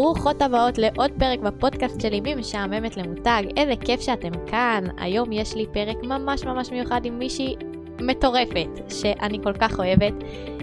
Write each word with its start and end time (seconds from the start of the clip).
ברוכות 0.00 0.42
הבאות 0.42 0.78
לעוד 0.78 1.10
פרק 1.18 1.38
בפודקאסט 1.38 2.00
שלי 2.00 2.20
ממשעממת 2.24 2.96
למותג. 2.96 3.42
איזה 3.56 3.72
כיף 3.84 4.00
שאתם 4.00 4.46
כאן. 4.46 4.84
היום 4.98 5.32
יש 5.32 5.54
לי 5.54 5.66
פרק 5.72 5.96
ממש 6.02 6.44
ממש 6.44 6.70
מיוחד 6.70 7.04
עם 7.04 7.18
מישהי 7.18 7.56
מטורפת, 8.00 8.68
שאני 8.88 9.38
כל 9.42 9.52
כך 9.52 9.78
אוהבת. 9.78 10.12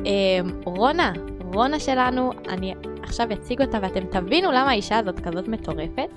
אמ, 0.05 0.62
רונה, 0.65 1.13
רונה 1.54 1.79
שלנו, 1.79 2.31
אני 2.50 2.73
עכשיו 3.04 3.28
אציג 3.34 3.62
אותה 3.62 3.79
ואתם 3.81 4.05
תבינו 4.12 4.52
למה 4.52 4.70
האישה 4.70 4.97
הזאת 4.97 5.20
כזאת 5.20 5.47
מטורפת. 5.47 6.09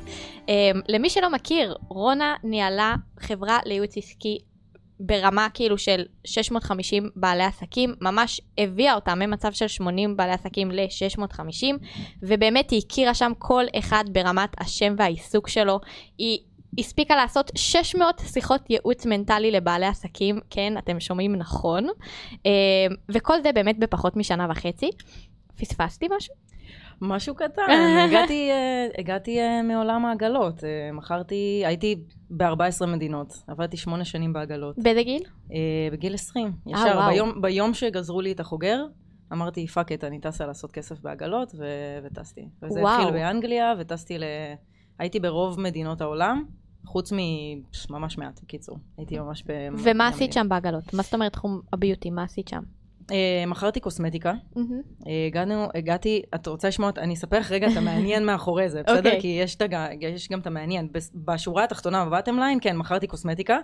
אמ, 0.49 0.81
למי 0.89 1.11
שלא 1.11 1.31
מכיר, 1.31 1.77
רונה 1.89 2.35
ניהלה 2.45 2.95
חברה 3.21 3.59
לייעוץ 3.67 3.97
עסקי 3.97 4.39
ברמה 5.01 5.49
כאילו 5.55 5.79
של 5.79 6.05
650 6.25 7.11
בעלי 7.17 7.45
עסקים, 7.45 7.95
ממש 8.01 8.41
הביאה 8.59 8.95
אותם 8.95 9.19
ממצב 9.19 9.53
של 9.53 9.69
80 9.69 10.17
בעלי 10.17 10.33
עסקים 10.33 10.71
ל-650, 10.71 11.65
ובאמת 12.23 12.71
היא 12.71 12.83
הכירה 12.87 13.15
שם 13.15 13.33
כל 13.39 13.65
אחד 13.79 14.05
ברמת 14.13 14.51
השם 14.61 14.95
והעיסוק 14.99 15.49
שלו. 15.49 15.81
היא 16.19 16.39
הספיקה 16.79 17.17
לעשות 17.17 17.51
600 17.55 18.23
שיחות 18.33 18.71
ייעוץ 18.71 19.07
מנטלי 19.07 19.51
לבעלי 19.51 19.87
עסקים, 19.87 20.41
כן, 20.51 20.79
אתם 20.79 21.01
שומעים 21.01 21.37
נכון, 21.37 21.87
אה, 22.47 22.51
וכל 23.09 23.43
זה 23.43 23.53
באמת 23.53 23.79
בפחות 23.79 24.17
משנה 24.17 24.47
וחצי. 24.51 24.91
פספסתי 25.57 26.09
משהו? 26.17 26.35
משהו 27.01 27.35
קטן, 27.35 27.63
הגעתי, 28.09 28.51
אה, 28.51 28.87
הגעתי 28.99 29.41
אה, 29.41 29.63
מעולם 29.63 30.05
העגלות, 30.05 30.65
אה, 30.65 30.93
מכרתי, 30.93 31.63
הייתי 31.67 31.97
ב-14 32.31 32.87
מדינות, 32.87 33.43
עבדתי 33.47 33.77
שמונה 33.77 34.05
שנים 34.05 34.33
בעגלות. 34.33 34.79
באיזה 34.79 35.03
גיל? 35.03 35.23
בגיל 35.93 36.15
20, 36.15 36.53
ישר, 36.67 36.83
וואו. 36.95 37.11
ביום, 37.11 37.43
ביום 37.43 37.75
שגזרו 37.75 38.21
לי 38.21 38.33
את 38.33 38.41
החוגר, 38.41 38.85
אמרתי 39.33 39.67
fuck 39.67 39.93
it, 39.93 40.05
אני 40.05 40.21
טסה 40.21 40.47
לעשות 40.47 40.73
כסף 40.73 41.01
בעגלות, 41.01 41.53
ו- 41.59 41.99
וטסתי. 42.05 42.49
וזה 42.63 42.81
וואו. 42.81 43.01
התחיל 43.01 43.13
באנגליה, 43.13 43.75
וטסתי 43.79 44.19
ל... 44.19 44.25
הייתי 44.99 45.21
ברוב 45.21 45.61
מדינות 45.61 46.01
העולם, 46.01 46.45
חוץ 46.87 47.13
מממש 47.13 48.19
מעט, 48.19 48.41
בקיצור. 48.43 48.79
הייתי 48.99 49.19
ממש 49.19 49.45
ב... 49.47 49.53
ומה 49.79 50.09
עשית 50.09 50.33
שם 50.33 50.49
בעגלות? 50.49 50.95
מה 50.95 51.03
זאת 51.03 51.15
אומרת 51.15 51.33
תחום 51.33 51.61
ה 51.73 51.78
beauty? 51.78 52.11
מה 52.11 52.23
עשית 52.23 52.49
שם? 52.49 52.63
Uh, 53.11 53.47
מכרתי 53.47 53.81
קוסמטיקה, 53.81 54.33
הגענו, 55.27 55.69
הגעתי, 55.75 56.23
את 56.35 56.47
רוצה 56.47 56.69
לשמוע, 56.69 56.91
אני 56.99 57.15
אספר 57.15 57.39
לך 57.39 57.53
רגע 57.53 57.67
את 57.73 57.77
המעניין 57.77 58.25
מאחורי 58.27 58.69
זה, 58.69 58.83
בסדר? 58.83 58.99
אוקיי. 58.99 59.21
כי 59.21 59.41
יש, 60.01 60.29
גם 60.29 60.41
את 60.41 60.47
המעניין. 60.47 60.89
בשורה 61.15 61.65
התחתונה, 61.65 62.05
ב 62.05 62.10
bottom 62.10 62.39
line, 62.39 62.59
כן, 62.63 62.77
מכרתי 62.77 63.07
קוסמטיקה, 63.07 63.59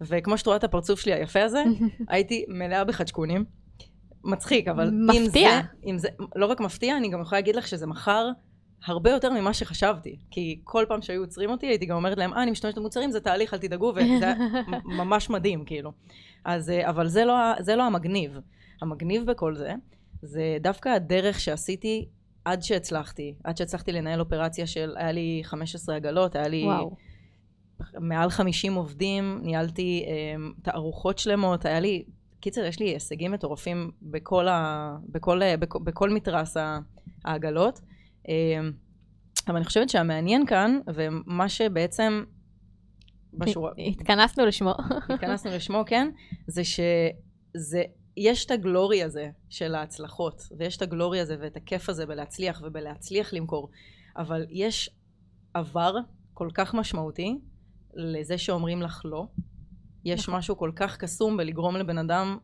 וכמו 0.00 0.38
שאת 0.38 0.46
רואה 0.46 0.56
את 0.56 0.64
הפרצוף 0.64 1.00
שלי 1.00 1.12
היפה 1.12 1.42
הזה, 1.42 1.64
הייתי 2.08 2.44
מלאה 2.48 2.84
בחצ'קונים. 2.84 3.44
מצחיק, 4.24 4.68
אבל 4.68 4.90
מפתיע. 4.90 5.20
אם 5.20 5.28
זה, 5.28 5.68
אם 5.86 5.98
זה, 5.98 6.08
לא 6.36 6.46
רק 6.46 6.60
מפתיע, 6.60 6.96
אני 6.96 7.08
גם 7.08 7.20
יכולה 7.20 7.40
להגיד 7.40 7.56
לך 7.56 7.68
שזה 7.68 7.86
מכר 7.86 8.28
הרבה 8.86 9.10
יותר 9.10 9.30
ממה 9.30 9.54
שחשבתי. 9.54 10.16
כי 10.30 10.60
כל 10.64 10.84
פעם 10.88 11.02
שהיו 11.02 11.20
עוצרים 11.20 11.50
אותי, 11.50 11.66
הייתי 11.66 11.86
גם 11.86 11.96
אומרת 11.96 12.18
להם, 12.18 12.34
אה, 12.34 12.42
אני 12.42 12.50
משתמשת 12.50 12.78
במוצרים, 12.78 13.10
זה 13.10 13.20
תהליך, 13.20 13.54
אל 13.54 13.58
תדאגו, 13.58 13.92
וזה 13.96 14.26
היה 14.26 14.34
ממש 14.98 15.30
מדהים, 15.30 15.64
כאילו. 15.64 15.92
אז, 16.44 16.70
אה, 16.70 16.90
אבל 16.90 17.08
זה 17.08 17.24
לא, 17.24 17.34
זה 17.60 17.76
לא 17.76 17.82
המגניב. 17.82 18.38
המגניב 18.82 19.26
בכל 19.30 19.54
זה, 19.54 19.74
זה 20.22 20.58
דווקא 20.60 20.88
הדרך 20.88 21.40
שעשיתי 21.40 22.08
עד 22.44 22.62
שהצלחתי, 22.62 23.34
עד 23.44 23.56
שהצלחתי 23.56 23.92
לנהל 23.92 24.20
אופרציה 24.20 24.66
של, 24.66 24.94
היה 24.96 25.12
לי 25.12 25.40
15 25.44 25.96
עגלות, 25.96 26.36
היה 26.36 26.48
לי 26.48 26.64
וואו. 26.64 26.96
מעל 28.00 28.30
50 28.30 28.74
עובדים, 28.74 29.40
ניהלתי 29.42 30.06
um, 30.06 30.62
תערוכות 30.62 31.18
שלמות, 31.18 31.64
היה 31.64 31.80
לי, 31.80 32.04
קיצר, 32.40 32.64
יש 32.64 32.80
לי 32.80 32.88
הישגים 32.88 33.32
מטורפים 33.32 33.90
בכל, 34.02 34.48
ה, 34.48 34.96
בכל, 35.08 35.40
בכל, 35.56 35.78
בכל 35.84 36.10
מתרס 36.10 36.56
העגלות. 37.24 37.80
Um, 38.24 38.30
אבל 39.48 39.56
אני 39.56 39.64
חושבת 39.64 39.88
שהמעניין 39.88 40.46
כאן, 40.46 40.80
ומה 40.94 41.48
שבעצם 41.48 42.24
בשורה... 43.32 43.72
התכנסנו 43.78 44.46
לשמו. 44.46 44.74
התכנסנו 45.10 45.50
לשמו, 45.50 45.82
כן, 45.86 46.10
זה 46.46 46.62
שזה 46.64 47.82
יש 48.16 48.44
את 48.44 48.50
הגלורי 48.50 49.02
הזה 49.02 49.30
של 49.48 49.74
ההצלחות, 49.74 50.42
ויש 50.58 50.76
את 50.76 50.82
הגלורי 50.82 51.20
הזה 51.20 51.36
ואת 51.40 51.56
הכיף 51.56 51.88
הזה 51.88 52.06
בלהצליח 52.06 52.62
ובלהצליח 52.64 53.32
למכור, 53.32 53.70
אבל 54.16 54.46
יש 54.50 54.90
עבר 55.54 55.94
כל 56.34 56.48
כך 56.54 56.74
משמעותי 56.74 57.38
לזה 57.94 58.38
שאומרים 58.38 58.82
לך 58.82 59.02
לא. 59.04 59.26
יש 60.04 60.22
נכון. 60.22 60.34
משהו 60.34 60.56
כל 60.56 60.72
כך 60.76 60.96
קסום 60.96 61.36
בלגרום 61.36 61.76
לבן 61.76 61.98
אדם 61.98 62.38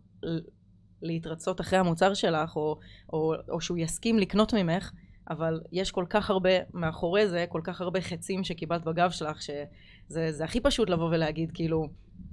להתרצות 1.03 1.61
אחרי 1.61 1.79
המוצר 1.79 2.15
שלך, 2.15 2.57
או, 2.57 2.79
או, 3.13 3.35
או 3.49 3.61
שהוא 3.61 3.79
יסכים 3.79 4.19
לקנות 4.19 4.55
ממך, 4.55 4.93
אבל 5.31 5.61
יש 5.73 5.91
כל 5.91 6.05
כך 6.11 6.31
הרבה 6.31 6.51
מאחורי 6.75 7.29
זה, 7.29 7.45
כל 7.49 7.61
כך 7.65 7.81
הרבה 7.81 8.01
חצים 8.01 8.45
שקיבלת 8.45 8.85
בגב 8.85 9.11
שלך, 9.11 9.43
שזה 9.43 10.45
הכי 10.45 10.61
פשוט 10.61 10.91
לבוא 10.91 11.09
ולהגיד, 11.09 11.51
כאילו, 11.55 11.89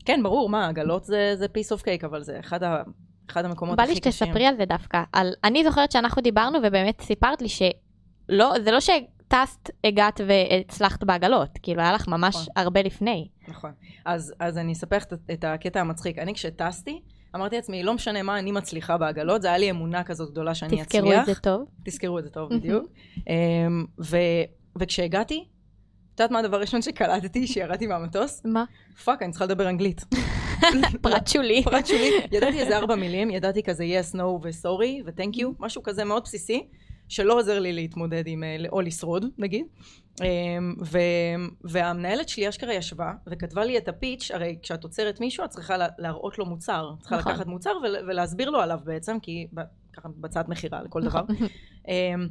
כן, 0.06 0.24
ברור, 0.24 0.50
מה, 0.50 0.68
עגלות 0.68 1.04
זה, 1.04 1.34
זה 1.36 1.46
piece 1.46 1.78
of 1.78 1.82
cake, 1.82 2.06
אבל 2.06 2.24
זה 2.24 2.40
אחד 2.40 2.64
ה... 2.64 2.84
אחד 3.32 3.46
המקומות 3.46 3.80
הכי 3.80 3.88
קשים. 3.88 4.02
בא 4.02 4.08
לי 4.08 4.12
שתספרי 4.12 4.46
על 4.46 4.58
זה 4.58 4.66
דווקא. 4.66 5.04
על, 5.14 5.34
אני 5.44 5.64
זוכרת 5.64 5.92
שאנחנו 5.92 6.22
דיברנו 6.22 6.60
ובאמת 6.64 7.02
סיפרת 7.02 7.42
לי 7.42 7.50
שלא, 7.50 8.54
זה 8.64 8.72
לא 8.72 8.80
שטסת, 8.80 9.70
הגעת 9.84 10.22
והצלחת 10.28 11.04
בעגלות, 11.04 11.50
כאילו 11.62 11.82
היה 11.82 11.94
לך 11.94 12.08
ממש 12.08 12.36
נכון. 12.36 12.48
הרבה 12.56 12.82
לפני. 12.82 13.28
נכון. 13.48 13.72
אז, 14.06 14.34
אז 14.40 14.58
אני 14.58 14.74
אספר 14.74 14.98
את, 14.98 15.14
את 15.34 15.44
הקטע 15.44 15.82
המצחיק. 15.82 16.18
אני 16.18 16.34
כשטסתי, 16.34 17.02
אמרתי 17.36 17.56
לעצמי, 17.56 17.84
לא 17.84 17.94
משנה 17.94 18.24
מה, 18.24 18.40
אני 18.40 18.52
מצליחה 18.52 18.98
בעגלות, 18.98 19.42
זה 19.42 19.48
היה 19.48 19.58
לי 19.58 19.70
אמונה 19.70 20.04
כזאת 20.04 20.32
גדולה 20.32 20.56
שאני 20.56 20.84
תזכרו 20.84 21.00
אצליח. 21.00 21.04
תזכרו 21.04 21.22
את 21.22 21.26
זה 21.26 21.42
טוב. 21.42 21.66
תזכרו 21.86 22.20
את 22.20 22.24
זה 22.24 22.30
טוב, 22.30 22.50
בדיוק. 22.56 22.84
אמ, 23.30 23.86
ו, 24.00 24.18
וכשהגעתי, 24.80 25.46
את 26.16 26.20
יודעת 26.20 26.32
מה 26.32 26.40
הדבר 26.40 26.58
הראשון 26.58 26.82
שקלטתי 26.82 27.46
כשירדתי 27.46 27.88
מהמטוס? 27.88 28.42
מה? 28.46 28.64
fuck, 29.04 29.22
אני 29.22 29.32
צריכה 29.32 29.46
לדבר 29.46 29.70
אנגלית. 29.70 30.02
פרט 31.02 31.28
שולי. 31.28 31.64
פרט 31.64 31.86
שולי. 31.86 32.12
ידעתי 32.32 32.60
איזה 32.60 32.78
ארבע 32.78 32.96
מילים, 32.96 33.32
ידעתי 33.32 33.64
כזה 33.64 33.84
yes, 33.84 34.16
no 34.16 34.22
ו-sorry 34.22 35.04
ו-thank 35.06 35.36
you, 35.36 35.46
משהו 35.60 35.84
כזה 35.84 36.04
מאוד 36.04 36.24
בסיסי, 36.24 36.68
שלא 37.08 37.40
עוזר 37.40 37.60
לי 37.60 37.74
להתמודד 37.74 38.24
עם, 38.28 38.44
אה, 38.44 38.58
או 38.72 38.82
לשרוד, 38.82 39.26
נגיד. 39.38 39.66
אמ, 40.22 40.76
ו, 40.86 40.98
והמנהלת 41.64 42.30
שלי 42.30 42.50
אשכרה 42.50 42.74
ישבה 42.74 43.12
וכתבה 43.28 43.66
לי 43.66 43.78
את 43.78 43.88
הפיץ', 43.88 44.32
הרי 44.34 44.58
כשאת 44.62 44.84
עוצרת 44.84 45.20
מישהו 45.20 45.46
את 45.46 45.50
צריכה 45.50 45.76
להראות 45.98 46.38
לו 46.38 46.46
מוצר, 46.46 46.92
צריכה 47.00 47.18
נכון. 47.18 47.32
לקחת 47.32 47.48
מוצר 47.48 47.72
ולהסביר 48.08 48.50
לו 48.50 48.60
עליו 48.60 48.80
בעצם, 48.84 49.20
כי 49.20 49.48
ככה 49.94 50.10
בצעת 50.18 50.50
מכירה 50.50 50.84
לכל 50.84 51.02
דבר. 51.02 51.24
נכון. 51.30 51.48
אמ, 51.88 52.28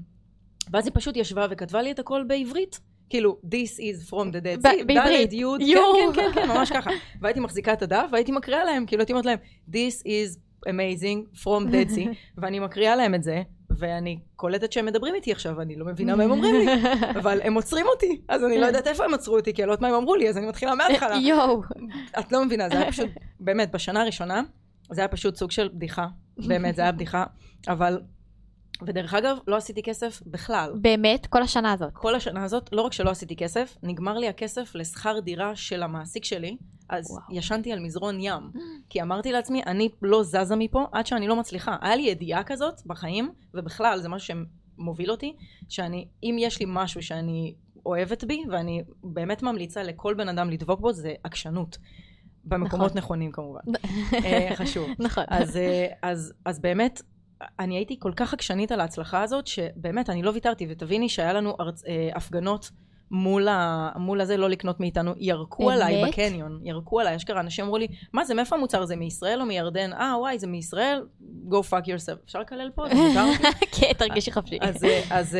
ואז 0.72 0.86
היא 0.86 0.92
פשוט 0.94 1.16
ישבה 1.16 1.46
וכתבה 1.50 1.82
לי 1.82 1.90
את 1.90 1.98
הכל 1.98 2.24
בעברית. 2.28 2.80
כאילו, 3.10 3.38
this 3.44 3.78
is 3.78 4.10
from 4.10 4.32
the 4.32 4.40
dead 4.44 4.66
sea, 4.66 4.84
בעברית, 4.86 5.32
יוד, 5.32 5.60
כן, 5.60 5.74
כן, 6.14 6.32
כן, 6.34 6.40
כן, 6.40 6.48
ממש 6.48 6.72
ככה. 6.72 6.90
והייתי 7.20 7.40
מחזיקה 7.40 7.72
את 7.72 7.82
הדף 7.82 8.08
והייתי 8.12 8.32
מקריאה 8.32 8.64
להם, 8.64 8.86
כאילו 8.86 9.00
הייתי 9.00 9.12
אומרת 9.12 9.26
להם, 9.26 9.38
this 9.70 10.02
is 10.02 10.38
amazing 10.66 11.42
from 11.42 11.70
dead 11.70 11.90
sea, 11.94 12.08
ואני 12.38 12.60
מקריאה 12.60 12.96
להם 12.96 13.14
את 13.14 13.22
זה, 13.22 13.42
ואני 13.70 14.18
קולטת 14.36 14.72
שהם 14.72 14.86
מדברים 14.86 15.14
איתי 15.14 15.32
עכשיו, 15.32 15.60
אני 15.60 15.76
לא 15.76 15.86
מבינה 15.86 16.16
מה 16.16 16.24
הם 16.24 16.30
אומרים 16.30 16.54
לי, 16.54 16.66
אבל 17.20 17.40
הם 17.42 17.54
עוצרים 17.54 17.86
אותי, 17.86 18.20
אז 18.28 18.44
אני 18.44 18.58
לא 18.58 18.66
יודעת 18.66 18.86
איפה 18.86 19.04
הם 19.04 19.14
עצרו 19.14 19.36
אותי, 19.36 19.54
כי 19.54 19.62
אני 19.62 19.66
לא 19.66 19.72
יודעת 19.72 19.82
מה 19.82 19.88
הם 19.88 19.94
אמרו 19.94 20.14
לי, 20.14 20.28
אז 20.28 20.36
אני 20.38 20.46
מתחילה 20.46 20.74
מההתחלה. 20.74 21.16
יואו. 21.28 21.62
את 22.18 22.32
לא 22.32 22.44
מבינה, 22.44 22.68
זה 22.68 22.78
היה 22.78 22.92
פשוט, 22.92 23.10
באמת, 23.40 23.70
בשנה 23.70 24.02
הראשונה, 24.02 24.42
זה 24.90 25.00
היה 25.00 25.08
פשוט 25.08 25.36
סוג 25.36 25.50
של 25.50 25.68
בדיחה, 25.74 26.06
באמת, 26.46 26.76
זה 26.76 26.82
היה 26.82 26.92
בדיחה, 26.92 27.24
אבל 27.68 28.00
ודרך 28.86 29.14
אגב, 29.14 29.38
לא 29.46 29.56
עשיתי 29.56 29.82
כסף 29.82 30.22
בכלל. 30.26 30.72
באמת? 30.80 31.26
כל 31.26 31.42
השנה 31.42 31.72
הזאת? 31.72 31.92
כל 31.92 32.14
השנה 32.14 32.44
הזאת, 32.44 32.68
לא 32.72 32.82
רק 32.82 32.92
שלא 32.92 33.10
עשיתי 33.10 33.36
כסף, 33.36 33.76
נגמר 33.82 34.18
לי 34.18 34.28
הכסף 34.28 34.74
לשכר 34.74 35.20
דירה 35.20 35.56
של 35.56 35.82
המעסיק 35.82 36.24
שלי, 36.24 36.56
אז 36.88 37.10
וואו. 37.10 37.22
ישנתי 37.30 37.72
על 37.72 37.80
מזרון 37.80 38.20
ים. 38.20 38.50
כי 38.90 39.02
אמרתי 39.02 39.32
לעצמי, 39.32 39.62
אני 39.66 39.88
לא 40.02 40.22
זזה 40.22 40.56
מפה 40.56 40.86
עד 40.92 41.06
שאני 41.06 41.28
לא 41.28 41.36
מצליחה. 41.36 41.76
היה 41.80 41.96
לי 41.96 42.02
ידיעה 42.02 42.44
כזאת 42.44 42.86
בחיים, 42.86 43.32
ובכלל, 43.54 44.00
זה 44.00 44.08
משהו 44.08 44.36
שמוביל 44.78 45.10
אותי, 45.10 45.36
שאני, 45.68 46.08
אם 46.22 46.36
יש 46.38 46.60
לי 46.60 46.66
משהו 46.68 47.02
שאני 47.02 47.54
אוהבת 47.86 48.24
בי, 48.24 48.44
ואני 48.50 48.82
באמת 49.04 49.42
ממליצה 49.42 49.82
לכל 49.82 50.14
בן 50.14 50.28
אדם 50.28 50.50
לדבוק 50.50 50.80
בו, 50.80 50.92
זה 50.92 51.14
עקשנות. 51.24 51.78
במקומות 52.44 52.86
נכון. 52.86 52.98
נכונים 52.98 53.32
כמובן. 53.32 53.60
אה, 54.24 54.50
חשוב. 54.54 54.88
נכון. 54.98 55.24
אז, 55.28 55.56
אה, 55.56 55.86
אז, 56.02 56.32
אז 56.44 56.60
באמת, 56.60 57.02
אני 57.58 57.76
הייתי 57.76 57.96
כל 57.98 58.12
כך 58.16 58.34
עקשנית 58.34 58.72
על 58.72 58.80
ההצלחה 58.80 59.22
הזאת, 59.22 59.46
שבאמת, 59.46 60.10
אני 60.10 60.22
לא 60.22 60.30
ויתרתי, 60.30 60.66
ותביני 60.70 61.08
שהיה 61.08 61.32
לנו 61.32 61.56
ארצ... 61.60 61.84
אה, 61.84 62.10
הפגנות 62.14 62.70
מול, 63.10 63.48
ה... 63.48 63.90
מול 63.96 64.20
הזה 64.20 64.36
לא 64.36 64.48
לקנות 64.48 64.80
מאיתנו, 64.80 65.12
ירקו 65.16 65.66
באמת? 65.66 65.82
עליי 65.82 66.04
בקניון, 66.08 66.60
ירקו 66.62 67.00
עליי, 67.00 67.16
אשכרה, 67.16 67.40
אנשים 67.40 67.64
אמרו 67.64 67.78
לי, 67.78 67.86
מה 68.12 68.24
זה, 68.24 68.34
מאיפה 68.34 68.56
המוצר 68.56 68.82
הזה, 68.82 68.96
מישראל 68.96 69.40
או 69.40 69.46
מירדן? 69.46 69.92
אה, 69.92 70.14
וואי, 70.18 70.38
זה 70.38 70.46
מישראל? 70.46 71.06
go 71.50 71.54
fuck 71.70 71.84
yourself. 71.84 72.24
אפשר 72.24 72.40
לקלל 72.40 72.70
פה? 72.74 72.84
כן, 73.76 73.92
תרגישי 73.98 74.32
חפשי. 74.32 74.58
אז, 74.60 74.76
אז, 74.76 74.86
אז, 75.10 75.38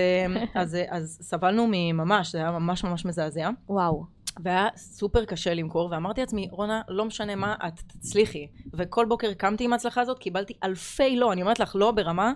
אז, 0.55 0.77
אז 0.89 1.19
סבלנו 1.23 1.67
ממש, 1.93 2.33
זה 2.33 2.39
היה 2.39 2.51
ממש 2.51 2.85
ממש 2.85 3.05
מזעזע. 3.05 3.51
וואו. 3.69 4.18
והיה 4.45 4.69
סופר 4.77 5.25
קשה 5.25 5.55
למכור, 5.55 5.89
ואמרתי 5.93 6.21
לעצמי, 6.21 6.49
רונה, 6.51 6.83
לא 6.89 7.05
משנה 7.05 7.37
מה, 7.37 7.55
את 7.67 7.81
תצליחי. 7.87 8.47
וכל 8.75 9.07
בוקר 9.07 9.33
קמתי 9.33 9.65
עם 9.65 9.73
ההצלחה 9.73 10.01
הזאת, 10.01 10.19
קיבלתי 10.19 10.53
אלפי 10.65 11.17
לא, 11.17 11.33
אני 11.33 11.43
אומרת 11.43 11.61
לך, 11.61 11.77
לא 11.77 11.91
ברמה 11.91 12.33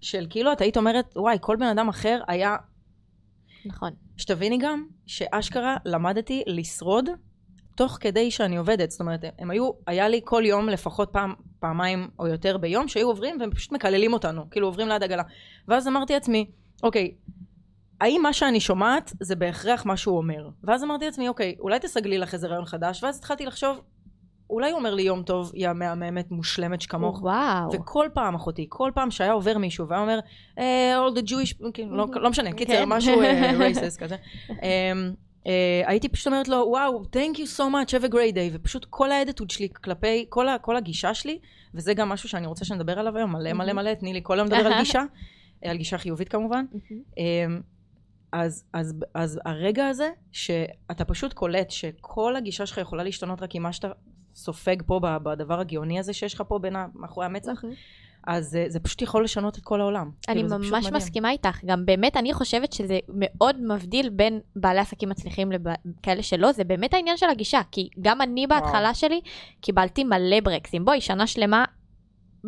של 0.00 0.26
כאילו, 0.30 0.52
את 0.52 0.60
היית 0.60 0.76
אומרת, 0.76 1.14
וואי, 1.16 1.36
כל 1.40 1.56
בן 1.56 1.66
אדם 1.66 1.88
אחר 1.88 2.20
היה... 2.28 2.56
נכון. 3.64 3.90
שתביני 4.16 4.58
גם 4.58 4.86
שאשכרה 5.06 5.76
למדתי 5.84 6.42
לשרוד 6.46 7.08
תוך 7.78 7.98
כדי 8.00 8.30
שאני 8.30 8.56
עובדת. 8.56 8.90
זאת 8.90 9.00
אומרת, 9.00 9.20
הם 9.38 9.50
היו, 9.50 9.70
היה 9.86 10.08
לי 10.08 10.20
כל 10.24 10.42
יום 10.46 10.68
לפחות 10.68 11.08
פעם, 11.12 11.34
פעמיים 11.60 12.08
או 12.18 12.26
יותר 12.26 12.56
ביום 12.56 12.88
שהיו 12.88 13.08
עוברים 13.08 13.36
והם 13.40 13.50
פשוט 13.50 13.72
מקללים 13.72 14.12
אותנו, 14.12 14.50
כאילו 14.50 14.66
עוברים 14.66 14.88
ליד 14.88 15.02
עגלה. 15.02 15.22
ואז 15.68 15.88
אמרתי 15.88 16.12
לעצמי, 16.12 16.50
אוקיי, 16.82 17.14
האם 18.00 18.20
מה 18.22 18.32
שאני 18.32 18.60
שומעת 18.60 19.12
זה 19.20 19.36
בהכרח 19.36 19.86
מה 19.86 19.96
שהוא 19.96 20.16
אומר? 20.16 20.48
ואז 20.64 20.84
אמרתי 20.84 21.04
לעצמי, 21.04 21.28
אוקיי, 21.28 21.56
אולי 21.60 21.78
תסגלי 21.78 22.18
לך 22.18 22.34
איזה 22.34 22.46
רעיון 22.46 22.64
חדש, 22.64 23.04
ואז 23.04 23.18
התחלתי 23.18 23.46
לחשוב, 23.46 23.80
אולי 24.50 24.70
הוא 24.70 24.78
אומר 24.78 24.94
לי 24.94 25.02
יום 25.02 25.22
טוב, 25.22 25.52
יא 25.54 25.72
מהממת, 25.72 26.30
מושלמת 26.30 26.80
שכמוך. 26.80 27.22
וואו. 27.22 27.72
וכל 27.72 28.08
פעם, 28.14 28.34
אחותי, 28.34 28.66
כל 28.68 28.90
פעם 28.94 29.10
שהיה 29.10 29.32
עובר 29.32 29.58
מישהו 29.58 29.88
והיה 29.88 30.02
אומר, 30.02 30.18
uh, 30.56 30.60
all 30.60 31.18
the 31.18 31.30
Jewish, 31.30 31.72
כאילו, 31.74 31.96
לא, 31.96 32.06
לא 32.14 32.30
משנה, 32.30 32.52
קיצר, 32.52 32.72
כן. 32.72 32.84
משהו 32.88 33.22
uh, 33.22 33.24
racist 33.60 33.98
כזה. 33.98 34.16
Uh, 34.48 34.52
הייתי 35.86 36.08
פשוט 36.08 36.26
אומרת 36.26 36.48
לו, 36.48 36.56
וואו, 36.68 37.02
thank 37.02 37.36
you 37.36 37.58
so 37.58 37.60
much, 37.60 37.90
have 37.90 38.04
a 38.04 38.12
great 38.12 38.34
day, 38.34 38.50
ופשוט 38.52 38.86
כל 38.90 39.10
האדיטוד 39.12 39.50
שלי 39.50 39.68
כלפי, 39.84 40.26
כל, 40.28 40.48
ה, 40.48 40.58
כל 40.58 40.76
הגישה 40.76 41.14
שלי, 41.14 41.38
וזה 41.74 41.94
גם 41.94 42.08
משהו 42.08 42.28
שאני 42.28 42.46
רוצה 42.46 42.64
שנדבר 42.64 42.98
עליו 42.98 43.16
היום, 43.16 43.32
מלא 43.32 43.52
מלא 43.52 43.72
מלא, 43.72 43.94
תני 43.94 44.12
לי 44.12 44.20
כל 44.22 44.38
היום 44.38 44.46
לדבר 44.46 44.66
על 44.66 44.78
גישה, 44.80 45.02
על 45.64 45.76
גישה 45.76 45.98
חיובית 45.98 46.28
כמובן. 46.28 46.64
אז, 48.32 48.64
אז, 48.72 48.94
אז 49.14 49.40
הרגע 49.44 49.86
הזה, 49.86 50.10
שאתה 50.32 51.04
פשוט 51.04 51.32
קולט 51.32 51.70
שכל 51.70 52.36
הגישה 52.36 52.66
שלך 52.66 52.78
יכולה 52.78 53.02
להשתנות 53.02 53.42
רק 53.42 53.54
עם 53.54 53.62
מה 53.62 53.72
שאתה 53.72 53.88
סופג 54.34 54.76
פה 54.86 55.00
בדבר 55.22 55.60
הגאוני 55.60 55.98
הזה 55.98 56.12
שיש 56.12 56.34
לך 56.34 56.42
פה 56.48 56.58
בין 56.58 56.76
מאחורי 56.94 57.26
המצח, 57.26 57.64
אז 58.26 58.46
זה, 58.50 58.64
זה 58.68 58.80
פשוט 58.80 59.02
יכול 59.02 59.24
לשנות 59.24 59.58
את 59.58 59.64
כל 59.64 59.80
העולם. 59.80 60.10
אני 60.28 60.42
כאילו, 60.42 60.58
ממש 60.58 60.86
מסכימה 60.92 61.30
איתך. 61.30 61.64
גם 61.64 61.86
באמת, 61.86 62.16
אני 62.16 62.32
חושבת 62.32 62.72
שזה 62.72 62.98
מאוד 63.08 63.56
מבדיל 63.60 64.08
בין 64.08 64.40
בעלי 64.56 64.80
עסקים 64.80 65.08
מצליחים 65.08 65.52
לכאלה 65.52 66.22
שלא, 66.22 66.52
זה 66.52 66.64
באמת 66.64 66.94
העניין 66.94 67.16
של 67.16 67.26
הגישה. 67.30 67.60
כי 67.70 67.88
גם 68.00 68.20
אני 68.20 68.46
בהתחלה 68.46 68.80
וואו. 68.80 68.94
שלי 68.94 69.20
קיבלתי 69.60 70.04
מלא 70.04 70.40
ברקסים. 70.40 70.84
בואי, 70.84 71.00
שנה 71.00 71.26
שלמה 71.26 71.64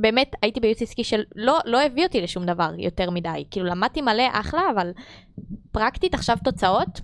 באמת 0.00 0.32
הייתי 0.42 0.60
בייעוץ 0.60 0.82
עסקי 0.82 1.04
שלא 1.04 1.58
לא 1.64 1.82
הביא 1.82 2.06
אותי 2.06 2.20
לשום 2.20 2.44
דבר 2.46 2.70
יותר 2.78 3.10
מדי. 3.10 3.44
כאילו 3.50 3.66
למדתי 3.66 4.00
מלא 4.00 4.24
אחלה, 4.32 4.62
אבל 4.74 4.90
פרקטית 5.72 6.14
עכשיו 6.14 6.36
תוצאות 6.44 7.00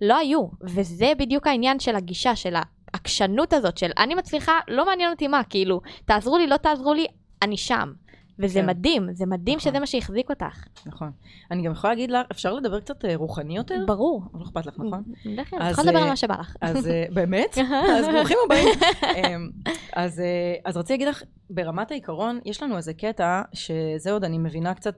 לא 0.00 0.16
היו. 0.18 0.46
וזה 0.62 1.12
בדיוק 1.18 1.46
העניין 1.46 1.80
של 1.80 1.96
הגישה, 1.96 2.36
של 2.36 2.54
העקשנות 2.94 3.52
הזאת 3.52 3.78
של 3.78 3.90
אני 3.98 4.14
מצליחה, 4.14 4.52
לא 4.68 4.86
מעניין 4.86 5.10
אותי 5.10 5.28
מה, 5.28 5.44
כאילו, 5.44 5.80
תעזרו 6.04 6.38
לי, 6.38 6.46
לא 6.46 6.56
תעזרו 6.56 6.94
לי, 6.94 7.06
אני 7.42 7.56
שם. 7.56 7.92
וזה 8.40 8.60
כן. 8.60 8.66
מדהים, 8.66 9.08
זה 9.12 9.26
מדהים 9.26 9.56
נכון. 9.56 9.70
שזה 9.70 9.80
מה 9.80 9.86
שהחזיק 9.86 10.30
אותך. 10.30 10.64
נכון. 10.86 11.10
אני 11.50 11.62
גם 11.62 11.72
יכולה 11.72 11.92
להגיד 11.92 12.10
לך, 12.10 12.26
אפשר 12.32 12.54
לדבר 12.54 12.80
קצת 12.80 13.04
אה, 13.04 13.16
רוחני 13.16 13.56
יותר? 13.56 13.84
ברור. 13.86 14.22
לא 14.34 14.44
אכפת 14.44 14.66
לך, 14.66 14.74
נכון? 14.74 15.02
לכן, 15.24 15.56
את 15.56 15.70
יכולה 15.70 15.86
לדבר 15.86 15.98
על 15.98 16.04
אה, 16.04 16.10
מה 16.10 16.16
שבא 16.16 16.34
לך. 16.40 16.56
אז 16.60 16.86
אה, 16.86 17.04
באמת? 17.16 17.58
אז 17.98 18.06
ברוכים 18.14 18.36
הבאים. 18.46 18.68
אמ, 19.16 19.50
אז, 19.92 20.22
אז 20.64 20.76
רציתי 20.76 20.92
להגיד 20.92 21.08
לך, 21.08 21.22
ברמת 21.50 21.90
העיקרון, 21.90 22.40
יש 22.44 22.62
לנו 22.62 22.76
איזה 22.76 22.94
קטע, 22.94 23.42
שזה 23.52 24.12
עוד 24.12 24.24
אני 24.24 24.38
מבינה 24.38 24.74
קצת 24.74 24.94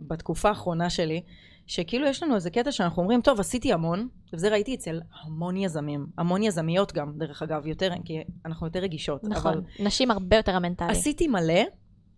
בתקופה 0.00 0.48
האחרונה 0.48 0.90
שלי, 0.90 1.22
שכאילו 1.66 2.06
יש 2.06 2.22
לנו 2.22 2.34
איזה 2.34 2.50
קטע 2.50 2.72
שאנחנו 2.72 3.02
אומרים, 3.02 3.20
טוב, 3.20 3.40
עשיתי 3.40 3.72
המון, 3.72 4.08
וזה 4.32 4.48
ראיתי 4.48 4.74
אצל 4.74 5.00
המון 5.22 5.56
יזמים, 5.56 6.06
המון 6.18 6.42
יזמיות 6.42 6.92
גם, 6.92 7.12
דרך 7.18 7.42
אגב, 7.42 7.66
יותר, 7.66 7.90
כי 8.04 8.22
אנחנו 8.46 8.66
יותר 8.66 8.78
רגישות. 8.78 9.24
נכון, 9.24 9.52
אבל... 9.52 9.62
נשים 9.84 10.10
הרבה 10.10 10.36
יותר 10.36 10.56
המנטלי. 10.56 10.92
עשיתי 10.92 11.28
מלא, 11.28 11.62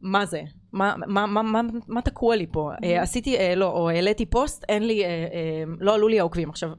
מה 0.00 0.26
זה? 0.26 0.42
מה, 0.72 0.94
מה, 1.06 1.26
מה, 1.26 1.42
מה, 1.42 1.60
מה 1.88 2.02
תקוע 2.02 2.36
לי 2.36 2.46
פה? 2.52 2.70
Mm-hmm. 2.72 2.86
עשיתי, 3.00 3.36
uh, 3.36 3.56
לא, 3.56 3.66
או 3.66 3.90
העליתי 3.90 4.26
פוסט, 4.26 4.64
אין 4.68 4.86
לי, 4.86 5.02
uh, 5.04 5.06
uh, 5.06 5.76
לא 5.80 5.94
עלו 5.94 6.08
לי 6.08 6.20
העוקבים. 6.20 6.50
עכשיו, 6.50 6.70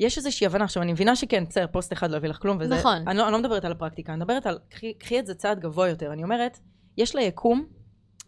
יש 0.00 0.18
איזושהי 0.18 0.46
הבנה, 0.46 0.64
עכשיו 0.64 0.82
אני 0.82 0.92
מבינה 0.92 1.16
שכן, 1.16 1.44
בסדר, 1.48 1.66
פוסט 1.72 1.92
אחד 1.92 2.10
לא 2.10 2.16
יביא 2.16 2.28
לך 2.28 2.38
כלום, 2.42 2.58
וזה, 2.60 2.74
נכון. 2.74 3.08
אני 3.08 3.18
לא, 3.18 3.24
אני 3.24 3.32
לא 3.32 3.38
מדברת 3.38 3.64
על 3.64 3.72
הפרקטיקה, 3.72 4.12
אני 4.12 4.20
מדברת 4.20 4.46
על, 4.46 4.58
קחי, 4.68 4.94
קחי 4.94 5.18
את 5.18 5.26
זה 5.26 5.34
צעד 5.34 5.60
גבוה 5.60 5.88
יותר, 5.88 6.12
אני 6.12 6.22
אומרת, 6.22 6.58
יש 6.96 7.16
ליקום 7.16 7.66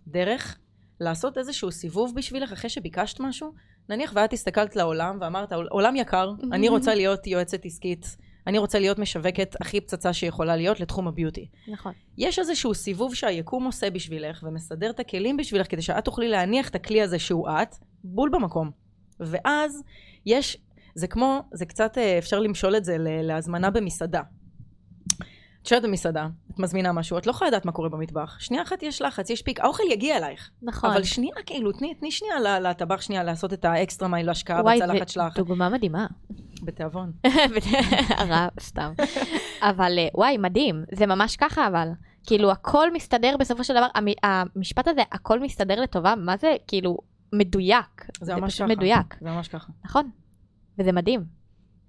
דרך 0.06 0.58
לעשות 1.00 1.38
איזשהו 1.38 1.72
סיבוב 1.72 2.12
בשבילך 2.16 2.52
אחרי 2.52 2.70
שביקשת 2.70 3.20
משהו, 3.20 3.52
נניח 3.88 4.12
ואת 4.14 4.32
הסתכלת 4.32 4.76
לעולם 4.76 5.18
ואמרת, 5.20 5.52
עולם 5.52 5.96
יקר, 5.96 6.32
אני 6.52 6.68
רוצה 6.68 6.94
להיות 6.94 7.26
יועצת 7.26 7.64
עסקית 7.64 8.16
אני 8.46 8.58
רוצה 8.58 8.78
להיות 8.78 8.98
משווקת 8.98 9.56
הכי 9.60 9.80
פצצה 9.80 10.12
שיכולה 10.12 10.56
להיות 10.56 10.80
לתחום 10.80 11.08
הביוטי. 11.08 11.48
נכון. 11.68 11.92
יש 12.18 12.38
איזשהו 12.38 12.74
סיבוב 12.74 13.14
שהיקום 13.14 13.64
עושה 13.64 13.90
בשבילך 13.90 14.44
ומסדר 14.46 14.90
את 14.90 15.00
הכלים 15.00 15.36
בשבילך 15.36 15.70
כדי 15.70 15.82
שאת 15.82 16.04
תוכלי 16.04 16.28
להניח 16.28 16.68
את 16.68 16.74
הכלי 16.74 17.02
הזה 17.02 17.18
שהוא 17.18 17.48
את, 17.48 17.76
בול 18.04 18.30
במקום. 18.32 18.70
ואז 19.20 19.82
יש, 20.26 20.56
זה 20.94 21.06
כמו, 21.06 21.42
זה 21.52 21.66
קצת, 21.66 21.98
אה, 21.98 22.18
אפשר 22.18 22.40
למשול 22.40 22.76
את 22.76 22.84
זה 22.84 22.96
להזמנה 22.98 23.70
במסעדה. 23.70 24.22
את 25.62 25.70
יושבת 25.70 25.82
במסעדה, 25.82 26.26
את 26.54 26.58
מזמינה 26.58 26.92
משהו, 26.92 27.18
את 27.18 27.26
לא 27.26 27.30
יכולה 27.30 27.50
לדעת 27.50 27.64
מה 27.64 27.72
קורה 27.72 27.88
במטבח. 27.88 28.38
שנייה 28.38 28.62
אחת 28.62 28.82
יש 28.82 29.02
לחץ, 29.02 29.30
יש 29.30 29.42
פיק, 29.42 29.60
האוכל 29.60 29.82
יגיע 29.90 30.16
אלייך. 30.16 30.50
נכון. 30.62 30.90
אבל 30.90 31.04
שנייה, 31.04 31.34
כאילו, 31.46 31.72
תני, 31.72 31.94
תני 31.94 32.10
שנייה 32.10 32.60
לטבח 32.60 33.00
שנייה 33.00 33.22
לעשות 33.22 33.52
את 33.52 33.64
האקסטרה 33.64 34.08
מייל 34.08 34.26
להשקעה 34.26 34.62
בצלחת 34.62 35.08
שלך. 35.08 35.22
וואי, 35.24 35.44
דוגמה 35.44 35.68
מדהימה. 35.68 36.06
בתיאבון. 36.62 37.12
הרע, 38.18 38.48
סתם. 38.60 38.92
אבל 39.62 39.98
אה, 39.98 40.08
וואי, 40.14 40.36
מדהים, 40.36 40.84
זה 40.92 41.06
ממש 41.06 41.36
ככה 41.36 41.66
אבל. 41.66 41.88
כאילו, 42.26 42.50
הכל 42.50 42.92
מסתדר 42.92 43.36
בסופו 43.40 43.64
של 43.64 43.74
דבר, 43.74 43.86
המשפט 44.22 44.88
הזה, 44.88 45.02
הכל 45.12 45.40
מסתדר 45.40 45.80
לטובה, 45.80 46.14
מה 46.16 46.36
זה, 46.36 46.56
כאילו, 46.66 46.96
מדויק. 47.32 48.06
זה 48.20 48.34
ממש 48.34 48.54
ככה. 48.54 48.66
מדויק. 48.66 49.14
זה 49.20 49.30
ממש 49.30 49.48
ככה. 49.48 49.72
נכון, 49.84 50.10
וזה 50.78 50.92
מדהים. 50.92 51.24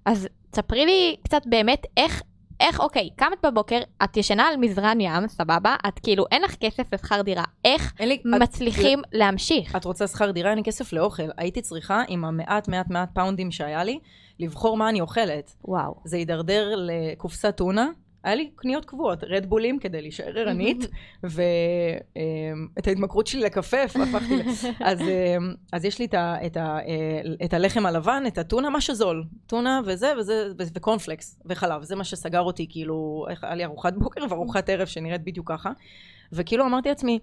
אז 0.04 0.28
תספרי 0.50 0.86
לי 0.86 1.16
קצת 1.22 1.42
באמת 1.46 1.86
איך 1.96 2.22
איך, 2.60 2.80
אוקיי, 2.80 3.10
קמת 3.16 3.44
בבוקר, 3.46 3.80
את 4.04 4.16
ישנה 4.16 4.48
על 4.48 4.56
מזרן 4.56 5.00
ים, 5.00 5.28
סבבה? 5.28 5.76
את 5.88 5.98
כאילו, 5.98 6.24
אין 6.32 6.42
לך 6.42 6.54
כסף 6.54 6.94
לשכר 6.94 7.22
דירה. 7.22 7.44
איך 7.64 7.92
לי, 8.00 8.22
מצליחים 8.24 9.00
את, 9.00 9.04
להמשיך? 9.12 9.76
את 9.76 9.84
רוצה 9.84 10.06
שכר 10.06 10.30
דירה? 10.30 10.50
אין 10.50 10.58
לי 10.58 10.64
כסף 10.64 10.92
לאוכל. 10.92 11.22
הייתי 11.36 11.62
צריכה, 11.62 12.02
עם 12.08 12.24
המעט 12.24 12.68
מעט 12.68 12.90
מעט 12.90 13.08
פאונדים 13.14 13.50
שהיה 13.50 13.84
לי, 13.84 13.98
לבחור 14.38 14.76
מה 14.76 14.88
אני 14.88 15.00
אוכלת. 15.00 15.54
וואו. 15.64 15.94
זה 16.04 16.16
הידרדר 16.16 16.74
לקופסת 16.76 17.56
טונה, 17.56 17.88
היה 18.24 18.34
לי 18.34 18.50
קניות 18.56 18.84
קבועות, 18.84 19.24
רדבולים 19.24 19.78
כדי 19.78 20.02
להישאר 20.02 20.38
ערנית, 20.38 20.86
ואת 21.22 22.86
ההתמכרות 22.86 23.26
שלי 23.26 23.40
לקפה 23.40 23.82
הפכתי 23.84 24.36
ל... 24.36 24.42
אז, 24.80 25.00
אמ, 25.00 25.54
אז 25.72 25.84
יש 25.84 25.98
לי 25.98 26.04
את, 26.04 26.14
ה, 26.14 26.36
את, 26.46 26.56
ה, 26.56 26.78
אה, 26.78 27.44
את 27.44 27.54
הלחם 27.54 27.86
הלבן, 27.86 28.22
את 28.26 28.38
הטונה, 28.38 28.70
מה 28.70 28.80
שזול. 28.80 29.24
טונה 29.46 29.80
וזה, 29.86 30.12
וזה, 30.18 30.48
וקורנפלקס, 30.74 31.40
וחלב. 31.46 31.82
זה 31.82 31.96
מה 31.96 32.04
שסגר 32.04 32.40
אותי, 32.40 32.66
כאילו, 32.68 33.26
היה 33.42 33.54
לי 33.54 33.64
ארוחת 33.64 33.94
בוקר 33.94 34.20
וארוחת 34.30 34.68
ערב 34.68 34.86
שנראית 34.86 35.24
בדיוק 35.24 35.52
ככה. 35.52 35.70
וכאילו 36.32 36.66
אמרתי 36.66 36.88
לעצמי, 36.88 37.18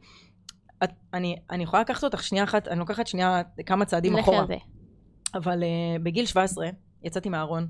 את, 0.83 0.89
אני, 1.13 1.35
אני 1.49 1.63
יכולה 1.63 1.81
לקחת 1.81 2.03
אותך 2.03 2.23
שנייה 2.23 2.43
אחת, 2.43 2.67
אני 2.67 2.79
לוקחת 2.79 3.07
שנייה 3.07 3.41
כמה 3.65 3.85
צעדים 3.85 4.17
אחורה. 4.17 4.45
אבל 5.33 5.63
uh, 5.63 6.03
בגיל 6.03 6.25
17 6.25 6.67
יצאתי 7.03 7.29
מהארון, 7.29 7.67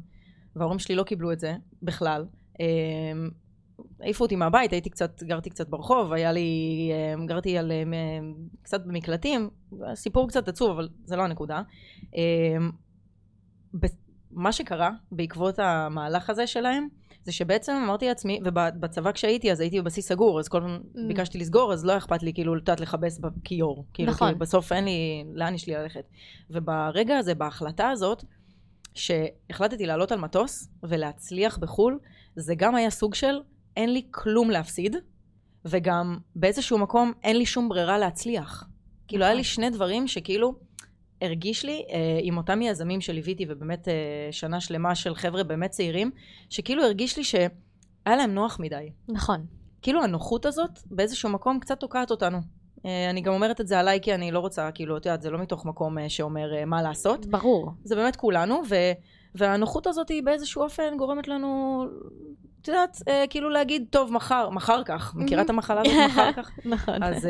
וההורים 0.56 0.80
שלי 0.80 0.96
לא 0.96 1.04
קיבלו 1.04 1.32
את 1.32 1.40
זה 1.40 1.56
בכלל. 1.84 2.26
אמ, 2.60 3.30
העיפו 4.00 4.24
אותי 4.24 4.36
מהבית, 4.36 4.72
הייתי 4.72 4.90
קצת, 4.90 5.24
גרתי 5.24 5.50
קצת 5.50 5.70
ברחוב, 5.70 6.14
היה 6.14 6.32
לי, 6.32 6.92
אמ, 7.16 7.26
גרתי 7.26 7.58
על, 7.58 7.72
אמ, 7.72 8.34
קצת 8.62 8.86
במקלטים, 8.86 9.50
סיפור 9.96 10.28
קצת 10.28 10.48
עצוב, 10.48 10.72
אבל 10.72 10.90
זה 11.04 11.16
לא 11.16 11.24
הנקודה. 11.24 11.62
מה 14.32 14.52
שקרה 14.52 14.90
בעקבות 15.12 15.60
המהלך 15.60 16.30
הזה 16.30 16.48
שלהם, 16.48 16.88
זה 17.24 17.32
שבעצם 17.32 17.74
אמרתי 17.86 18.08
לעצמי, 18.08 18.40
ובצבא 18.46 19.12
כשהייתי, 19.12 19.52
אז 19.52 19.60
הייתי 19.60 19.82
בבסיס 19.82 20.08
סגור, 20.08 20.40
אז 20.40 20.48
כל 20.48 20.60
פעם 20.60 20.80
mm. 20.84 21.00
ביקשתי 21.08 21.38
לסגור, 21.38 21.74
אז 21.74 21.86
לא 21.86 21.98
אכפת 21.98 22.24
לי 22.24 22.34
כאילו 22.34 22.56
לתת 22.56 22.80
לכבס 22.80 23.20
בכיור. 23.20 23.86
כאילו, 23.94 24.12
נכון. 24.12 24.28
כאילו, 24.28 24.40
בסוף 24.40 24.72
אין 24.72 24.86
לי, 24.86 25.24
לאן 25.34 25.56
יש 25.56 25.68
לי 25.68 25.74
ללכת. 25.74 26.04
וברגע 26.50 27.18
הזה, 27.18 27.36
בהחלטה 27.36 27.90
הזאת, 27.90 28.24
שהחלטתי 28.94 29.86
לעלות 29.86 30.12
על 30.12 30.20
מטוס 30.20 30.68
ולהצליח 30.84 31.58
בחו"ל, 31.58 32.00
זה 32.36 32.56
גם 32.56 32.76
היה 32.76 32.90
סוג 32.90 33.16
של 33.16 33.40
אין 33.78 33.94
לי 33.94 34.08
כלום 34.12 34.50
להפסיד, 34.50 34.96
וגם 35.66 36.18
באיזשהו 36.36 36.78
מקום 36.78 37.12
אין 37.24 37.38
לי 37.38 37.46
שום 37.46 37.70
ברירה 37.70 37.98
להצליח. 37.98 38.64
כאילו 39.08 39.24
היה 39.24 39.34
לי 39.34 39.42
נכון. 39.42 39.54
שני 39.54 39.70
דברים 39.70 40.08
שכאילו 40.08 40.54
הרגיש 41.22 41.66
לי 41.66 41.86
אה, 41.90 42.20
עם 42.22 42.38
אותם 42.38 42.62
יזמים 42.62 43.02
שליוויתי 43.02 43.46
ובאמת 43.50 43.88
אה, 43.88 43.94
שנה 44.32 44.62
שלמה 44.62 44.96
של 44.96 45.16
חבר'ה 45.16 45.44
באמת 45.44 45.70
צעירים, 45.70 46.12
שכאילו 46.50 46.84
הרגיש 46.84 47.18
לי 47.18 47.24
שהיה 47.24 47.50
להם 48.06 48.34
נוח 48.34 48.60
מדי. 48.60 48.90
נכון. 49.10 49.46
כאילו 49.82 50.04
הנוחות 50.04 50.46
הזאת 50.46 50.80
באיזשהו 50.86 51.30
מקום 51.30 51.60
קצת 51.60 51.80
תוקעת 51.80 52.12
אותנו. 52.12 52.61
אה, 52.86 53.10
אני 53.10 53.22
גם 53.22 53.34
אומרת 53.34 53.62
את 53.62 53.68
זה 53.68 53.80
עליי 53.80 54.00
כי 54.02 54.14
אני 54.14 54.32
לא 54.32 54.40
רוצה, 54.40 54.72
כאילו, 54.72 54.98
את 54.98 55.06
יודעת, 55.06 55.22
זה 55.22 55.30
לא 55.30 55.40
מתוך 55.40 55.66
מקום 55.66 55.98
אה, 55.98 56.10
שאומר 56.10 56.56
אה, 56.56 56.66
מה 56.66 56.82
לעשות. 56.82 57.26
ברור. 57.26 57.72
זה 57.84 57.96
באמת 57.96 58.16
כולנו, 58.16 58.62
ו... 58.70 58.76
והנוחות 59.36 59.88
הזאת 59.88 60.10
היא 60.10 60.24
באיזשהו 60.24 60.64
אופן 60.64 60.98
גורמת 60.98 61.28
לנו, 61.28 61.84
את 62.62 62.68
יודעת, 62.68 62.98
כאילו 63.30 63.50
להגיד, 63.50 63.88
טוב, 63.90 64.12
מחר, 64.12 64.50
מחר 64.50 64.84
כך. 64.84 65.16
מכירה 65.16 65.42
את 65.42 65.50
המחלה 65.50 65.82
הזאת 65.82 65.94
מחר 66.12 66.32
כך? 66.44 66.52
נכון. 66.66 67.04
אז, 67.04 67.28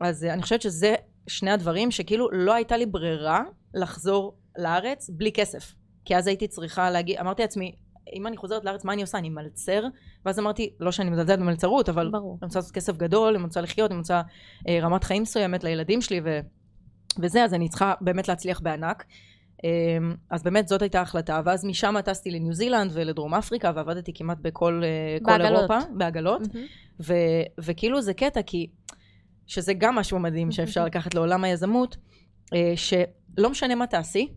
אז 0.00 0.24
אני 0.24 0.42
חושבת 0.42 0.62
שזה 0.62 0.94
שני 1.26 1.50
הדברים 1.50 1.90
שכאילו 1.90 2.28
לא 2.32 2.54
הייתה 2.54 2.76
לי 2.76 2.86
ברירה 2.86 3.42
לחזור 3.74 4.36
לארץ 4.58 5.10
בלי 5.10 5.32
כסף. 5.32 5.74
כי 6.04 6.16
אז 6.16 6.26
הייתי 6.26 6.48
צריכה 6.48 6.90
להגיד, 6.90 7.18
אמרתי 7.18 7.42
לעצמי, 7.42 7.74
אם 8.14 8.26
אני 8.26 8.36
חוזרת 8.36 8.64
לארץ, 8.64 8.84
מה 8.84 8.92
אני 8.92 9.02
עושה? 9.02 9.18
אני 9.18 9.28
מלצר? 9.28 9.84
ואז 10.26 10.38
אמרתי, 10.38 10.70
לא 10.80 10.92
שאני 10.92 11.10
מזלזלת 11.10 11.38
במלצרות, 11.38 11.88
אבל 11.88 12.10
ברור. 12.10 12.38
אני 12.42 12.46
רוצה 12.46 12.58
לעשות 12.58 12.74
כסף 12.74 12.96
גדול, 12.96 13.34
אני 13.34 13.44
רוצה 13.44 13.60
לחיות, 13.60 13.90
אני 13.90 13.98
רוצה 13.98 14.22
אה, 14.68 14.78
רמת 14.82 15.04
חיים 15.04 15.22
מסוימת 15.22 15.64
לילדים 15.64 16.00
שלי 16.00 16.20
ו, 16.24 16.40
וזה, 17.18 17.44
אז 17.44 17.54
אני 17.54 17.68
צריכה 17.68 17.94
באמת 18.00 18.28
להצליח 18.28 18.60
בענק. 18.60 19.04
אה, 19.64 19.70
אז 20.30 20.42
באמת 20.42 20.68
זאת 20.68 20.82
הייתה 20.82 20.98
ההחלטה, 20.98 21.40
ואז 21.44 21.64
משם 21.64 21.94
טסתי 22.04 22.30
לניו 22.30 22.52
זילנד 22.52 22.90
ולדרום 22.94 23.34
אפריקה, 23.34 23.72
ועבדתי 23.74 24.12
כמעט 24.14 24.38
בכל 24.42 24.82
אה, 25.28 25.46
אירופה, 25.46 25.78
בעגלות, 25.96 26.42
mm-hmm. 26.42 27.00
ו, 27.00 27.14
וכאילו 27.58 28.02
זה 28.02 28.14
קטע, 28.14 28.42
כי, 28.42 28.66
שזה 29.46 29.74
גם 29.74 29.94
משהו 29.94 30.18
מדהים 30.18 30.52
שאפשר 30.52 30.84
לקחת 30.84 31.14
לעולם 31.14 31.44
היזמות, 31.44 31.96
אה, 32.54 32.72
שלא 32.76 33.50
משנה 33.50 33.74
מה 33.74 33.86
תעשי, 33.86 34.28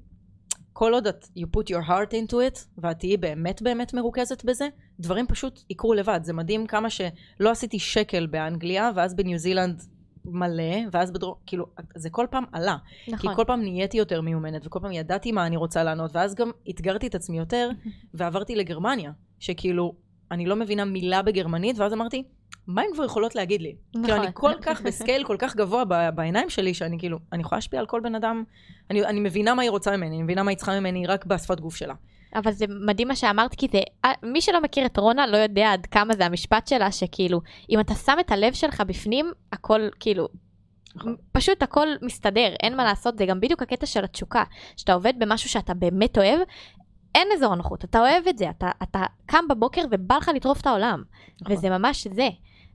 כל 0.74 0.94
עוד 0.94 1.08
את 1.08 1.26
you 1.38 1.58
put 1.58 1.70
your 1.70 1.88
heart 1.88 2.12
into 2.12 2.34
it, 2.34 2.60
ואת 2.78 3.00
תהיי 3.00 3.18
באמת 3.18 3.62
באמת 3.62 3.94
מרוכזת 3.94 4.46
בזה, 4.46 4.68
דברים 5.00 5.28
פשוט 5.28 5.60
יקרו 5.70 5.94
לבד. 5.94 6.20
זה 6.24 6.34
מדהים 6.34 6.68
כמה 6.68 6.90
שלא 6.90 7.52
עשיתי 7.52 7.80
שקל 7.80 8.26
באנגליה, 8.26 8.92
ואז 8.96 9.16
בניו 9.16 9.38
זילנד 9.38 9.84
מלא, 10.26 10.76
ואז 10.92 11.12
בדרום, 11.12 11.36
כאילו, 11.46 11.66
זה 11.96 12.10
כל 12.10 12.26
פעם 12.30 12.44
עלה. 12.52 12.76
נכון. 13.08 13.30
כי 13.30 13.36
כל 13.36 13.44
פעם 13.48 13.62
נהייתי 13.62 13.98
יותר 13.98 14.22
מיומנת, 14.22 14.66
וכל 14.66 14.80
פעם 14.80 14.92
ידעתי 14.92 15.32
מה 15.32 15.46
אני 15.46 15.58
רוצה 15.58 15.84
לענות, 15.84 16.16
ואז 16.16 16.36
גם 16.36 16.52
אתגרתי 16.70 17.08
את 17.08 17.16
עצמי 17.16 17.38
יותר, 17.38 17.70
ועברתי 18.14 18.56
לגרמניה, 18.56 19.12
שכאילו, 19.40 19.96
אני 20.32 20.46
לא 20.46 20.56
מבינה 20.56 20.86
מילה 20.86 21.22
בגרמנית, 21.22 21.80
ואז 21.80 21.94
אמרתי, 21.94 22.24
מה 22.68 22.82
הן 22.82 22.88
כבר 22.94 23.06
יכולות 23.06 23.36
להגיד 23.36 23.62
לי? 23.62 23.76
נכון. 23.96 24.04
כאילו, 24.04 24.24
אני 24.24 24.32
כל 24.34 24.52
כך 24.62 24.82
בסקייל 24.82 25.24
כל 25.24 25.36
כך 25.40 25.56
גבוה 25.56 25.84
בעיניים 26.12 26.50
שלי, 26.50 26.74
שאני 26.74 27.00
כאילו, 27.00 27.20
אני 27.32 27.42
יכולה 27.42 27.58
להשפיע 27.58 27.80
על 27.80 27.86
כל 27.86 28.00
בן 28.00 28.16
אדם, 28.16 28.44
אני, 28.92 29.06
אני 29.06 29.20
מבינה 29.20 29.54
מה 29.54 29.62
היא 29.62 29.72
רוצה 29.72 29.98
ממני, 29.98 30.16
אני 30.16 30.24
מבינה 30.24 30.44
מה 30.44 30.52
היא 30.52 30.58
צריכה 30.58 30.80
ממני 30.80 31.08
רק 31.08 31.26
בשפת 31.26 31.60
גוף 31.60 31.76
שלה. 31.76 31.94
אבל 32.36 32.52
זה 32.52 32.66
מדהים 32.86 33.08
מה 33.08 33.16
שאמרת, 33.16 33.56
כי 33.56 33.68
זה, 33.72 33.82
אה, 34.06 34.12
מי 34.24 34.42
שלא 34.42 34.62
מכיר 34.62 34.86
את 34.86 34.98
רונה 34.98 35.28
לא 35.28 35.38
יודע 35.38 35.74
עד 35.74 35.86
כמה 35.86 36.14
זה 36.16 36.26
המשפט 36.26 36.68
שלה, 36.68 36.92
שכאילו, 36.92 37.42
אם 37.70 37.80
אתה 37.80 37.94
שם 37.94 38.18
את 38.20 38.32
הלב 38.32 38.54
שלך 38.54 38.82
בפנים, 38.82 39.32
הכל 39.52 39.82
כאילו, 40.00 40.28
נכון. 40.96 41.16
פשוט 41.32 41.64
הכל 41.64 41.88
מסתדר, 42.02 42.54
אין 42.64 42.78
מה 42.78 42.84
לעשות, 42.84 43.18
זה 43.18 43.26
גם 43.26 43.40
בדיוק 43.40 43.62
הקטע 43.62 43.86
של 43.86 44.04
התשוקה. 44.04 44.44
שאתה 44.78 44.94
עובד 44.94 45.14
במשהו 45.18 45.50
שאתה 45.50 45.74
באמת 45.74 46.18
אוהב, 46.18 46.40
אין 47.16 47.28
אזור 47.34 47.54
הנוחות, 47.54 47.84
אתה 47.84 48.00
אוהב 48.00 48.28
את 48.28 48.38
זה, 48.38 48.50
אתה, 48.50 48.72
אתה 48.84 49.04
קם 49.26 49.48
בבוקר 49.50 49.82
ובא 49.92 50.18
לך 50.18 50.32
לטרוף 50.36 50.62
את 50.62 50.68
העולם. 50.68 51.04
נכון. 51.42 51.56
וזה 51.56 51.70
ממש 51.70 52.08
זה. 52.08 52.30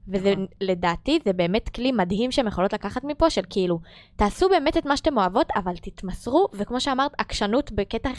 וזה 0.09 0.31
נכון. 0.31 0.45
לדעתי 0.61 1.19
זה 1.25 1.33
באמת 1.33 1.69
כלי 1.69 1.91
מדהים 1.91 2.31
שהן 2.31 2.47
יכולות 2.47 2.73
לקחת 2.73 3.03
מפה 3.03 3.29
של 3.29 3.41
כאילו 3.49 3.79
תעשו 4.15 4.49
באמת 4.49 4.77
את 4.77 4.85
מה 4.85 4.97
שאתם 4.97 5.17
אוהבות 5.17 5.47
אבל 5.55 5.77
תתמסרו 5.77 6.47
וכמו 6.53 6.81
שאמרת 6.81 7.11
עקשנות 7.17 7.71
בקטע 7.71 8.09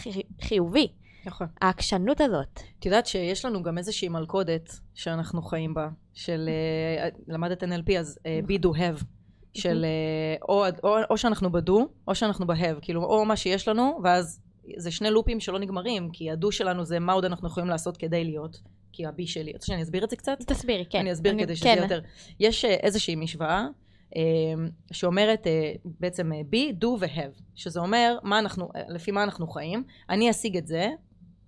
חיובי. 0.40 0.88
נכון. 1.26 1.46
העקשנות 1.60 2.20
הזאת. 2.20 2.60
את 2.78 2.86
יודעת 2.86 3.06
שיש 3.06 3.44
לנו 3.44 3.62
גם 3.62 3.78
איזושהי 3.78 4.08
מלכודת 4.08 4.70
שאנחנו 4.94 5.42
חיים 5.42 5.74
בה 5.74 5.88
של 6.14 6.48
uh, 6.48 7.14
למדת 7.28 7.62
NLP 7.62 7.92
אז 7.98 8.18
uh, 8.18 8.50
be 8.50 8.62
do 8.62 8.76
have 8.76 9.04
של 9.54 9.84
uh, 10.40 10.44
או, 10.48 10.64
או, 10.84 10.96
או 11.10 11.16
שאנחנו 11.18 11.52
בדו 11.52 11.88
או 12.08 12.14
שאנחנו 12.14 12.46
בהב 12.46 12.78
כאילו 12.82 13.04
או 13.04 13.24
מה 13.24 13.36
שיש 13.36 13.68
לנו 13.68 14.00
ואז 14.04 14.40
זה 14.76 14.90
שני 14.90 15.10
לופים 15.10 15.40
שלא 15.40 15.58
נגמרים 15.58 16.10
כי 16.12 16.30
הדו 16.30 16.52
שלנו 16.52 16.84
זה 16.84 16.98
מה 16.98 17.12
עוד 17.12 17.24
אנחנו 17.24 17.48
יכולים 17.48 17.68
לעשות 17.68 17.96
כדי 17.96 18.24
להיות 18.24 18.60
כי 18.92 19.06
הבי 19.06 19.26
שלי. 19.26 19.52
רוצה 19.52 19.66
שאני 19.66 19.82
אסביר 19.82 20.04
את 20.04 20.10
זה 20.10 20.16
קצת? 20.16 20.38
תסבירי, 20.46 20.84
כן. 20.90 20.98
אני 20.98 21.12
אסביר 21.12 21.32
אני, 21.32 21.42
כדי 21.42 21.56
שזה 21.56 21.64
כן. 21.64 21.78
יותר. 21.82 22.00
יש 22.40 22.64
אה, 22.64 22.74
איזושהי 22.74 23.16
משוואה 23.16 23.66
אה, 24.16 24.22
שאומרת 24.92 25.46
אה, 25.46 25.72
בעצם 25.84 26.32
בי, 26.46 26.72
דו 26.72 26.96
והב, 27.00 27.32
שזה 27.54 27.80
אומר 27.80 28.18
מה 28.22 28.38
אנחנו, 28.38 28.68
לפי 28.88 29.10
מה 29.10 29.22
אנחנו 29.22 29.48
חיים, 29.48 29.84
אני 30.10 30.30
אשיג 30.30 30.56
את 30.56 30.66
זה, 30.66 30.90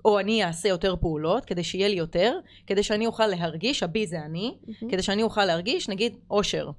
או 0.05 0.21
אני 0.21 0.45
אעשה 0.45 0.69
יותר 0.69 0.97
פעולות 0.97 1.45
כדי 1.45 1.65
שיהיה 1.65 1.89
לי 1.89 1.97
יותר, 1.97 2.39
כדי 2.67 2.83
שאני 2.83 3.07
אוכל 3.07 3.27
להרגיש, 3.27 3.83
הבי 3.83 4.07
זה 4.07 4.21
אני, 4.21 4.55
mm-hmm. 4.63 4.91
כדי 4.91 5.03
שאני 5.03 5.23
אוכל 5.23 5.45
להרגיש 5.45 5.89
נגיד 5.89 6.17
אושר. 6.31 6.71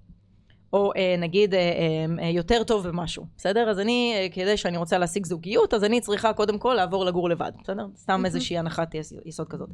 או 0.74 0.92
אה, 0.96 1.16
נגיד 1.18 1.54
אה, 1.54 1.60
אה, 2.20 2.30
יותר 2.30 2.64
טוב 2.64 2.88
במשהו, 2.88 3.26
בסדר? 3.38 3.70
אז 3.70 3.80
אני, 3.80 4.14
אה, 4.16 4.28
כדי 4.32 4.58
שאני 4.58 4.78
רוצה 4.78 4.98
להשיג 4.98 5.26
זוגיות, 5.26 5.74
אז 5.74 5.84
אני 5.84 6.02
צריכה 6.02 6.34
קודם 6.34 6.58
כל 6.58 6.74
לעבור 6.74 7.06
לגור 7.06 7.30
לבד, 7.30 7.52
בסדר? 7.64 7.88
סתם 7.98 8.26
איזושהי 8.26 8.58
הנחת 8.58 8.96
יסוד 9.26 9.48
כזאת. 9.50 9.70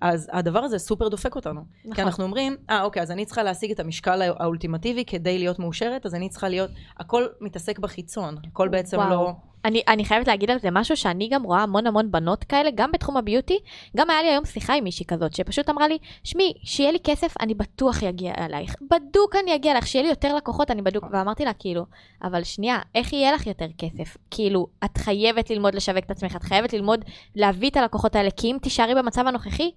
אז 0.00 0.30
הדבר 0.32 0.58
הזה 0.58 0.78
סופר 0.78 1.08
דופק 1.08 1.36
אותנו. 1.36 1.60
נכון. 1.84 1.94
כי 1.94 2.02
אנחנו 2.02 2.24
אומרים, 2.24 2.56
אה, 2.70 2.82
אוקיי, 2.82 3.02
אז 3.02 3.10
אני 3.10 3.24
צריכה 3.24 3.42
להשיג 3.42 3.70
את 3.70 3.80
המשקל 3.80 4.22
האולטימטיבי 4.22 5.04
כדי 5.04 5.38
להיות 5.38 5.58
מאושרת, 5.58 6.06
אז 6.06 6.14
אני 6.14 6.28
צריכה 6.28 6.48
להיות, 6.48 6.70
הכל 6.98 7.26
מתעסק 7.40 7.78
בחיצון, 7.78 8.36
הכל 8.52 8.68
בעצם 8.68 8.96
וואו. 8.96 9.10
לא... 9.10 9.32
אני, 9.64 9.82
אני 9.88 10.04
חייבת 10.04 10.28
להגיד 10.28 10.50
על 10.50 10.58
זה 10.58 10.70
משהו 10.70 10.96
שאני 10.96 11.28
גם 11.28 11.42
רואה 11.42 11.62
המון 11.62 11.86
המון 11.86 12.10
בנות 12.10 12.44
כאלה, 12.44 12.70
גם 12.74 12.92
בתחום 12.92 13.16
הביוטי. 13.16 13.58
גם 13.96 14.10
היה 14.10 14.22
לי 14.22 14.28
היום 14.28 14.44
שיחה 14.44 14.74
עם 14.74 14.84
מישהי 14.84 15.06
כזאת, 15.06 15.34
שפשוט 15.34 15.70
אמרה 15.70 15.88
לי, 15.88 15.98
שמי, 16.24 16.52
שיהיה 16.64 16.92
לי 16.92 16.98
כסף, 17.04 17.34
אני 17.40 17.54
בטוח 17.54 18.02
אגיע 18.02 18.32
אלייך. 18.38 18.74
בדוק 18.90 19.36
אני 19.42 19.54
אגיע 19.54 19.72
אלייך, 19.72 19.86
שיהיה 19.86 20.02
לי 20.02 20.08
יותר 20.08 20.34
לקוחות, 20.34 20.70
אני 20.70 20.82
בדוק. 20.82 21.04
ואמרתי 21.12 21.44
לה, 21.44 21.52
כאילו, 21.52 21.84
אבל 22.22 22.44
שנייה, 22.44 22.78
איך 22.94 23.12
יהיה 23.12 23.32
לך 23.32 23.46
יותר 23.46 23.66
כסף? 23.78 24.16
כאילו, 24.30 24.66
את 24.84 24.98
חייבת 24.98 25.50
ללמוד 25.50 25.74
לשווק 25.74 26.04
את 26.04 26.10
עצמך, 26.10 26.36
את 26.36 26.42
חייבת 26.42 26.72
ללמוד 26.72 27.04
להביא 27.36 27.70
את 27.70 27.76
הלקוחות 27.76 28.16
האלה, 28.16 28.30
כי 28.30 28.46
אם 28.52 28.56
תישארי 28.62 28.94
במצב 28.94 29.26
הנוכחי, 29.26 29.70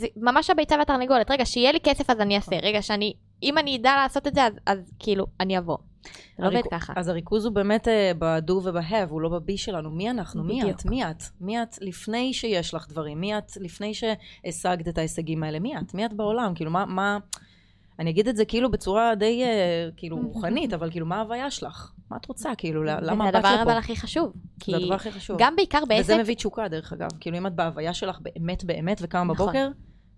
זה 0.00 0.06
ממש 0.16 0.50
הביצה 0.50 0.76
והתרנגולת. 0.78 1.30
רגע, 1.30 1.46
שיהיה 1.46 1.72
לי 1.72 1.78
כסף 1.80 2.10
אז 2.10 2.20
אני 2.20 2.36
אעשה. 2.36 2.56
רגע, 2.62 2.82
שאני, 2.82 3.12
אם 3.42 3.58
אני 3.58 3.76
אדע 3.76 3.96
לעשות 3.96 4.26
את 4.26 4.34
זה, 4.34 4.44
אז, 4.44 4.52
אז 4.66 4.92
כאילו, 4.98 5.26
אני 5.40 5.58
אבוא. 5.58 5.76
לא 6.38 6.48
עובד 6.48 6.62
ככה. 6.70 6.92
אז 6.96 7.08
הריכוז 7.08 7.44
הוא 7.44 7.52
באמת 7.52 7.88
uh, 7.88 7.90
בדו 8.18 8.60
ובהב, 8.64 9.10
הוא 9.10 9.20
לא 9.20 9.28
בבי 9.28 9.58
שלנו. 9.58 9.90
מי 9.90 10.10
אנחנו? 10.10 10.44
בדיוק. 10.44 10.64
מי 10.64 10.70
את? 10.70 10.84
מי 10.84 11.10
את? 11.10 11.22
מי 11.40 11.62
את 11.62 11.78
לפני 11.80 12.34
שיש 12.34 12.74
לך 12.74 12.88
דברים? 12.88 13.20
מי 13.20 13.38
את 13.38 13.52
לפני 13.60 13.92
שהשגת 13.94 14.88
את 14.88 14.98
ההישגים 14.98 15.42
האלה? 15.42 15.58
מי 15.58 15.78
את? 15.78 15.94
מי 15.94 16.06
את 16.06 16.12
בעולם? 16.12 16.54
כאילו, 16.54 16.70
מה... 16.70 16.84
מה... 16.86 17.18
אני 17.98 18.10
אגיד 18.10 18.28
את 18.28 18.36
זה 18.36 18.44
כאילו 18.44 18.70
בצורה 18.70 19.14
די 19.14 19.42
uh, 19.44 19.94
כאילו 19.96 20.16
רוחנית, 20.16 20.72
אבל 20.72 20.90
כאילו, 20.90 21.06
מה 21.06 21.16
ההוויה 21.16 21.50
שלך? 21.50 21.92
מה 22.10 22.16
את 22.16 22.26
רוצה? 22.26 22.50
כאילו, 22.58 22.84
למה 22.84 23.00
באת 23.00 23.34
לפה? 23.34 23.48
זה 23.48 23.54
הדבר 23.54 23.62
אבל 23.62 23.78
הכי 23.78 23.96
חשוב. 23.96 24.32
זה 24.66 24.76
הדבר 24.76 24.94
הכי 24.94 25.12
חשוב. 25.12 25.36
גם 25.40 25.56
בעיקר 25.56 25.84
בעסק... 25.88 26.04
וזה 26.04 26.18
מביא 26.18 26.34
תשוקה, 26.34 26.68
דרך 26.68 26.92
אגב. 26.92 27.08
כאילו, 27.20 27.38
אם 27.38 27.46
את 27.46 27.54
בהוויה 27.54 27.94
שלך 27.94 28.18
באמת 28.20 28.64
באמת 28.64 28.98
וקמה 29.02 29.34
נכון. 29.34 29.54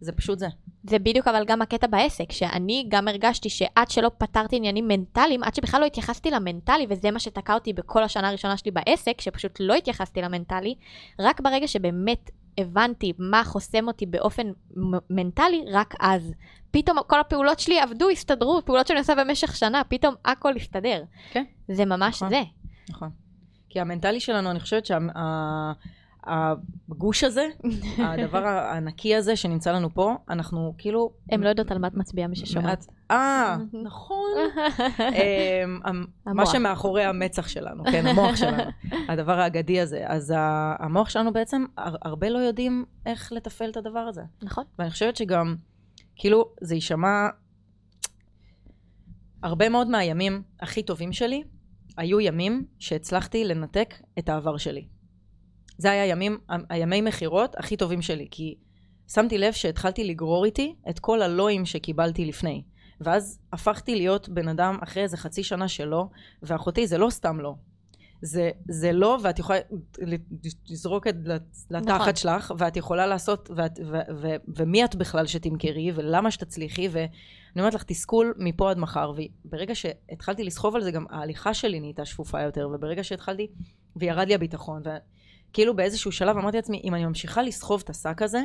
זה 0.00 0.12
פשוט 0.12 0.38
זה. 0.38 0.46
זה 0.84 0.98
בדיוק 0.98 1.28
אבל 1.28 1.44
גם 1.44 1.62
הקטע 1.62 1.86
בעסק, 1.86 2.32
שאני 2.32 2.86
גם 2.88 3.08
הרגשתי 3.08 3.48
שעד 3.48 3.90
שלא 3.90 4.10
פתרתי 4.18 4.56
עניינים 4.56 4.88
מנטליים, 4.88 5.42
עד 5.42 5.54
שבכלל 5.54 5.80
לא 5.80 5.86
התייחסתי 5.86 6.30
למנטלי, 6.30 6.86
וזה 6.88 7.10
מה 7.10 7.18
שתקע 7.18 7.54
אותי 7.54 7.72
בכל 7.72 8.02
השנה 8.02 8.28
הראשונה 8.28 8.56
שלי 8.56 8.70
בעסק, 8.70 9.20
שפשוט 9.20 9.56
לא 9.60 9.74
התייחסתי 9.74 10.22
למנטלי, 10.22 10.74
רק 11.18 11.40
ברגע 11.40 11.68
שבאמת 11.68 12.30
הבנתי 12.58 13.12
מה 13.18 13.44
חוסם 13.44 13.88
אותי 13.88 14.06
באופן 14.06 14.46
מנטלי, 15.10 15.64
רק 15.72 15.94
אז. 16.00 16.32
פתאום 16.70 16.98
כל 17.06 17.20
הפעולות 17.20 17.60
שלי 17.60 17.80
עבדו, 17.80 18.10
הסתדרו, 18.10 18.60
פעולות 18.64 18.86
שאני 18.86 18.98
עושה 18.98 19.14
במשך 19.14 19.56
שנה, 19.56 19.82
פתאום 19.88 20.14
הכל 20.24 20.56
הסתדר. 20.56 21.02
כן. 21.30 21.44
זה 21.68 21.84
ממש 21.84 22.16
נכון, 22.16 22.28
זה. 22.28 22.42
נכון. 22.90 23.10
כי 23.68 23.80
המנטלי 23.80 24.20
שלנו, 24.20 24.50
אני 24.50 24.60
חושבת 24.60 24.86
שה... 24.86 24.98
הגוש 26.26 27.24
הזה, 27.24 27.48
הדבר 27.98 28.46
הענקי 28.46 29.14
הזה 29.14 29.36
שנמצא 29.36 29.72
לנו 29.72 29.94
פה, 29.94 30.16
אנחנו 30.30 30.74
כאילו... 30.78 31.12
הם 31.30 31.42
לא 31.42 31.48
יודעות 31.48 31.70
על 31.70 31.78
מה 31.78 31.86
את 31.88 31.94
מצביעה 31.94 32.28
מי 32.28 32.36
ששומעת. 32.36 32.86
אה, 33.10 33.56
נכון. 33.84 34.30
אמ, 35.86 36.04
מה 36.26 36.46
שמאחורי 36.46 37.04
המצח 37.04 37.48
שלנו, 37.48 37.84
כן, 37.84 38.06
המוח 38.06 38.36
שלנו, 38.36 38.62
הדבר 39.08 39.40
האגדי 39.40 39.80
הזה. 39.80 40.04
אז 40.06 40.34
המוח 40.78 41.10
שלנו 41.10 41.32
בעצם, 41.32 41.64
הרבה 41.76 42.28
לא 42.28 42.38
יודעים 42.38 42.84
איך 43.06 43.32
לתפעל 43.32 43.70
את 43.70 43.76
הדבר 43.76 43.98
הזה. 43.98 44.22
נכון. 44.42 44.64
ואני 44.78 44.90
חושבת 44.90 45.16
שגם, 45.16 45.56
כאילו, 46.16 46.50
זה 46.60 46.74
יישמע... 46.74 47.28
הרבה 49.42 49.68
מאוד 49.68 49.88
מהימים 49.88 50.42
הכי 50.60 50.82
טובים 50.82 51.12
שלי, 51.12 51.42
היו 51.96 52.20
ימים 52.20 52.64
שהצלחתי 52.78 53.44
לנתק 53.44 53.94
את 54.18 54.28
העבר 54.28 54.56
שלי. 54.56 54.86
זה 55.78 55.90
היה 55.90 56.02
הימים, 56.02 56.38
הימי 56.68 57.00
מכירות 57.00 57.56
הכי 57.58 57.76
טובים 57.76 58.02
שלי, 58.02 58.28
כי 58.30 58.54
שמתי 59.08 59.38
לב 59.38 59.52
שהתחלתי 59.52 60.04
לגרור 60.04 60.44
איתי 60.44 60.74
את 60.90 60.98
כל 60.98 61.22
הלואים 61.22 61.66
שקיבלתי 61.66 62.24
לפני. 62.24 62.62
ואז 63.00 63.38
הפכתי 63.52 63.94
להיות 63.94 64.28
בן 64.28 64.48
אדם 64.48 64.78
אחרי 64.82 65.02
איזה 65.02 65.16
חצי 65.16 65.42
שנה 65.42 65.68
שלו, 65.68 66.10
ואחותי 66.42 66.86
זה 66.86 66.98
לא 66.98 67.10
סתם 67.10 67.40
לא. 67.40 67.54
זה, 68.22 68.50
זה 68.68 68.92
לא, 68.92 69.18
ואת 69.22 69.38
יכולה 69.38 69.58
לזרוק 70.68 71.06
את 71.06 71.14
לתחת 71.70 72.00
נכון. 72.00 72.16
שלך, 72.16 72.52
ואת 72.58 72.76
יכולה 72.76 73.06
לעשות, 73.06 73.50
ואת, 73.56 73.78
ו, 73.78 73.92
ו, 73.92 73.96
ו, 74.20 74.36
ומי 74.56 74.84
את 74.84 74.94
בכלל 74.96 75.26
שתמכרי, 75.26 75.92
ולמה 75.94 76.30
שתצליחי, 76.30 76.88
ואני 76.88 77.08
אומרת 77.56 77.74
לך, 77.74 77.82
תסכול 77.82 78.34
מפה 78.38 78.70
עד 78.70 78.78
מחר. 78.78 79.12
וברגע 79.44 79.74
שהתחלתי 79.74 80.44
לסחוב 80.44 80.76
על 80.76 80.82
זה, 80.82 80.90
גם 80.90 81.04
ההליכה 81.10 81.54
שלי 81.54 81.80
נהייתה 81.80 82.04
שפופה 82.04 82.42
יותר, 82.42 82.68
וברגע 82.74 83.04
שהתחלתי, 83.04 83.46
וירד 83.96 84.28
לי 84.28 84.34
הביטחון, 84.34 84.82
כאילו 85.52 85.76
באיזשהו 85.76 86.12
שלב 86.12 86.36
אמרתי 86.36 86.56
לעצמי, 86.56 86.80
אם 86.84 86.94
אני 86.94 87.04
ממשיכה 87.04 87.42
לסחוב 87.42 87.82
את 87.84 87.90
השק 87.90 88.22
הזה, 88.22 88.40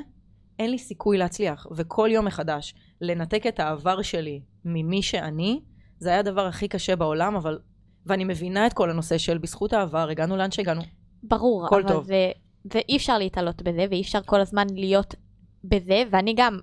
אין 0.59 0.71
לי 0.71 0.77
סיכוי 0.77 1.17
להצליח. 1.17 1.67
וכל 1.75 2.09
יום 2.11 2.25
מחדש, 2.25 2.73
לנתק 3.01 3.47
את 3.47 3.59
העבר 3.59 4.01
שלי 4.01 4.41
ממי 4.65 5.01
שאני, 5.01 5.61
זה 5.99 6.09
היה 6.09 6.19
הדבר 6.19 6.45
הכי 6.45 6.67
קשה 6.67 6.95
בעולם, 6.95 7.35
אבל 7.35 7.59
ואני 8.05 8.23
מבינה 8.23 8.67
את 8.67 8.73
כל 8.73 8.89
הנושא 8.89 9.17
של 9.17 9.37
בזכות 9.37 9.73
העבר, 9.73 10.09
הגענו 10.09 10.37
לאן 10.37 10.51
שהגענו. 10.51 10.81
ברור, 11.23 11.67
אבל 11.67 11.87
טוב. 11.87 12.03
זה, 12.05 12.31
זה 12.73 12.79
אי 12.89 12.97
אפשר 12.97 13.17
להתעלות 13.17 13.61
בזה, 13.61 13.85
ואי 13.89 14.01
אפשר 14.01 14.19
כל 14.25 14.41
הזמן 14.41 14.67
להיות 14.69 15.15
בזה, 15.63 16.03
ואני 16.11 16.33
גם 16.37 16.59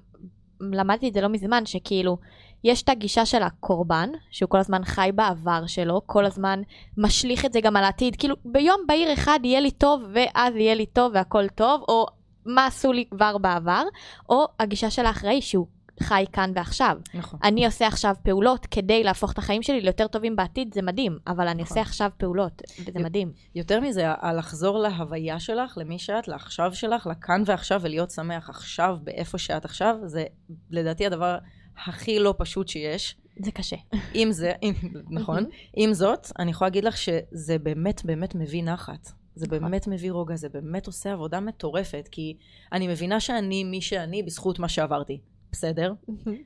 למדתי 0.61 1.09
את 1.09 1.13
זה 1.13 1.21
לא 1.21 1.29
מזמן, 1.29 1.67
שכאילו, 1.67 2.19
יש 2.65 2.83
את 2.83 2.89
הגישה 2.89 3.27
של 3.27 3.43
הקורבן, 3.43 4.11
שהוא 4.31 4.49
כל 4.49 4.59
הזמן 4.59 4.85
חי 4.85 5.11
בעבר 5.15 5.67
שלו, 5.67 6.01
כל 6.07 6.27
הזמן 6.27 6.63
משליך 6.97 7.45
את 7.45 7.53
זה 7.53 7.61
גם 7.61 7.77
על 7.77 7.85
העתיד, 7.85 8.17
כאילו 8.17 8.37
ביום 8.45 8.81
בהיר 8.89 9.13
אחד 9.13 9.41
יהיה 9.43 9.61
לי 9.61 9.71
טוב 9.71 10.03
ואז 10.15 10.57
יהיה 10.57 10.75
לי 10.75 10.87
טוב 10.87 11.13
והכל 11.15 11.49
טוב, 11.49 11.85
או 11.89 12.07
מה 12.47 12.67
עשו 12.67 12.93
לי 12.93 13.05
כבר 13.11 13.39
בעבר, 13.39 13.83
או 14.29 14.47
הגישה 14.61 14.91
של 14.91 15.07
האחראי 15.07 15.43
שהוא 15.43 15.67
חי 16.03 16.25
כאן 16.33 16.53
ועכשיו. 16.55 16.97
נכון. 17.15 17.39
אני 17.45 17.67
עושה 17.67 17.87
עכשיו 17.87 18.15
פעולות 18.23 18.67
כדי 18.67 19.05
להפוך 19.05 19.33
את 19.33 19.39
החיים 19.39 19.63
שלי 19.63 19.81
ליותר 19.81 20.07
טובים 20.07 20.37
בעתיד, 20.37 20.75
זה 20.75 20.83
מדהים, 20.83 21.19
אבל 21.27 21.49
אני 21.49 21.63
נכון. 21.63 21.77
עושה 21.77 21.89
עכשיו 21.89 22.11
פעולות, 22.17 22.63
וזה 22.87 22.99
מדהים. 22.99 23.33
יותר 23.55 23.81
מזה, 23.81 24.07
לחזור 24.37 24.79
להוויה 24.79 25.41
שלך, 25.41 25.79
למי 25.79 25.99
שאת, 25.99 26.29
לעכשיו 26.29 26.75
שלך, 26.75 27.07
לכאן 27.07 27.43
ועכשיו, 27.47 27.81
ולהיות 27.83 28.11
שמח 28.11 28.51
עכשיו, 28.51 28.97
באיפה 29.03 29.39
שאת 29.39 29.65
עכשיו, 29.65 29.97
זה 30.05 30.25
לדעתי 30.71 31.07
הדבר 31.07 31.39
הכי 31.87 32.19
לא 32.19 32.35
פשוט 32.39 32.69
שיש. 32.69 33.17
זה 33.45 33.51
קשה. 33.51 33.77
עם 34.15 34.33
זה, 34.33 34.53
עם, 34.61 34.75
נכון. 35.11 35.45
עם 35.77 35.93
זאת, 35.93 36.27
אני 36.39 36.51
יכולה 36.51 36.69
להגיד 36.69 36.85
לך 36.85 36.97
שזה 36.97 37.59
באמת 37.59 38.05
באמת 38.05 38.35
מביא 38.35 38.63
נחת. 38.63 39.13
זה 39.35 39.47
נכון. 39.47 39.59
באמת 39.59 39.87
מביא 39.87 40.13
רוגע, 40.13 40.37
זה 40.37 40.49
באמת 40.49 40.87
עושה 40.87 41.13
עבודה 41.13 41.41
מטורפת, 41.41 42.09
כי 42.13 42.37
אני 42.73 42.89
מבינה 42.89 43.21
שאני 43.21 43.65
מי 43.65 43.81
שאני 43.81 44.23
בזכות 44.23 44.59
מה 44.59 44.69
שעברתי. 44.69 45.21
בסדר? 45.53 45.93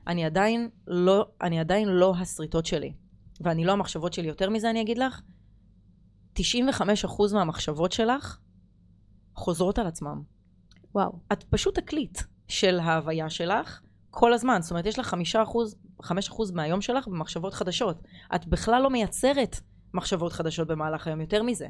אני 0.06 0.24
עדיין 0.24 0.68
לא, 0.86 1.26
אני 1.42 1.60
עדיין 1.60 1.88
לא 1.88 2.14
השריטות 2.16 2.66
שלי. 2.66 2.92
ואני 3.40 3.64
לא 3.64 3.72
המחשבות 3.72 4.12
שלי. 4.12 4.28
יותר 4.28 4.50
מזה 4.50 4.70
אני 4.70 4.80
אגיד 4.80 4.98
לך, 4.98 5.20
95% 6.38 6.42
מהמחשבות 7.32 7.92
שלך 7.92 8.38
חוזרות 9.36 9.78
על 9.78 9.86
עצמם. 9.86 10.22
וואו. 10.94 11.18
את 11.32 11.44
פשוט 11.44 11.78
תקליט 11.78 12.18
של 12.48 12.78
ההוויה 12.78 13.30
שלך 13.30 13.80
כל 14.14 14.32
הזמן. 14.32 14.62
זאת 14.62 14.70
אומרת, 14.70 14.86
יש 14.86 14.98
לך 14.98 15.16
5%, 16.00 16.04
5% 16.04 16.08
מהיום 16.54 16.80
שלך 16.80 17.08
במחשבות 17.08 17.54
חדשות. 17.54 18.02
את 18.34 18.46
בכלל 18.46 18.82
לא 18.82 18.90
מייצרת 18.90 19.60
מחשבות 19.94 20.32
חדשות 20.32 20.68
במהלך 20.68 21.06
היום, 21.06 21.20
יותר 21.20 21.42
מזה. 21.42 21.68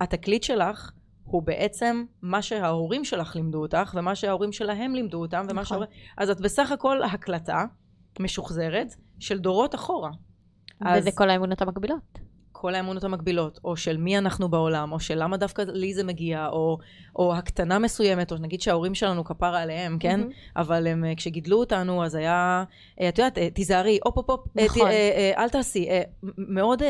התקליט 0.00 0.42
שלך 0.42 0.90
הוא 1.24 1.42
בעצם 1.42 2.04
מה 2.22 2.42
שההורים 2.42 3.04
שלך 3.04 3.36
לימדו 3.36 3.62
אותך, 3.62 3.94
ומה 3.98 4.14
שההורים 4.14 4.52
שלהם 4.52 4.94
לימדו 4.94 5.20
אותם, 5.20 5.46
ומה 5.50 5.52
נכון. 5.52 5.64
שההורים... 5.64 5.90
אז 6.16 6.30
את 6.30 6.40
בסך 6.40 6.72
הכל 6.72 7.02
הקלטה 7.02 7.64
משוחזרת 8.20 8.94
של 9.18 9.38
דורות 9.38 9.74
אחורה. 9.74 10.10
וזה 10.80 11.08
אז... 11.08 11.16
כל 11.16 11.30
האמונות 11.30 11.62
המקבילות. 11.62 12.18
כל 12.60 12.74
האמונות 12.74 13.04
המקבילות, 13.04 13.60
או 13.64 13.76
של 13.76 13.96
מי 13.96 14.18
אנחנו 14.18 14.48
בעולם, 14.48 14.92
או 14.92 15.00
של 15.00 15.22
למה 15.22 15.36
דווקא 15.36 15.62
לי 15.68 15.94
זה 15.94 16.04
מגיע, 16.04 16.48
או, 16.48 16.78
או 17.16 17.34
הקטנה 17.34 17.78
מסוימת, 17.78 18.32
או 18.32 18.36
נגיד 18.36 18.60
שההורים 18.60 18.94
שלנו 18.94 19.24
כפרה 19.24 19.62
עליהם, 19.62 19.98
כן? 19.98 20.20
Mm-hmm. 20.22 20.60
אבל 20.60 20.86
הם, 20.86 21.04
אה, 21.04 21.14
כשגידלו 21.16 21.58
אותנו, 21.58 22.04
אז 22.04 22.14
היה, 22.14 22.64
אה, 23.00 23.08
את 23.08 23.18
יודעת, 23.18 23.38
אה, 23.38 23.50
תיזהרי, 23.50 23.98
הופ 24.04 24.16
הופ 24.16 24.30
הופ, 24.30 24.46
נכון. 24.54 24.88
אל 25.36 25.48
תעשי, 25.48 25.88
מאוד, 26.38 26.82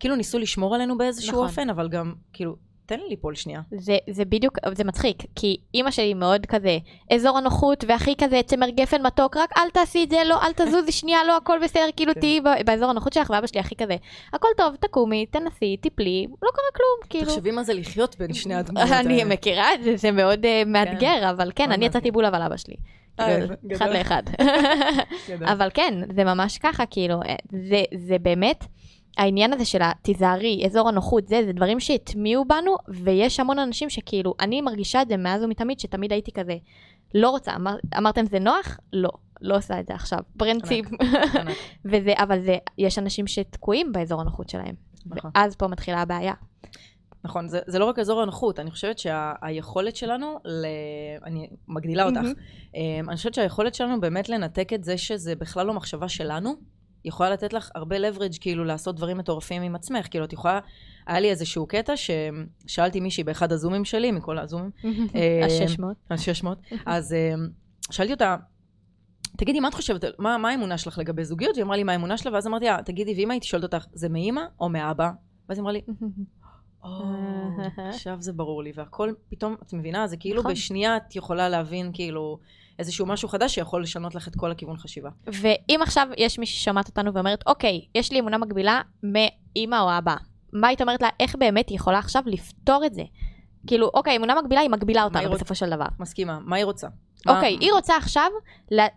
כאילו 0.00 0.16
ניסו 0.16 0.38
לשמור 0.38 0.74
עלינו 0.74 0.98
באיזשהו 0.98 1.32
נכון. 1.32 1.46
אופן, 1.46 1.70
אבל 1.70 1.88
גם, 1.88 2.14
כאילו, 2.32 2.56
תן 2.86 3.00
לי 3.00 3.08
ליפול 3.08 3.34
שנייה. 3.34 3.60
זה, 3.70 3.96
זה 4.10 4.24
בדיוק, 4.24 4.58
זה 4.72 4.84
מצחיק, 4.84 5.16
כי 5.34 5.56
אימא 5.74 5.90
שלי 5.90 6.14
מאוד 6.14 6.46
כזה, 6.46 6.78
אזור 7.12 7.38
הנוחות, 7.38 7.84
והכי 7.88 8.14
כזה 8.18 8.40
צמר 8.46 8.68
גפן 8.68 9.06
מתוק, 9.06 9.36
רק 9.36 9.50
אל 9.56 9.70
תעשי 9.70 10.04
את 10.04 10.10
זה, 10.10 10.16
לא, 10.26 10.42
אל 10.42 10.52
תזוזי 10.52 10.92
שנייה, 10.92 11.24
לא, 11.24 11.36
הכל 11.36 11.58
בסדר, 11.64 11.86
כאילו 11.96 12.14
כן. 12.14 12.20
תהיי 12.20 12.40
באזור 12.66 12.90
הנוחות 12.90 13.12
שלך, 13.12 13.30
ואבא 13.30 13.46
שלי 13.46 13.60
הכי 13.60 13.76
כזה, 13.76 13.96
הכל 14.32 14.48
טוב, 14.56 14.76
תקומי, 14.76 15.26
תנסי, 15.26 15.76
תיפלי, 15.76 16.26
לא 16.42 16.50
קרה 16.50 16.64
כלום, 16.74 17.08
כאילו. 17.10 17.26
תחשבי 17.26 17.50
מה 17.50 17.62
זה 17.62 17.74
לחיות 17.74 18.18
בין 18.18 18.32
שני 18.42 18.54
הדמויות 18.54 18.90
האלה. 18.90 19.00
אני 19.00 19.24
מכירה 19.24 19.74
את 19.74 19.82
זה, 19.82 19.96
זה 19.96 20.10
מאוד 20.10 20.46
מאתגר, 20.66 21.00
כן. 21.00 21.26
אבל 21.26 21.52
כן, 21.54 21.72
אני 21.72 21.86
יצאתי 21.86 22.10
בול 22.10 22.24
על 22.24 22.42
אבא 22.42 22.56
שלי. 22.56 22.74
אה, 23.20 23.26
כאילו, 23.26 23.76
אחד 23.76 23.88
לאחד. 23.88 24.22
אבל 25.52 25.68
כן, 25.74 25.94
זה 26.14 26.24
ממש 26.24 26.58
ככה, 26.58 26.86
כאילו, 26.86 27.20
אה, 27.22 27.34
זה 27.94 28.18
באמת... 28.18 28.64
העניין 29.18 29.52
הזה 29.52 29.64
של 29.64 29.78
התיזהרי, 29.82 30.62
אזור 30.66 30.88
הנוחות, 30.88 31.28
זה, 31.28 31.42
זה 31.46 31.52
דברים 31.52 31.80
שהטמיעו 31.80 32.44
בנו, 32.44 32.76
ויש 32.88 33.40
המון 33.40 33.58
אנשים 33.58 33.90
שכאילו, 33.90 34.34
אני 34.40 34.60
מרגישה 34.60 35.02
את 35.02 35.08
זה 35.08 35.16
מאז 35.16 35.42
ומתמיד, 35.42 35.80
שתמיד 35.80 36.12
הייתי 36.12 36.32
כזה, 36.32 36.56
לא 37.14 37.30
רוצה, 37.30 37.54
אמר, 37.54 37.76
אמרתם 37.98 38.26
זה 38.26 38.38
נוח? 38.38 38.78
לא, 38.92 39.10
לא 39.40 39.56
עושה 39.56 39.80
את 39.80 39.86
זה 39.86 39.94
עכשיו. 39.94 40.18
פרינציפ. 40.36 40.86
וזה, 41.90 42.12
אבל 42.16 42.42
זה, 42.42 42.56
יש 42.78 42.98
אנשים 42.98 43.26
שתקועים 43.26 43.92
באזור 43.92 44.20
הנוחות 44.20 44.48
שלהם. 44.48 44.74
נכון. 45.06 45.30
ואז 45.34 45.56
פה 45.56 45.68
מתחילה 45.68 46.02
הבעיה. 46.02 46.34
נכון, 47.24 47.48
זה, 47.48 47.60
זה 47.66 47.78
לא 47.78 47.84
רק 47.84 47.98
אזור 47.98 48.22
הנוחות, 48.22 48.60
אני 48.60 48.70
חושבת 48.70 48.98
שהיכולת 48.98 49.96
שה, 49.96 50.06
שלנו, 50.06 50.38
ל... 50.44 50.66
אני 51.24 51.48
מגדילה 51.68 52.04
אותך, 52.04 52.20
mm-hmm. 52.20 52.78
אני 53.08 53.16
חושבת 53.16 53.34
שהיכולת 53.34 53.74
שלנו 53.74 54.00
באמת 54.00 54.28
לנתק 54.28 54.72
את 54.72 54.84
זה 54.84 54.98
שזה 54.98 55.36
בכלל 55.36 55.66
לא 55.66 55.74
מחשבה 55.74 56.08
שלנו, 56.08 56.54
יכולה 57.04 57.30
לתת 57.30 57.52
לך 57.52 57.70
הרבה 57.74 57.96
leverage 57.96 58.38
כאילו 58.40 58.64
לעשות 58.64 58.96
דברים 58.96 59.18
מטורפים 59.18 59.62
עם 59.62 59.74
עצמך. 59.74 60.06
כאילו, 60.10 60.24
את 60.24 60.32
יכולה... 60.32 60.60
היה 61.06 61.20
לי 61.20 61.30
איזשהו 61.30 61.66
קטע 61.66 61.92
ששאלתי 61.96 63.00
מישהי 63.00 63.24
באחד 63.24 63.52
הזומים 63.52 63.84
שלי, 63.84 64.10
מכל 64.10 64.38
הזומים. 64.38 64.70
ה-600. 64.84 65.84
ה-600. 66.10 66.46
אז 66.86 67.12
אה, 67.12 67.34
שאלתי 67.90 68.12
אותה, 68.12 68.36
תגידי, 69.36 69.60
מה 69.60 69.68
את 69.68 69.74
חושבת, 69.74 70.04
מה, 70.18 70.38
מה 70.38 70.50
האמונה 70.50 70.78
שלך 70.78 70.98
לגבי 70.98 71.24
זוגיות? 71.24 71.56
והיא 71.56 71.64
אמרה 71.64 71.76
לי, 71.76 71.82
מה 71.82 71.92
האמונה 71.92 72.18
שלה? 72.18 72.32
ואז 72.32 72.46
אמרתי 72.46 72.64
לה, 72.64 72.78
תגידי, 72.84 73.14
ואם 73.16 73.30
הייתי 73.30 73.46
שואלת 73.46 73.64
אותך, 73.64 73.86
זה 73.92 74.08
מאימא 74.08 74.42
או 74.60 74.68
מאבא? 74.68 75.10
ואז 75.48 75.58
היא 75.58 75.62
אמרה 75.62 75.72
לי, 75.72 75.80
או, 76.84 76.88
עכשיו 77.90 78.16
זה 78.20 78.32
ברור 78.32 78.62
לי, 78.62 78.72
והכל 78.74 79.12
פתאום, 79.28 79.56
את 79.62 79.72
מבינה? 79.72 80.06
זה 80.06 80.16
כאילו 80.16 80.40
נכון. 80.40 80.52
בשנייה 80.52 80.96
את 80.96 81.16
יכולה 81.16 81.48
להבין, 81.48 81.90
כאילו... 81.94 82.38
איזשהו 82.78 83.06
משהו 83.06 83.28
חדש 83.28 83.54
שיכול 83.54 83.82
לשנות 83.82 84.14
לך 84.14 84.28
את 84.28 84.36
כל 84.36 84.50
הכיוון 84.50 84.76
חשיבה. 84.76 85.10
ואם 85.26 85.80
עכשיו 85.82 86.08
יש 86.16 86.38
מישהי 86.38 86.56
ששומעת 86.56 86.88
אותנו 86.88 87.14
ואומרת, 87.14 87.44
אוקיי, 87.46 87.80
יש 87.94 88.12
לי 88.12 88.20
אמונה 88.20 88.38
מקבילה 88.38 88.80
מאימא 89.02 89.80
או 89.80 89.98
אבא, 89.98 90.14
מה 90.52 90.68
היית 90.68 90.80
אומרת 90.80 91.02
לה, 91.02 91.08
איך 91.20 91.36
באמת 91.36 91.68
היא 91.68 91.76
יכולה 91.76 91.98
עכשיו 91.98 92.22
לפתור 92.26 92.82
את 92.86 92.94
זה? 92.94 93.02
כאילו, 93.66 93.90
אוקיי, 93.94 94.16
אמונה 94.16 94.34
מקבילה, 94.42 94.60
היא 94.60 94.70
מגבילה 94.70 95.04
אותנו 95.04 95.30
בסופו 95.30 95.48
רוצ... 95.48 95.58
של 95.58 95.70
דבר. 95.70 95.86
מסכימה, 96.00 96.38
מה 96.44 96.56
היא 96.56 96.64
רוצה? 96.64 96.88
אוקיי. 97.28 97.56
היא 97.60 97.72
רוצה 97.72 97.96
עכשיו 97.96 98.30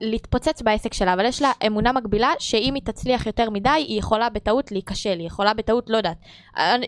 להתפוצץ 0.02 0.62
בעסק 0.62 0.94
שלה, 0.94 1.14
אבל 1.14 1.26
יש 1.26 1.42
לה 1.42 1.52
אמונה 1.68 1.92
מקבילה 1.92 2.32
שאם 2.40 2.74
היא 2.74 2.84
תצליח 2.84 3.26
יותר 3.26 3.50
מדי, 3.50 3.70
היא 3.70 4.00
יכולה 4.00 4.30
בטעות 4.30 4.72
להיכשל, 4.72 5.20
היא 5.20 5.28
יכולה 5.28 5.54
בטעות, 5.54 5.90
לא 5.90 5.98
יודעת. 5.98 6.18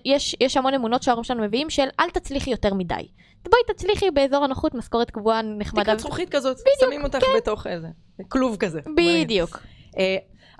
יש, 0.06 0.36
יש 0.40 0.58
המון 0.58 0.74
אמונות 0.74 1.04
שההורים 1.04 1.24
שלנו 1.24 1.44
מביאים 1.44 1.70
של 1.70 1.88
אל 2.00 2.10
תצליחי 2.10 2.52
יותר 2.52 2.74
מדי. 2.74 3.08
בואי 3.44 3.62
תצליחי 3.68 4.12
באזור 4.12 4.44
הנוחות, 4.44 4.74
משכורת 4.76 5.12
קבועה 5.12 5.42
נחמדה. 5.42 5.84
תקרת 5.84 6.00
זכוכית 6.00 6.30
כזאת, 6.30 6.58
בדיוק, 6.58 6.76
שמים 6.80 7.04
אותך 7.04 7.20
כן. 7.20 7.26
בתוך 7.38 7.68
איזה 7.68 7.88
כלוב 8.28 8.58
כזה. 8.58 8.80
בדיוק. 8.98 9.58
Uh, 9.88 10.00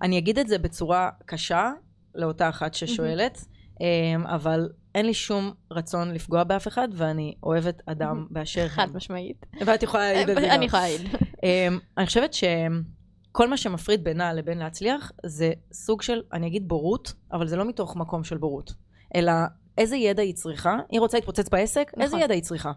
אני 0.02 0.18
אגיד 0.18 0.40
את 0.40 0.48
זה 0.48 0.58
בצורה 0.58 1.10
קשה 1.26 1.72
לאותה 2.16 2.50
אחת 2.50 2.74
ששואלת, 2.74 3.38
um, 3.38 3.82
אבל 4.26 4.70
אין 4.96 5.06
לי 5.06 5.14
שום 5.14 5.54
רצון 5.72 6.14
לפגוע 6.14 6.44
באף 6.44 6.68
אחד, 6.68 6.88
ואני 6.94 7.36
אוהבת 7.44 7.82
אדם 7.86 8.28
באשר 8.30 8.68
חד 8.68 8.88
משמעית. 8.94 9.46
ואת 9.66 9.84
יכולה 9.84 10.14
להעיד 10.14 10.30
את 10.30 10.36
זה. 10.36 10.54
אני 10.54 10.66
יכולה 10.66 10.82
להעיד. 10.84 11.02
Um, 11.12 11.84
אני 11.98 12.06
חושבת 12.06 12.34
שכל 12.34 13.50
מה 13.50 13.58
שמפריד 13.58 14.04
בינה 14.04 14.34
לבין 14.34 14.58
להצליח, 14.58 15.12
זה 15.26 15.52
סוג 15.74 16.02
של, 16.02 16.22
אני 16.34 16.48
אגיד 16.48 16.68
בורות, 16.68 17.14
אבל 17.32 17.48
זה 17.48 17.56
לא 17.56 17.66
מתוך 17.66 17.96
מקום 17.96 18.24
של 18.24 18.38
בורות, 18.38 18.74
אלא 19.16 19.32
איזה 19.80 19.98
ידע 19.98 20.24
היא 20.24 20.34
צריכה? 20.34 20.78
היא 20.90 21.00
רוצה 21.00 21.18
להתפוצץ 21.18 21.50
בעסק? 21.50 21.92
נכון. 21.94 22.04
איזה 22.04 22.18
ידע 22.18 22.34
היא 22.34 22.44
צריכה? 22.44 22.72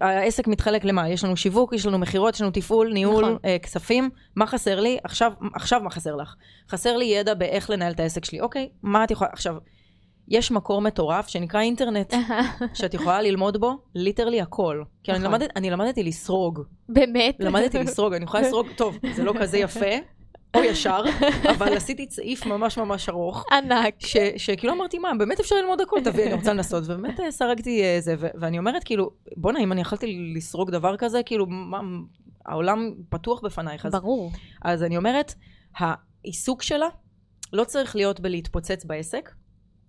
העסק 0.00 0.48
מתחלק 0.48 0.84
למה? 0.84 1.08
יש 1.08 1.24
לנו 1.24 1.36
שיווק, 1.36 1.72
יש 1.72 1.86
לנו 1.86 1.98
מכירות, 1.98 2.34
יש 2.34 2.40
לנו 2.40 2.50
תפעול, 2.50 2.92
ניהול, 2.92 3.24
נכון. 3.24 3.36
אה, 3.44 3.56
כספים. 3.58 4.10
מה 4.36 4.46
חסר 4.46 4.80
לי? 4.80 4.98
עכשיו, 5.04 5.32
עכשיו 5.54 5.80
מה 5.80 5.90
חסר 5.90 6.16
לך? 6.16 6.34
חסר 6.70 6.96
לי 6.96 7.04
ידע 7.04 7.34
באיך 7.34 7.70
לנהל 7.70 7.92
את 7.92 8.00
העסק 8.00 8.24
שלי. 8.24 8.40
אוקיי, 8.40 8.68
מה 8.82 9.04
את 9.04 9.10
יכולה... 9.10 9.30
עכשיו, 9.32 9.56
יש 10.28 10.50
מקור 10.50 10.80
מטורף 10.80 11.28
שנקרא 11.28 11.60
אינטרנט, 11.60 12.14
שאת 12.74 12.94
יכולה 12.94 13.22
ללמוד 13.22 13.60
בו 13.60 13.78
ליטרלי 13.94 14.40
הכל. 14.40 14.82
כי 15.02 15.12
אני, 15.12 15.18
נכון. 15.18 15.32
למדת, 15.32 15.50
אני 15.56 15.70
למדתי 15.70 16.02
לסרוג. 16.02 16.60
באמת? 16.88 17.36
למדתי 17.38 17.78
לסרוג, 17.84 18.14
אני 18.14 18.24
יכולה 18.24 18.42
לסרוג, 18.42 18.66
טוב, 18.76 18.98
זה 19.14 19.24
לא 19.24 19.34
כזה 19.40 19.58
יפה, 19.58 19.96
או 20.54 20.62
ישר, 20.64 21.02
אבל 21.56 21.76
עשיתי 21.76 22.06
צעיף 22.06 22.46
ממש 22.46 22.78
ממש 22.78 23.08
ארוך. 23.08 23.44
ענק. 23.52 23.94
שכאילו 24.36 24.72
אמרתי, 24.72 24.98
מה, 24.98 25.10
באמת 25.18 25.40
אפשר 25.40 25.56
ללמוד 25.56 25.80
הכל, 25.80 26.00
תביא, 26.04 26.24
אני 26.24 26.34
רוצה 26.34 26.52
לנסות, 26.52 26.84
ובאמת 26.86 27.20
אה, 27.20 27.30
סרגתי 27.30 27.84
איזה, 27.84 28.14
אה, 28.22 28.28
ואני 28.40 28.58
אומרת, 28.58 28.84
כאילו, 28.84 29.10
בואנה, 29.36 29.60
אם 29.60 29.72
אני 29.72 29.80
יכלתי 29.80 30.32
לסרוג 30.36 30.70
דבר 30.70 30.96
כזה, 30.96 31.22
כאילו, 31.22 31.46
מה, 31.46 31.80
העולם 32.46 32.94
פתוח 33.08 33.40
בפנייך. 33.40 33.88
ברור. 33.92 34.30
אז 34.62 34.82
אני 34.82 34.96
אומרת, 34.96 35.34
העיסוק 35.76 36.62
שלה 36.62 36.88
לא 37.52 37.64
צריך 37.64 37.96
להיות 37.96 38.20
בלהתפוצץ 38.20 38.84
בעסק, 38.84 39.30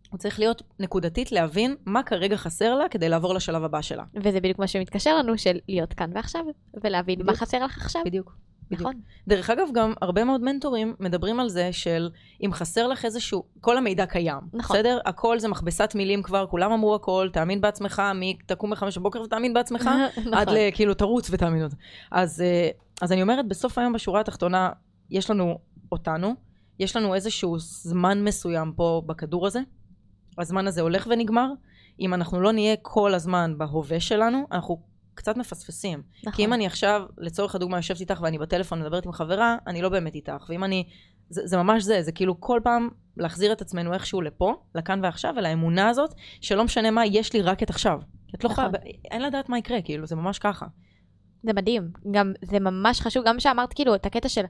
הוא 0.09 0.17
צריך 0.17 0.39
להיות 0.39 0.61
נקודתית 0.79 1.31
להבין 1.31 1.75
מה 1.85 2.03
כרגע 2.03 2.37
חסר 2.37 2.75
לה 2.75 2.89
כדי 2.89 3.09
לעבור 3.09 3.33
לשלב 3.33 3.63
הבא 3.63 3.81
שלה. 3.81 4.03
וזה 4.23 4.39
בדיוק 4.39 4.59
מה 4.59 4.67
שמתקשר 4.67 5.17
לנו, 5.17 5.37
של 5.37 5.57
להיות 5.67 5.93
כאן 5.93 6.11
ועכשיו, 6.15 6.45
ולהבין 6.83 7.15
בדיוק. 7.15 7.29
מה 7.29 7.35
חסר 7.35 7.65
לך 7.65 7.77
עכשיו. 7.77 8.01
בדיוק. 8.05 8.35
נכון. 8.71 8.93
דרך 9.27 9.49
אגב, 9.49 9.67
גם 9.73 9.93
הרבה 10.01 10.23
מאוד 10.23 10.41
מנטורים 10.41 10.95
מדברים 10.99 11.39
על 11.39 11.49
זה 11.49 11.73
של 11.73 12.09
אם 12.45 12.53
חסר 12.53 12.87
לך 12.87 13.05
איזשהו, 13.05 13.43
כל 13.61 13.77
המידע 13.77 14.05
קיים. 14.05 14.39
נכון. 14.53 14.77
בסדר? 14.77 14.99
הכל 15.05 15.39
זה 15.39 15.47
מכבסת 15.47 15.91
מילים 15.95 16.23
כבר, 16.23 16.45
כולם 16.47 16.71
אמרו 16.71 16.95
הכל, 16.95 17.29
תאמין 17.33 17.61
בעצמך, 17.61 18.01
מי 18.15 18.37
תקום 18.45 18.69
בחמש 18.69 18.97
בבוקר 18.97 19.21
ותאמין 19.21 19.53
בעצמך, 19.53 19.89
נכון. 20.17 20.33
עד 20.33 20.49
לכאילו 20.51 20.93
תרוץ 20.93 21.29
ותאמין 21.31 21.61
עוד. 21.61 21.73
אז, 22.11 22.41
אה, 22.41 22.69
אז 23.01 23.11
אני 23.11 23.21
אומרת, 23.21 23.47
בסוף 23.47 23.77
היום 23.77 23.93
בשורה 23.93 24.21
התחתונה, 24.21 24.69
יש 25.09 25.29
לנו 25.29 25.57
אותנו, 25.91 26.35
יש 26.79 26.95
לנו 26.95 27.15
איזשהו 27.15 27.59
זמן 27.59 28.23
מסוים 28.23 28.73
פה 28.75 29.01
בכדור 29.05 29.47
הזה, 29.47 29.59
הזמן 30.37 30.67
הזה 30.67 30.81
הולך 30.81 31.07
ונגמר. 31.09 31.49
אם 31.99 32.13
אנחנו 32.13 32.41
לא 32.41 32.51
נהיה 32.51 32.75
כל 32.81 33.13
הזמן 33.13 33.57
בהווה 33.57 33.99
שלנו, 33.99 34.47
אנחנו 34.51 34.81
קצת 35.19 35.37
מפספסים. 35.37 36.01
נכון. 36.19 36.33
כי 36.33 36.45
אם 36.45 36.53
אני 36.53 36.65
עכשיו, 36.65 37.01
לצורך 37.17 37.55
הדוגמה, 37.55 37.77
יושבת 37.77 37.99
איתך 37.99 38.21
ואני 38.21 38.37
בטלפון 38.37 38.81
מדברת 38.81 39.05
עם 39.05 39.11
חברה, 39.11 39.57
אני 39.67 39.81
לא 39.81 39.89
באמת 39.89 40.15
איתך. 40.15 40.45
ואם 40.49 40.63
אני... 40.63 40.83
זה, 41.29 41.41
זה 41.45 41.57
ממש 41.57 41.83
זה, 41.83 42.01
זה 42.01 42.11
כאילו 42.11 42.41
כל 42.41 42.59
פעם 42.63 42.89
להחזיר 43.17 43.51
את 43.51 43.61
עצמנו 43.61 43.93
איכשהו 43.93 44.21
לפה, 44.21 44.55
לכאן 44.75 44.99
ועכשיו, 45.03 45.33
ולאמונה 45.37 45.89
הזאת, 45.89 46.13
שלא 46.41 46.63
משנה 46.63 46.91
מה, 46.91 47.05
יש 47.05 47.33
לי 47.33 47.41
רק 47.41 47.63
את 47.63 47.69
עכשיו. 47.69 47.99
את 48.35 48.43
לא 48.43 48.49
נכון. 48.49 48.65
יכולה, 48.65 48.79
אין 49.11 49.21
לדעת 49.21 49.49
מה 49.49 49.57
יקרה, 49.57 49.81
כאילו, 49.81 50.05
זה 50.05 50.15
ממש 50.15 50.39
ככה. 50.39 50.65
זה 51.43 51.53
מדהים. 51.53 51.91
גם, 52.11 52.33
זה 52.41 52.59
ממש 52.59 53.01
חשוב, 53.01 53.25
גם 53.27 53.39
שאמרת 53.39 53.73
כאילו 53.73 53.95
את 53.95 54.05
הקטע 54.05 54.29
של 54.29 54.43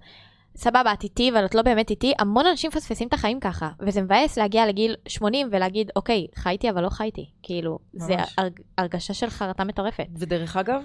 סבבה, 0.59 0.93
את 0.93 1.03
איתי, 1.03 1.29
אבל 1.31 1.45
את 1.45 1.55
לא 1.55 1.61
באמת 1.61 1.89
איתי, 1.89 2.13
המון 2.19 2.45
אנשים 2.45 2.67
מפספסים 2.67 3.07
את 3.07 3.13
החיים 3.13 3.39
ככה, 3.39 3.69
וזה 3.79 4.01
מבאס 4.01 4.37
להגיע 4.37 4.67
לגיל 4.67 4.95
80 5.07 5.49
ולהגד, 5.51 5.85
אוקיי, 5.95 6.27
חייתי 6.35 6.69
אבל 6.69 6.83
לא 6.83 6.89
חייתי. 6.89 7.29
כאילו, 7.43 7.79
ממש. 7.93 8.07
זה 8.07 8.15
הרג, 8.37 8.59
הרגשה 8.77 9.13
של 9.13 9.29
חרטה 9.29 9.63
מטורפת. 9.63 10.07
ודרך 10.15 10.57
אגב, 10.57 10.81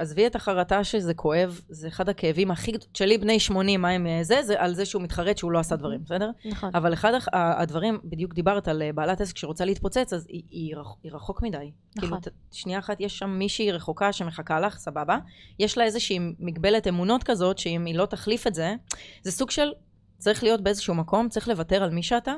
עזבי 0.00 0.26
את 0.26 0.36
החרטה 0.36 0.84
שזה 0.84 1.14
כואב, 1.14 1.60
זה 1.68 1.88
אחד 1.88 2.08
הכאבים 2.08 2.50
הכי 2.50 2.72
גדולים, 2.72 2.90
שלי 2.94 3.18
בני 3.18 3.40
80, 3.40 3.82
מה 3.82 3.88
הם 3.88 4.06
זה, 4.22 4.42
זה 4.42 4.60
על 4.60 4.74
זה 4.74 4.84
שהוא 4.84 5.02
מתחרט 5.02 5.38
שהוא 5.38 5.52
לא 5.52 5.58
עשה 5.58 5.76
דברים, 5.76 6.00
בסדר? 6.04 6.30
נכון. 6.44 6.70
אבל 6.74 6.92
אחד 6.92 7.12
הדברים, 7.32 7.98
בדיוק 8.04 8.34
דיברת 8.34 8.68
על 8.68 8.82
אה, 8.82 8.92
בעלת 8.92 9.20
עסק 9.20 9.36
שרוצה 9.36 9.64
להתפוצץ, 9.64 10.12
אז 10.12 10.26
היא, 10.28 10.42
היא, 10.50 10.76
רח, 10.76 10.96
היא 11.02 11.12
רחוק 11.12 11.42
מדי. 11.42 11.70
נכון. 11.96 12.20
כאילו, 12.20 12.36
שנייה 12.52 12.78
אחת, 12.78 13.00
יש 13.00 13.18
שם 13.18 13.30
מישהי 13.30 13.72
רחוקה 13.72 14.12
שמחכה 14.12 14.60
לך, 14.60 14.78
סבבה. 14.78 15.18
יש 15.58 15.78
לה 15.78 15.84
איזושהי 15.84 16.18
מגבלת 16.38 16.88
אמונות 16.88 17.22
כזאת, 17.22 17.58
שאם 17.58 17.84
היא 17.84 17.94
לא 17.94 18.06
תחליף 18.06 18.46
את 18.46 18.54
זה, 18.54 18.74
זה 19.22 19.32
סוג 19.32 19.50
של, 19.50 19.72
צריך 20.18 20.42
להיות 20.42 20.60
באיזשהו 20.60 20.94
מקום, 20.94 21.28
צריך 21.28 21.48
לוותר 21.48 21.82
על 21.82 21.90
מי 21.90 22.02
שאתה, 22.02 22.32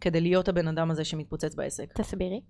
כדי 0.00 0.20
להיות 0.20 0.48
הבן 0.48 0.68
אדם 0.68 0.90
הזה 0.90 1.04
שמתפוצץ 1.04 1.54
בעסק. 1.54 1.92
תסבירי. 1.92 2.40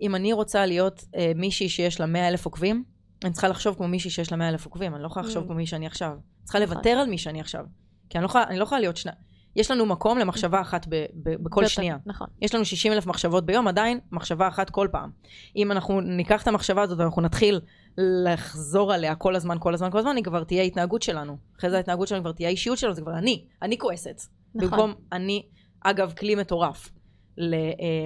אם 0.00 0.14
אני 0.14 0.32
רוצה 0.32 0.66
להיות 0.66 1.04
אה, 1.16 1.32
מישהי 1.34 1.68
שיש 1.68 2.00
לה 2.00 2.06
100 2.06 2.28
אלף 2.28 2.44
עוקבים, 2.44 2.84
אני 3.24 3.32
צריכה 3.32 3.48
לחשוב 3.48 3.76
כמו 3.76 3.88
מישהי 3.88 4.10
שיש 4.10 4.32
לה 4.32 4.38
100 4.38 4.48
אלף 4.48 4.64
עוקבים, 4.64 4.94
אני 4.94 5.02
לא 5.02 5.06
יכולה 5.06 5.26
לחשוב 5.26 5.44
mm. 5.44 5.46
כמו 5.46 5.54
מי 5.54 5.66
שאני 5.66 5.86
עכשיו. 5.86 6.10
אני 6.10 6.44
צריכה 6.44 6.58
נכון. 6.58 6.74
לוותר 6.76 6.90
על 6.90 7.10
מי 7.10 7.18
שאני 7.18 7.40
עכשיו. 7.40 7.64
כי 8.10 8.18
אני 8.18 8.22
לא 8.22 8.28
יכולה, 8.28 8.44
אני 8.44 8.58
לא 8.58 8.62
יכולה 8.62 8.80
להיות 8.80 8.96
שנה... 8.96 9.12
יש 9.56 9.70
לנו 9.70 9.86
מקום 9.86 10.18
למחשבה 10.18 10.60
אחת 10.60 10.86
ב, 10.88 11.06
ב, 11.22 11.34
בכל 11.42 11.66
שנייה. 11.66 11.96
נכון. 12.06 12.26
יש 12.42 12.54
לנו 12.54 12.64
60 12.64 12.92
אלף 12.92 13.06
מחשבות 13.06 13.46
ביום, 13.46 13.68
עדיין 13.68 14.00
מחשבה 14.12 14.48
אחת 14.48 14.70
כל 14.70 14.88
פעם. 14.92 15.10
אם 15.56 15.72
אנחנו 15.72 16.00
ניקח 16.00 16.42
את 16.42 16.48
המחשבה 16.48 16.82
הזאת 16.82 16.98
ואנחנו 16.98 17.22
נתחיל 17.22 17.60
לחזור 17.98 18.92
עליה 18.92 19.14
כל 19.14 19.36
הזמן, 19.36 19.56
כל 19.60 19.74
הזמן, 19.74 19.90
כל 19.90 19.98
הזמן, 19.98 20.16
היא 20.16 20.24
כבר 20.24 20.44
תהיה 20.44 20.62
ההתנהגות 20.62 21.02
שלנו. 21.02 21.36
אחרי 21.58 21.70
זה 21.70 21.76
ההתנהגות 21.76 22.08
שלנו 22.08 22.22
כבר 22.22 22.32
תהיה 22.32 22.48
האישיות 22.48 22.78
שלנו, 22.78 22.94
זה 22.94 23.00
כבר 23.00 23.18
אני, 23.18 23.44
אני 23.62 23.78
כועסת. 23.78 24.22
נכון. 24.54 24.70
במקום 24.70 24.94
אני, 25.12 25.42
אגב, 25.80 26.12
כלי 26.12 26.34
מטורף. 26.34 26.90
אה, 27.38 27.44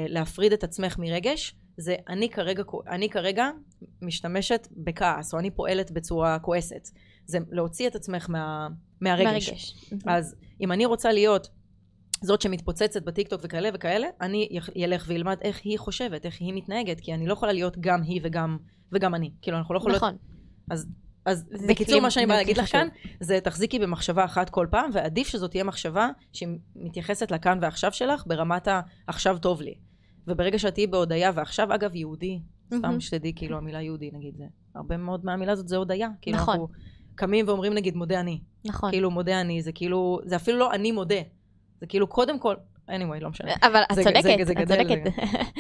להפריד 0.09 0.53
את 0.53 0.65
עצמך 0.65 0.99
מרגש, 0.99 1.55
זה 1.77 1.97
אני 2.09 2.31
כרגע, 2.31 2.63
אני 2.89 3.11
כרגע 3.11 3.51
משתמשת 4.03 4.69
בכעס, 4.77 5.35
או 5.35 5.39
אני 5.39 5.51
פועלת 5.51 5.91
בצורה 5.91 6.39
כועסת. 6.39 6.89
זה 7.27 7.39
להוציא 7.51 7.89
את 7.89 7.95
עצמך 7.95 8.31
מה, 8.31 8.69
מהרגש. 9.01 9.27
מהרגש. 9.27 9.75
אז 10.07 10.37
אם 10.61 10.73
אני 10.73 10.87
רוצה 10.87 11.13
להיות 11.13 11.49
זאת 12.23 12.43
שמתפוצצת 12.43 13.03
בטיקטוק 13.03 13.41
וכאלה 13.45 13.69
וכאלה, 13.75 14.07
אני 14.21 14.49
אלך 14.85 15.05
ואלמד 15.09 15.37
איך 15.43 15.61
היא 15.65 15.79
חושבת, 15.79 16.27
איך 16.27 16.41
היא 16.41 16.55
מתנהגת, 16.55 17.01
כי 17.01 17.15
אני 17.15 17.27
לא 17.27 17.33
יכולה 17.33 17.53
להיות 17.53 17.77
גם 17.81 18.03
היא 18.03 18.21
וגם, 18.25 18.57
וגם 18.93 19.15
אני. 19.15 19.31
כאילו, 19.43 19.59
אנחנו 19.59 19.75
לא 19.75 19.79
יכולות... 19.79 19.97
נכון. 19.97 20.17
אז 20.71 20.87
אז 21.25 21.45
בקיצור, 21.69 22.01
מה 22.01 22.11
שאני 22.11 22.27
באה 22.27 22.37
להגיד 22.37 22.59
לך 22.59 22.73
כאן, 22.73 22.89
זה 23.21 23.41
תחזיקי 23.41 23.79
במחשבה 23.79 24.25
אחת 24.25 24.51
כל 24.51 24.67
פעם, 24.71 24.91
ועדיף 24.93 25.29
שזאת 25.29 25.51
תהיה 25.51 25.65
מחשבה 25.65 26.09
שמתייחסת 26.33 27.31
לכאן 27.31 27.59
ועכשיו 27.63 27.93
שלך, 27.93 28.25
ברמת 28.27 28.69
ה"עכשיו 28.69 29.39
טוב 29.39 29.63
לי". 29.63 29.75
וברגע 30.27 30.59
שאת 30.59 30.75
תהיי 30.75 30.87
בהודיה, 30.87 31.31
ועכשיו 31.35 31.75
אגב 31.75 31.95
יהודי, 31.95 32.41
סתם 32.75 33.01
שתדעי, 33.01 33.33
כאילו 33.37 33.57
המילה 33.57 33.83
יהודי 33.83 34.11
נגיד 34.13 34.37
זה, 34.37 34.45
הרבה 34.75 34.97
מאוד 34.97 35.25
מהמילה 35.25 35.53
הזאת 35.53 35.69
זה 35.69 35.77
הודיה. 35.77 36.09
כאילו 36.21 36.37
נכון. 36.37 36.55
אנחנו 36.55 36.69
קמים 37.15 37.49
ואומרים 37.49 37.75
נגיד 37.75 37.97
מודה 37.97 38.21
אני. 38.21 38.41
נכון. 38.65 38.91
כאילו 38.91 39.11
מודה 39.11 39.41
אני, 39.41 39.63
זה 39.63 39.73
כאילו, 39.73 40.21
זה 40.25 40.37
אפילו 40.37 40.59
לא 40.59 40.73
אני 40.73 40.93
מודה. 40.93 41.21
זה 41.81 41.87
כאילו 41.87 42.07
קודם 42.07 42.39
כל, 42.39 42.55
anyway, 42.89 43.21
לא 43.21 43.31
משנה. 43.31 43.53
אבל 43.63 43.83
את 43.93 43.99
צודקת, 43.99 44.51
את 44.51 44.69
צודקת. 44.69 45.13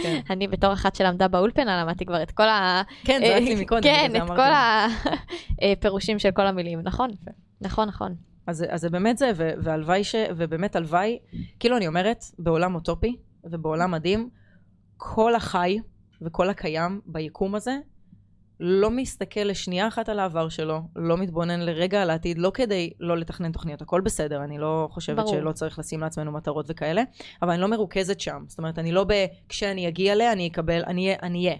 כן. 0.02 0.20
אני 0.32 0.48
בתור 0.48 0.72
אחת 0.72 0.94
שלמדה 0.94 1.28
באולפנה, 1.28 1.82
למדתי 1.82 2.04
כבר 2.04 2.22
את 2.22 2.30
כל 2.30 2.48
ה... 2.48 2.82
כן, 3.04 3.20
זרקתי 3.26 3.62
מקודם, 3.62 3.82
כן, 3.82 4.12
את 4.16 4.28
כל 4.28 4.50
הפירושים 5.72 6.18
של 6.22 6.30
כל 6.30 6.46
המילים, 6.46 6.80
נכון, 6.80 7.10
נכון, 7.60 7.88
נכון. 7.88 8.14
אז, 8.46 8.64
אז 8.68 8.80
זה 8.80 8.90
באמת 8.90 9.18
זה, 9.18 9.30
והלוואי 9.36 10.04
ש... 10.04 10.14
ובאמת 10.36 10.76
הלוואי, 10.76 11.18
כאילו 11.60 11.76
אני 11.76 11.86
אומרת, 11.86 12.24
בעולם 12.38 12.74
אוטופי 12.74 13.16
ובעולם 13.44 13.90
מדהים, 13.90 14.30
כל 15.04 15.34
החי 15.34 15.78
וכל 16.22 16.50
הקיים 16.50 17.00
ביקום 17.06 17.54
הזה 17.54 17.78
לא 18.60 18.90
מסתכל 18.90 19.40
לשנייה 19.40 19.88
אחת 19.88 20.08
על 20.08 20.18
העבר 20.18 20.48
שלו, 20.48 20.80
לא 20.96 21.16
מתבונן 21.16 21.60
לרגע 21.60 22.02
על 22.02 22.10
העתיד, 22.10 22.38
לא 22.38 22.50
כדי 22.54 22.92
לא 23.00 23.16
לתכנן 23.16 23.52
תוכניות, 23.52 23.82
הכל 23.82 24.00
בסדר, 24.00 24.44
אני 24.44 24.58
לא 24.58 24.88
חושבת 24.90 25.16
ברור. 25.16 25.34
שלא 25.34 25.52
צריך 25.52 25.78
לשים 25.78 26.00
לעצמנו 26.00 26.32
מטרות 26.32 26.66
וכאלה, 26.68 27.02
אבל 27.42 27.50
אני 27.50 27.60
לא 27.60 27.68
מרוכזת 27.68 28.20
שם. 28.20 28.44
זאת 28.48 28.58
אומרת, 28.58 28.78
אני 28.78 28.92
לא 28.92 29.04
ב... 29.04 29.12
כשאני 29.48 29.88
אגיע 29.88 30.12
אליה, 30.12 30.32
אני 30.32 30.48
אקבל, 30.48 30.82
אני 30.86 31.16
אהיה. 31.22 31.56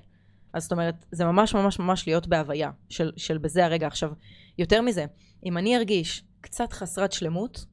אז 0.53 0.63
זאת 0.63 0.73
אומרת, 0.73 1.05
זה 1.13 1.25
ממש 1.25 1.55
ממש 1.55 1.79
ממש 1.79 2.07
להיות 2.07 2.27
בהוויה 2.27 2.71
של, 2.89 3.13
של 3.17 3.39
בזה 3.39 3.65
הרגע. 3.65 3.87
עכשיו, 3.87 4.11
יותר 4.59 4.83
מזה, 4.83 5.05
אם 5.47 5.59
אני 5.59 5.77
ארגיש 5.77 6.25
קצת 6.41 6.73
חסרת 6.73 7.13
שלמות 7.13 7.65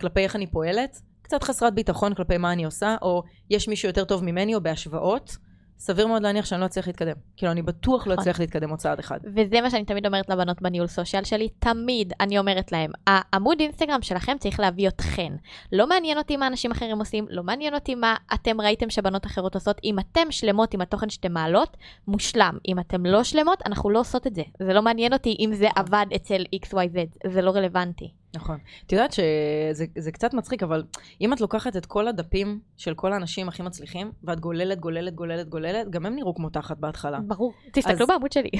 כלפי 0.00 0.20
איך 0.20 0.36
אני 0.36 0.46
פועלת, 0.46 1.02
קצת 1.30 1.42
חסרת 1.42 1.74
ביטחון 1.74 2.14
כלפי 2.14 2.38
מה 2.38 2.52
אני 2.52 2.64
עושה, 2.64 2.96
או 3.02 3.22
יש 3.50 3.68
מישהו 3.68 3.88
יותר 3.88 4.04
טוב 4.04 4.24
ממני, 4.24 4.54
או 4.54 4.60
בהשוואות, 4.60 5.36
סביר 5.78 6.06
מאוד 6.06 6.22
להניח 6.22 6.44
שאני 6.44 6.60
לא 6.60 6.66
אצליח 6.66 6.86
להתקדם. 6.86 7.14
כאילו, 7.36 7.52
אני 7.52 7.62
בטוח 7.62 8.06
לא 8.06 8.12
נכון. 8.12 8.22
אצליח 8.22 8.40
להתקדם 8.40 8.70
עוד 8.70 8.78
צעד 8.78 8.98
אחד. 8.98 9.18
וזה 9.34 9.60
מה 9.60 9.70
שאני 9.70 9.84
תמיד 9.84 10.06
אומרת 10.06 10.28
לבנות 10.28 10.62
בניהול 10.62 10.86
סושיאל 10.86 11.24
שלי, 11.24 11.48
תמיד 11.58 12.12
אני 12.20 12.38
אומרת 12.38 12.72
להם, 12.72 12.90
העמוד 13.06 13.60
אינסטגרם 13.60 14.02
שלכם 14.02 14.36
צריך 14.38 14.60
להביא 14.60 14.88
אתכן. 14.88 15.32
לא 15.72 15.88
מעניין 15.88 16.18
אותי 16.18 16.36
מה 16.36 16.46
אנשים 16.46 16.70
אחרים 16.70 16.98
עושים, 16.98 17.26
לא 17.30 17.42
מעניין 17.42 17.74
אותי 17.74 17.94
מה 17.94 18.16
אתם 18.34 18.60
ראיתם 18.60 18.90
שבנות 18.90 19.26
אחרות 19.26 19.54
עושות. 19.54 19.80
אם 19.84 19.98
אתם 19.98 20.30
שלמות 20.30 20.74
עם 20.74 20.80
התוכן 20.80 21.10
שאתם 21.10 21.32
מעלות, 21.32 21.76
מושלם. 22.08 22.58
אם 22.68 22.78
אתם 22.78 23.06
לא 23.06 23.24
שלמות, 23.24 23.62
אנחנו 23.66 23.90
לא 23.90 24.00
עושות 24.00 24.26
את 24.26 24.34
זה. 24.34 24.42
זה 24.62 24.72
לא 24.72 24.82
מעניין 24.82 25.12
אותי 25.12 25.36
אם 25.40 25.50
זה 25.54 25.68
עבד 25.76 26.06
אצל 26.14 26.44
XYZ, 26.66 27.30
זה 27.32 27.42
לא 27.42 27.50
רלוונטי. 27.50 28.19
נכון. 28.34 28.58
את 28.86 28.92
יודעת 28.92 29.12
שזה 29.12 30.12
קצת 30.12 30.34
מצחיק, 30.34 30.62
אבל 30.62 30.84
אם 31.20 31.32
את 31.32 31.40
לוקחת 31.40 31.76
את 31.76 31.86
כל 31.86 32.08
הדפים 32.08 32.60
של 32.76 32.94
כל 32.94 33.12
האנשים 33.12 33.48
הכי 33.48 33.62
מצליחים, 33.62 34.12
ואת 34.24 34.40
גוללת, 34.40 34.80
גוללת, 34.80 35.14
גוללת, 35.14 35.48
גוללת, 35.48 35.90
גם 35.90 36.06
הם 36.06 36.14
נראו 36.14 36.34
כמו 36.34 36.50
תחת 36.50 36.78
בהתחלה. 36.78 37.20
ברור. 37.20 37.52
תסתכלו 37.72 38.06
בעמוד 38.06 38.32
שלי. 38.32 38.50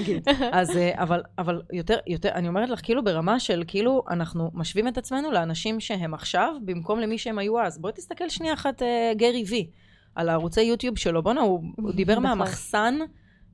נגיד. 0.00 0.28
אז, 0.52 0.76
אה, 0.76 1.02
אבל, 1.02 1.22
אבל 1.38 1.62
יותר, 1.72 1.98
יותר, 2.06 2.28
אני 2.28 2.48
אומרת 2.48 2.68
לך, 2.68 2.80
כאילו 2.82 3.04
ברמה 3.04 3.40
של, 3.40 3.64
כאילו, 3.66 4.02
אנחנו 4.10 4.50
משווים 4.54 4.88
את 4.88 4.98
עצמנו 4.98 5.30
לאנשים 5.30 5.80
שהם 5.80 6.14
עכשיו, 6.14 6.54
במקום 6.64 7.00
למי 7.00 7.18
שהם 7.18 7.38
היו 7.38 7.60
אז. 7.60 7.78
בואי 7.78 7.92
תסתכל 7.92 8.28
שנייה 8.28 8.54
אחת, 8.54 8.82
אה, 8.82 9.12
גרי 9.16 9.44
וי, 9.48 9.70
על 10.14 10.28
הערוצי 10.28 10.62
יוטיוב 10.62 10.98
שלו. 10.98 11.22
בואנה, 11.22 11.40
הוא, 11.40 11.62
הוא 11.76 11.92
דיבר 11.92 12.12
נכון. 12.18 12.22
מהמחסן. 12.22 12.98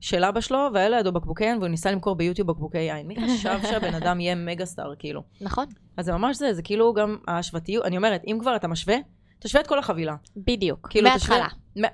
של 0.01 0.23
אבא 0.23 0.41
שלו, 0.41 0.69
והיה 0.73 0.89
לידו 0.89 1.11
בקבוקי 1.11 1.43
יין, 1.43 1.57
והוא 1.57 1.67
ניסה 1.67 1.91
למכור 1.91 2.15
ביוטיוב 2.15 2.47
בקבוקי 2.47 2.77
יין. 2.77 3.07
מי 3.07 3.15
חשב 3.15 3.59
שהבן 3.69 3.93
אדם 3.93 4.19
יהיה 4.19 4.35
מגה 4.35 4.65
סטאר, 4.65 4.93
כאילו? 4.99 5.23
נכון. 5.41 5.65
אז 5.97 6.05
זה 6.05 6.13
ממש 6.13 6.37
זה, 6.37 6.53
זה 6.53 6.61
כאילו 6.61 6.93
גם 6.93 7.17
ההשוותיות, 7.27 7.85
אני 7.85 7.97
אומרת, 7.97 8.21
אם 8.27 8.37
כבר 8.41 8.55
אתה 8.55 8.67
משווה, 8.67 8.95
תשווה 9.39 9.61
את 9.61 9.67
כל 9.67 9.79
החבילה. 9.79 10.15
בדיוק, 10.37 10.87
כאילו, 10.89 11.09
מההתחלה. 11.09 11.47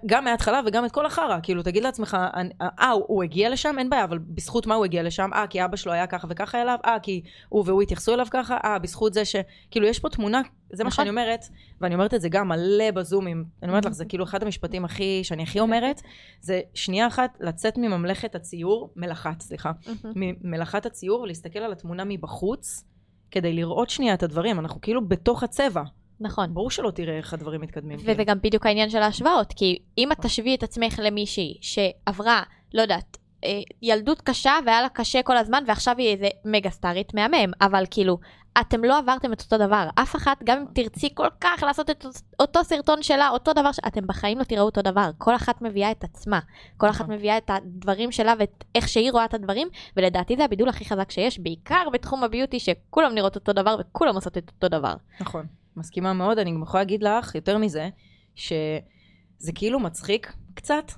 גם 0.05 0.23
מההתחלה 0.23 0.61
וגם 0.65 0.85
את 0.85 0.91
כל 0.91 1.05
החרא, 1.05 1.37
כאילו, 1.43 1.63
תגיד 1.63 1.83
לעצמך, 1.83 2.17
אה, 2.61 2.89
הוא, 2.89 3.03
הוא 3.07 3.23
הגיע 3.23 3.49
לשם? 3.49 3.75
אין 3.79 3.89
בעיה, 3.89 4.03
אבל 4.03 4.17
בזכות 4.17 4.67
מה 4.67 4.75
הוא 4.75 4.85
הגיע 4.85 5.03
לשם? 5.03 5.29
אה, 5.33 5.47
כי 5.47 5.65
אבא 5.65 5.77
שלו 5.77 5.91
היה 5.91 6.07
ככה 6.07 6.27
וככה 6.29 6.61
אליו? 6.61 6.77
אה, 6.85 6.99
כי 6.99 7.21
הוא 7.49 7.63
והוא 7.65 7.81
התייחסו 7.81 8.13
אליו 8.13 8.27
ככה? 8.31 8.57
אה, 8.63 8.79
בזכות 8.79 9.13
זה 9.13 9.25
ש... 9.25 9.35
כאילו, 9.71 9.87
יש 9.87 9.99
פה 9.99 10.09
תמונה, 10.09 10.41
זה 10.73 10.83
מה 10.83 10.87
נכון. 10.87 11.05
שאני 11.05 11.09
אומרת, 11.09 11.45
ואני 11.81 11.95
אומרת 11.95 12.13
את 12.13 12.21
זה 12.21 12.29
גם 12.29 12.47
מלא 12.47 12.91
בזומים. 12.91 13.45
אני 13.63 13.69
אומרת 13.69 13.85
לך, 13.85 13.93
זה 13.93 14.05
כאילו 14.05 14.23
אחד 14.23 14.43
המשפטים 14.43 14.85
הכי, 14.85 15.19
שאני 15.23 15.43
הכי 15.43 15.59
אומרת, 15.59 16.01
זה 16.41 16.61
שנייה 16.73 17.07
אחת 17.07 17.37
לצאת 17.39 17.77
מממלכת 17.77 18.35
הציור, 18.35 18.93
מלאכת, 18.95 19.41
סליחה, 19.41 19.71
ממלאכת 20.15 20.85
הציור, 20.85 21.27
להסתכל 21.27 21.59
על 21.59 21.71
התמונה 21.71 22.03
מבחוץ, 22.05 22.83
כדי 23.31 23.53
לראות 23.53 23.89
שנייה 23.89 24.13
את 24.13 24.23
הדברים. 24.23 24.59
אנחנו 24.59 24.81
כאילו 24.81 25.07
בתוך 25.07 25.43
הצבע. 25.43 25.83
נכון. 26.19 26.53
ברור 26.53 26.71
שלא 26.71 26.91
תראה 26.91 27.17
איך 27.17 27.33
הדברים 27.33 27.61
מתקדמים. 27.61 27.99
וזה 28.01 28.23
גם 28.23 28.37
בדיוק 28.43 28.65
העניין 28.65 28.89
של 28.89 28.97
ההשוואות, 28.97 29.53
כי 29.55 29.79
אם 29.97 30.11
את 30.11 30.17
תשווי 30.25 30.55
את 30.55 30.63
עצמך 30.63 30.99
למישהי 31.03 31.57
שעברה, 31.61 32.43
לא 32.73 32.81
יודעת, 32.81 33.17
אה, 33.43 33.61
ילדות 33.81 34.21
קשה 34.21 34.53
והיה 34.65 34.81
לה 34.81 34.89
קשה 34.89 35.23
כל 35.23 35.37
הזמן 35.37 35.63
ועכשיו 35.67 35.95
היא 35.97 36.09
איזה 36.09 36.29
מגה 36.45 36.69
סטארית 36.69 37.13
מהמם 37.13 37.51
אבל 37.61 37.83
כאילו 37.91 38.17
אתם 38.61 38.83
לא 38.83 38.97
עברתם 38.97 39.33
את 39.33 39.41
אותו 39.41 39.57
דבר 39.57 39.87
אף 39.95 40.15
אחת 40.15 40.37
גם 40.43 40.57
אם 40.57 40.65
תרצי 40.73 41.09
כל 41.15 41.27
כך 41.41 41.63
לעשות 41.63 41.89
את 41.89 42.05
אותו 42.39 42.63
סרטון 42.63 43.03
שלה 43.03 43.29
אותו 43.29 43.53
דבר 43.53 43.69
אתם 43.87 44.07
בחיים 44.07 44.39
לא 44.39 44.43
תראו 44.43 44.65
אותו 44.65 44.81
דבר 44.81 45.09
כל 45.17 45.35
אחת 45.35 45.61
מביאה 45.61 45.91
את 45.91 46.03
עצמה 46.03 46.39
כל 46.77 46.89
אחת 46.89 47.01
נכון. 47.05 47.15
מביאה 47.15 47.37
את 47.37 47.49
הדברים 47.49 48.11
שלה 48.11 48.33
ואת 48.39 48.63
איך 48.75 48.87
שהיא 48.87 49.11
רואה 49.11 49.25
את 49.25 49.33
הדברים 49.33 49.67
ולדעתי 49.97 50.37
זה 50.37 50.45
הבידול 50.45 50.69
הכי 50.69 50.85
חזק 50.85 51.11
שיש 51.11 51.39
בעיקר 51.39 51.89
בתחום 51.93 52.23
הביוטי 52.23 52.59
שכולם 52.59 53.15
נראות 53.15 53.35
אותו 53.35 53.53
דבר 53.53 53.75
וכולם 53.79 54.15
עושות 54.15 54.37
את 54.37 54.51
אותו 54.55 54.67
דבר. 54.67 54.93
נכון 55.21 55.45
מסכימה 55.77 56.13
מאוד 56.13 56.39
אני 56.39 56.51
גם 56.51 56.61
יכולה 56.61 56.83
להגיד 56.83 57.03
לך 57.03 57.35
יותר 57.35 57.57
מזה 57.57 57.89
שזה 58.35 59.51
כאילו 59.55 59.79
מצחיק 59.79 60.33
קצת 60.53 60.91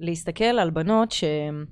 להסתכל 0.00 0.44
על 0.44 0.70
בנות 0.70 1.12
שהן 1.12 1.64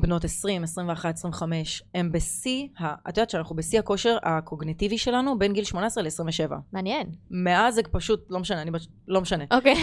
בנות 0.00 0.24
20, 0.24 0.64
21, 0.64 1.14
25, 1.14 1.82
הן 1.94 2.12
בשיא, 2.12 2.66
את 2.80 3.16
יודעת 3.16 3.30
שאנחנו 3.30 3.56
בשיא 3.56 3.78
הכושר 3.78 4.16
הקוגניטיבי 4.22 4.98
שלנו 4.98 5.38
בין 5.38 5.52
גיל 5.52 5.64
18 5.64 6.02
ל-27. 6.02 6.52
מעניין. 6.72 7.06
מאז 7.30 7.74
זה 7.74 7.82
פשוט, 7.90 8.26
לא 8.30 8.40
משנה, 8.40 8.62
אני 8.62 8.70
לא 9.08 9.20
משנה. 9.20 9.44
אוקיי. 9.50 9.74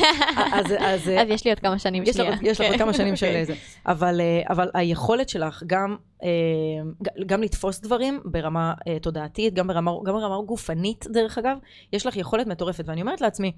אז, 0.54 0.66
אז, 0.80 1.10
אז 1.22 1.30
יש 1.30 1.46
לי 1.46 1.52
עוד 1.52 1.60
כמה 1.60 1.80
שנים 1.80 2.04
יש 2.04 2.20
לך, 2.20 2.40
יש 2.42 2.62
לך 2.62 2.68
עוד 2.68 2.78
כמה 2.78 2.94
שנים 2.94 3.16
של 3.16 3.44
זה. 3.44 3.54
אבל, 3.86 4.22
אה, 4.22 4.42
אבל 4.50 4.70
היכולת 4.74 5.30
שלך 5.30 5.64
גם, 5.68 5.96
אה, 6.24 6.30
גם 7.26 7.44
לתפוס 7.44 7.80
דברים 7.80 8.20
ברמה 8.26 8.74
אה, 8.88 9.00
תודעתית, 9.00 9.54
גם 9.54 9.68
ברמה, 9.68 9.92
גם 10.06 10.14
ברמה 10.14 10.42
גופנית 10.46 11.06
דרך 11.10 11.38
אגב, 11.38 11.58
יש 11.94 12.06
לך 12.06 12.18
יכולת 12.18 12.48
מטורפת. 12.48 12.84
ואני 12.88 13.02
אומרת 13.02 13.22
לעצמי, 13.22 13.52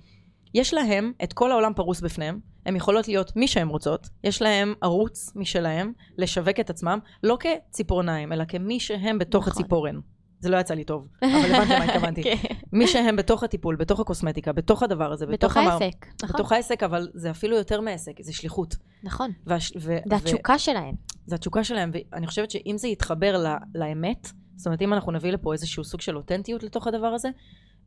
יש 0.54 0.74
להם 0.74 1.12
את 1.24 1.34
כל 1.34 1.52
העולם 1.52 1.74
פרוס 1.74 2.02
בפניהם, 2.02 2.40
הן 2.66 2.76
יכולות 2.76 3.08
להיות 3.08 3.36
מי 3.36 3.48
שהן 3.48 3.68
רוצות, 3.68 4.10
יש 4.24 4.42
להם 4.42 4.74
ערוץ 4.82 5.32
משלהם 5.36 5.94
לשווק 6.18 6.60
את 6.60 6.70
עצמם, 6.70 7.00
לא 7.24 7.38
כציפורניים, 7.40 8.34
אלא 8.34 8.46
כמי 8.46 8.80
שהם 8.80 9.20
בתוך 9.20 9.48
נכון. 9.48 9.62
הציפורן. 9.64 10.00
זה 10.40 10.50
לא 10.50 10.58
יצא 10.58 10.74
לי 10.74 10.84
טוב, 10.84 11.08
אבל 11.24 11.56
הבנתי 11.56 11.78
מה 11.78 11.84
התכוונתי. 11.84 12.24
כן. 12.24 12.36
מי 12.74 12.88
שהם 12.88 13.16
בתוך 13.16 13.44
הטיפול, 13.44 13.76
בתוך 13.76 14.00
הקוסמטיקה, 14.00 14.54
בתוך 14.54 14.84
הדבר 14.84 15.12
הזה, 15.12 15.26
בתוך, 15.26 15.52
בתוך 15.52 15.58
העסק, 15.58 16.06
המר... 16.06 16.14
נכון. 16.24 16.34
בתוך 16.34 16.52
העסק, 16.52 16.84
אבל 16.84 17.08
זה 17.14 17.32
אפילו 17.32 17.58
יותר 17.58 17.82
מעסק, 17.82 18.22
זה 18.22 18.34
שליחות. 18.34 18.76
נכון. 19.04 19.32
והש... 19.46 19.74
ו... 19.76 19.98
זה 20.10 20.16
התשוקה 20.16 20.54
ו... 20.54 20.60
שלהם. 20.60 20.96
זה 21.26 21.36
התשוקה 21.36 21.64
שלהם, 21.64 21.92
ואני 21.94 22.28
חושבת 22.28 22.52
שאם 22.52 22.76
זה 22.78 22.88
יתחבר 22.88 23.38
ל... 23.38 23.48
לאמת, 23.76 24.32
זאת 24.56 24.68
אומרת, 24.68 24.82
אם 24.82 24.94
אנחנו 24.94 25.12
נביא 25.12 25.32
לפה 25.32 25.54
איזשהו 25.54 25.84
סוג 25.84 26.02
של 26.02 26.18
אותנטיות 26.18 26.64
לתוך 26.64 26.88
הדבר 26.88 27.08
הזה, 27.08 27.30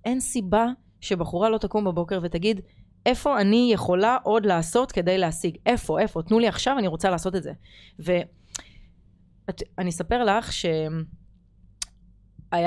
אין 0.05 0.21
סיבה 0.21 0.67
שבחורה 1.01 1.51
לא 1.51 1.59
תקום 1.59 1.85
בבוקר 1.85 2.19
ותגיד, 2.23 2.61
איפה 3.07 3.41
אני 3.41 3.71
יכולה 3.73 4.19
עוד 4.23 4.47
לעשות 4.47 4.93
כדי 4.93 5.19
להשיג? 5.19 5.57
איפה, 5.67 6.01
איפה? 6.01 6.23
תנו 6.23 6.39
לי 6.39 6.49
עכשיו, 6.49 6.79
אני 6.79 6.87
רוצה 6.87 7.11
לעשות 7.11 7.37
את 7.37 7.43
זה. 7.43 7.53
ואני 7.99 9.91
אספר 9.91 10.25
לך 10.25 10.53
שהיה 10.53 10.77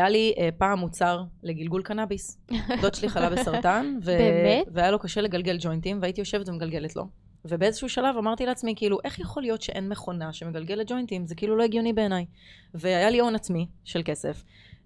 לי 0.09 0.33
uh, 0.35 0.39
פעם 0.57 0.79
מוצר 0.79 1.23
לגלגול 1.43 1.81
קנאביס. 1.81 2.41
דוד 2.81 2.93
שלי 2.93 3.09
חלה 3.09 3.29
בסרטן, 3.29 3.97
ו... 4.03 4.05
באמת? 4.05 4.67
והיה 4.73 4.91
לו 4.91 4.99
קשה 4.99 5.21
לגלגל 5.21 5.57
ג'וינטים, 5.59 5.99
והייתי 6.01 6.21
יושבת 6.21 6.49
ומגלגלת 6.49 6.95
לו. 6.95 7.07
ובאיזשהו 7.45 7.89
שלב 7.89 8.17
אמרתי 8.17 8.45
לעצמי, 8.45 8.73
כאילו, 8.75 8.97
איך 9.03 9.19
יכול 9.19 9.43
להיות 9.43 9.61
שאין 9.61 9.89
מכונה 9.89 10.33
שמגלגלת 10.33 10.91
ג'וינטים? 10.91 11.27
זה 11.27 11.35
כאילו 11.35 11.55
לא 11.55 11.63
הגיוני 11.63 11.93
בעיניי. 11.93 12.25
והיה 12.73 13.09
לי 13.09 13.19
הון 13.19 13.35
עצמי 13.35 13.67
של 13.83 14.01
כסף. 14.05 14.43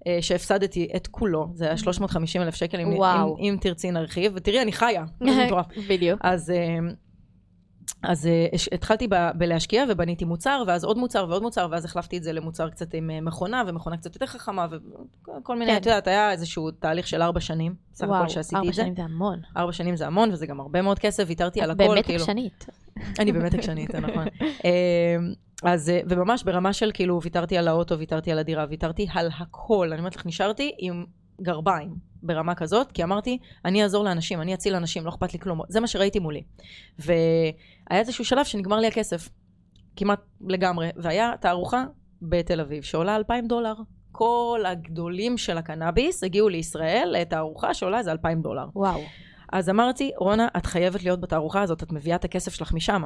אה, 0.08 0.18
שהפסדתי 0.22 0.90
את 0.96 1.08
כולו, 1.08 1.50
זה 1.54 1.66
היה 1.66 1.78
350 1.78 2.42
אלף 2.42 2.56
שקל, 2.56 2.80
אם, 2.80 2.92
אם, 2.92 3.34
אם 3.40 3.58
תרצי 3.62 3.92
נרחיב, 3.92 4.32
ותראי, 4.36 4.62
אני 4.62 4.72
חיה, 4.72 5.06
בדיוק. 5.90 6.20
אז, 6.24 6.50
אה, 6.50 6.78
אז 8.04 8.28
אה, 8.28 8.48
התחלתי 8.72 9.08
ב, 9.08 9.16
בלהשקיע 9.36 9.86
ובניתי 9.90 10.26
מוצר, 10.26 10.64
ואז 10.68 10.84
עוד 10.84 10.98
מוצר 10.98 11.26
ועוד 11.30 11.42
מוצר, 11.42 11.68
ואז 11.72 11.86
החלפתי 11.86 12.18
את 12.18 12.24
זה 12.24 12.34
למוצר 12.34 12.70
קצת 12.70 12.94
עם 12.94 13.26
מכונה, 13.26 13.64
ומכונה 13.68 13.98
קצת 13.98 14.16
יותר 14.16 14.26
חכמה, 14.26 14.68
וכל 14.72 15.60
מיני, 15.60 15.72
כן. 15.72 15.78
את 15.78 15.86
יודעת, 15.86 16.08
היה 16.08 16.32
איזשהו 16.32 16.72
תהליך 16.72 17.08
של 17.08 17.22
ארבע 17.22 17.40
שנים, 17.40 17.76
סך 17.94 18.08
הכל 18.10 18.30
שעשיתי 18.30 18.70
את 18.70 18.74
זה. 18.74 18.82
ארבע 18.82 18.94
שנים 18.94 18.96
זה 18.96 19.04
המון. 19.04 19.40
ארבע 19.58 19.74
שנים 19.74 19.96
זה 19.96 20.08
המון, 20.08 20.32
וזה 20.32 20.46
גם 20.46 20.60
הרבה 20.60 20.82
מאוד 20.82 21.00
כסף, 21.00 21.24
ויתרתי 21.28 21.62
על 21.62 21.72
הכל, 21.72 21.88
באמת 21.88 22.06
כאילו. 22.06 22.24
עקשנית. 22.24 22.66
אני 23.20 23.32
באמת 23.32 23.54
עקשנית, 23.54 23.92
זה 23.92 24.00
נכון. 24.00 24.26
אז, 25.64 25.90
אה, 25.90 26.00
וממש 26.10 26.44
ברמה 26.44 26.74
של 26.74 26.92
כאילו, 26.94 27.22
ויתרתי 27.22 27.58
על 27.58 27.68
האוטו, 27.68 28.00
ויתרתי 28.00 28.32
על 28.32 28.40
הדירה, 28.40 28.66
ויתרתי 28.70 29.08
על 29.14 29.30
הכל. 29.40 29.90
אני 29.92 30.00
אומרת 30.00 30.16
לך, 30.16 30.26
נשארתי 30.26 30.72
עם 30.78 31.06
גרביים 31.42 31.96
ברמה 32.24 32.56
כזאת, 32.56 32.92
כי 32.92 33.04
אמרתי, 33.04 33.38
אני 33.66 33.84
אעזור 33.84 34.04
לאנשים, 34.04 34.42
אני 34.42 34.54
אציל 34.54 34.76
אנשים, 34.76 35.06
לא 35.06 35.10
אכפת 35.10 35.34
לי 35.34 35.40
כלום. 35.40 35.62
זה 35.70 35.80
מה 35.80 35.88
שראיתי 35.88 36.20
מולי. 36.20 36.44
והיה 37.00 37.54
איזשהו 37.92 38.26
שלב 38.26 38.46
שנגמר 38.46 38.78
לי 38.80 38.88
הכסף, 38.88 39.30
כמעט 39.96 40.20
לגמרי, 40.42 40.90
והיה 40.96 41.32
תערוכה 41.40 41.86
בתל 42.22 42.62
אביב, 42.62 42.84
שעולה 42.84 43.16
2,000 43.16 43.48
דולר. 43.48 43.74
כל 44.12 44.64
הגדולים 44.68 45.38
של 45.38 45.58
הקנאביס 45.58 46.24
הגיעו 46.24 46.50
לישראל 46.50 47.16
לתערוכה 47.18 47.74
שעולה 47.74 48.00
איזה 48.00 48.12
2,000 48.12 48.42
דולר. 48.42 48.66
וואו. 48.76 49.02
אז 49.54 49.70
אמרתי, 49.70 50.12
רונה, 50.18 50.48
את 50.58 50.66
חייבת 50.66 51.04
להיות 51.04 51.22
בתערוכה 51.22 51.62
הזאת, 51.62 51.84
את 51.84 51.92
מביאה 51.92 52.16
את 52.16 52.26
הכסף 52.26 52.54
שלך 52.54 52.74
משם. 52.74 53.04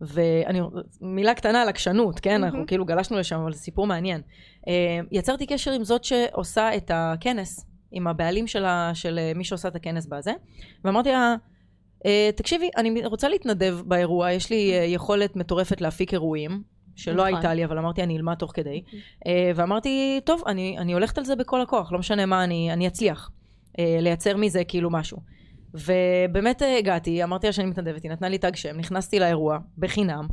ואני, 0.00 0.60
מילה 1.00 1.34
קטנה 1.34 1.62
על 1.62 1.68
עקשנות, 1.68 2.20
כן? 2.20 2.42
Mm-hmm. 2.42 2.46
אנחנו 2.46 2.66
כאילו 2.66 2.84
גלשנו 2.84 3.18
לשם, 3.18 3.40
אבל 3.40 3.52
זה 3.52 3.58
סיפור 3.58 3.86
מעניין. 3.86 4.20
Uh, 4.60 4.68
יצרתי 5.12 5.46
קשר 5.46 5.72
עם 5.72 5.84
זאת 5.84 6.04
שעושה 6.04 6.76
את 6.76 6.90
הכנס, 6.94 7.66
עם 7.92 8.06
הבעלים 8.06 8.46
שלה, 8.46 8.90
של 8.94 9.18
מי 9.34 9.44
שעושה 9.44 9.68
את 9.68 9.76
הכנס 9.76 10.06
בזה, 10.06 10.32
ואמרתי 10.84 11.12
לה, 11.12 11.34
uh, 11.98 12.06
תקשיבי, 12.36 12.70
אני 12.76 13.06
רוצה 13.06 13.28
להתנדב 13.28 13.78
באירוע, 13.84 14.32
יש 14.32 14.50
לי 14.50 14.72
יכולת 14.86 15.36
מטורפת 15.36 15.80
להפיק 15.80 16.12
אירועים, 16.12 16.62
שלא 16.96 17.14
נכון. 17.14 17.26
הייתה 17.26 17.54
לי, 17.54 17.64
אבל 17.64 17.78
אמרתי, 17.78 18.02
אני 18.02 18.16
אלמד 18.16 18.34
תוך 18.34 18.52
כדי. 18.54 18.82
ואמרתי, 19.54 20.20
טוב, 20.24 20.42
אני, 20.46 20.78
אני 20.78 20.92
הולכת 20.92 21.18
על 21.18 21.24
זה 21.24 21.36
בכל 21.36 21.60
הכוח, 21.60 21.92
לא 21.92 21.98
משנה 21.98 22.26
מה, 22.26 22.44
אני, 22.44 22.72
אני 22.72 22.86
אצליח 22.86 23.30
לייצר 23.78 24.36
מזה 24.36 24.64
כאילו 24.64 24.90
משהו. 24.90 25.35
ובאמת 25.76 26.62
אה, 26.62 26.78
הגעתי, 26.78 27.24
אמרתי 27.24 27.46
לה 27.46 27.52
שאני 27.52 27.70
מתנדבת, 27.70 28.02
היא 28.02 28.10
נתנה 28.10 28.28
לי 28.28 28.38
תג 28.38 28.56
שם, 28.56 28.76
נכנסתי 28.76 29.18
לאירוע 29.18 29.58
בחינם. 29.78 30.26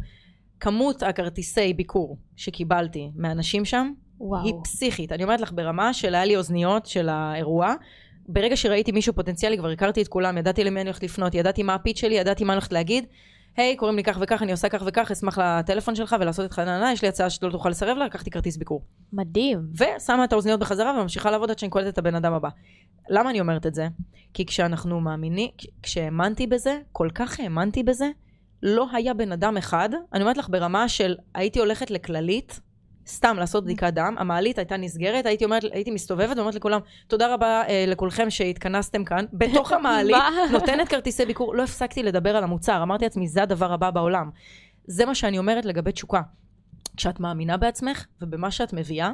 כמות 0.60 1.04
הכרטיסי 1.04 1.74
ביקור 1.74 2.18
שקיבלתי 2.36 3.12
מאנשים 3.16 3.66
שם, 3.66 3.92
וואו. 4.20 4.46
היא 4.46 4.54
פסיכית. 4.64 5.12
אני 5.12 5.24
אומרת 5.24 5.42
לך, 5.42 5.52
ברמה 5.52 5.94
של 5.94 6.16
היה 6.16 6.26
לי 6.26 6.36
אוזניות 6.36 6.86
של 6.86 7.10
האירוע, 7.10 7.74
ברגע 8.28 8.58
שראיתי 8.58 8.92
מישהו 8.92 9.14
פוטנציאלי, 9.14 9.58
כבר 9.58 9.70
הכרתי 9.70 10.02
את 10.02 10.08
כולם, 10.08 10.38
ידעתי 10.38 10.64
למי 10.64 10.82
אני 10.82 10.90
הולכת 10.90 11.04
לפנות, 11.04 11.36
ידעתי 11.36 11.64
מה 11.64 11.76
הפיץ 11.76 12.00
שלי, 12.00 12.16
ידעתי 12.16 12.44
מה 12.44 12.54
אני 12.54 12.58
הולכת 12.58 12.74
להגיד. 12.74 13.06
היי, 13.58 13.74
hey, 13.74 13.80
קוראים 13.80 13.98
לי 13.98 14.04
כך 14.04 14.18
וכך, 14.22 14.42
אני 14.42 14.52
עושה 14.52 14.70
כך 14.70 14.84
וכך, 14.86 15.12
אשמח 15.12 15.38
לטלפון 15.38 15.96
שלך 15.96 16.16
ולעשות 16.20 16.44
איתך 16.44 16.60
נענה, 16.60 16.92
יש 16.92 17.02
לי 17.02 17.08
הצעה 17.08 17.30
שלא 17.30 17.50
תוכל 17.50 17.70
לסרב 17.70 17.98
לה, 17.98 18.06
לקחתי 18.06 18.32
כרטיס 18.32 18.58
ביקור. 18.58 18.82
מדהים. 19.14 19.60
ושמה 19.74 20.24
את 20.24 20.34
האוזניות 20.34 20.60
בחזרה 20.60 21.00
וממשיכה 21.00 21.32
לעבוד 21.32 21.52
עד 21.52 21.60
שאני 21.60 21.70
קולטת 21.70 21.94
את 21.94 21.98
הבן 21.98 22.16
אדם 22.16 22.34
הבא. 22.34 22.50
למה 23.10 23.30
אני 23.30 23.40
אומרת 23.40 23.66
את 23.66 23.74
זה? 23.74 23.88
כי 24.34 24.46
כשאנחנו 24.46 25.00
מאמינים, 25.02 25.50
כשהאמנתי 25.84 26.48
בזה, 26.48 26.80
כל 26.92 27.10
כך 27.16 27.40
האמנתי 27.40 27.84
בזה, 27.84 28.10
לא 28.64 28.88
היה 28.94 29.14
בן 29.14 29.32
אדם 29.32 29.58
אחד, 29.58 29.90
אני 30.14 30.22
אומרת 30.22 30.38
לך 30.38 30.50
ברמה 30.50 30.90
של 30.90 31.16
הייתי 31.36 31.60
הולכת 31.60 31.92
לכללית, 31.92 32.60
סתם 33.08 33.38
לעשות 33.40 33.64
בדיקת 33.64 33.94
דם, 33.94 34.16
המעלית 34.18 34.58
הייתה 34.58 34.78
נסגרת, 34.78 35.26
הייתי 35.26 35.46
אומרת, 35.46 35.64
הייתי 35.72 35.92
מסתובבת 35.92 36.38
ואומרת 36.38 36.56
לכולם, 36.56 36.80
תודה 37.08 37.34
רבה 37.34 37.64
אה, 37.68 37.86
לכולכם 37.88 38.30
שהתכנסתם 38.30 39.04
כאן, 39.06 39.26
בתוך 39.34 39.72
המעלית, 39.72 40.16
נותנת 40.52 40.88
כרטיסי 40.88 41.26
ביקור, 41.26 41.56
לא 41.56 41.64
הפסקתי 41.64 42.04
לדבר 42.04 42.36
על 42.36 42.44
המוצר, 42.44 42.84
אמרתי 42.84 43.06
לעצמי, 43.06 43.28
זה 43.28 43.44
הדבר 43.44 43.74
הבא 43.74 43.92
בעולם. 43.92 44.30
זה 44.88 45.06
מה 45.06 45.16
שאני 45.16 45.38
אומרת 45.38 45.66
לגבי 45.66 45.92
תשוקה. 45.92 46.22
כשאת 46.98 47.20
מאמינה 47.20 47.58
בעצמך 47.58 48.06
ובמה 48.22 48.52
שאת 48.52 48.74
מביאה, 48.74 49.12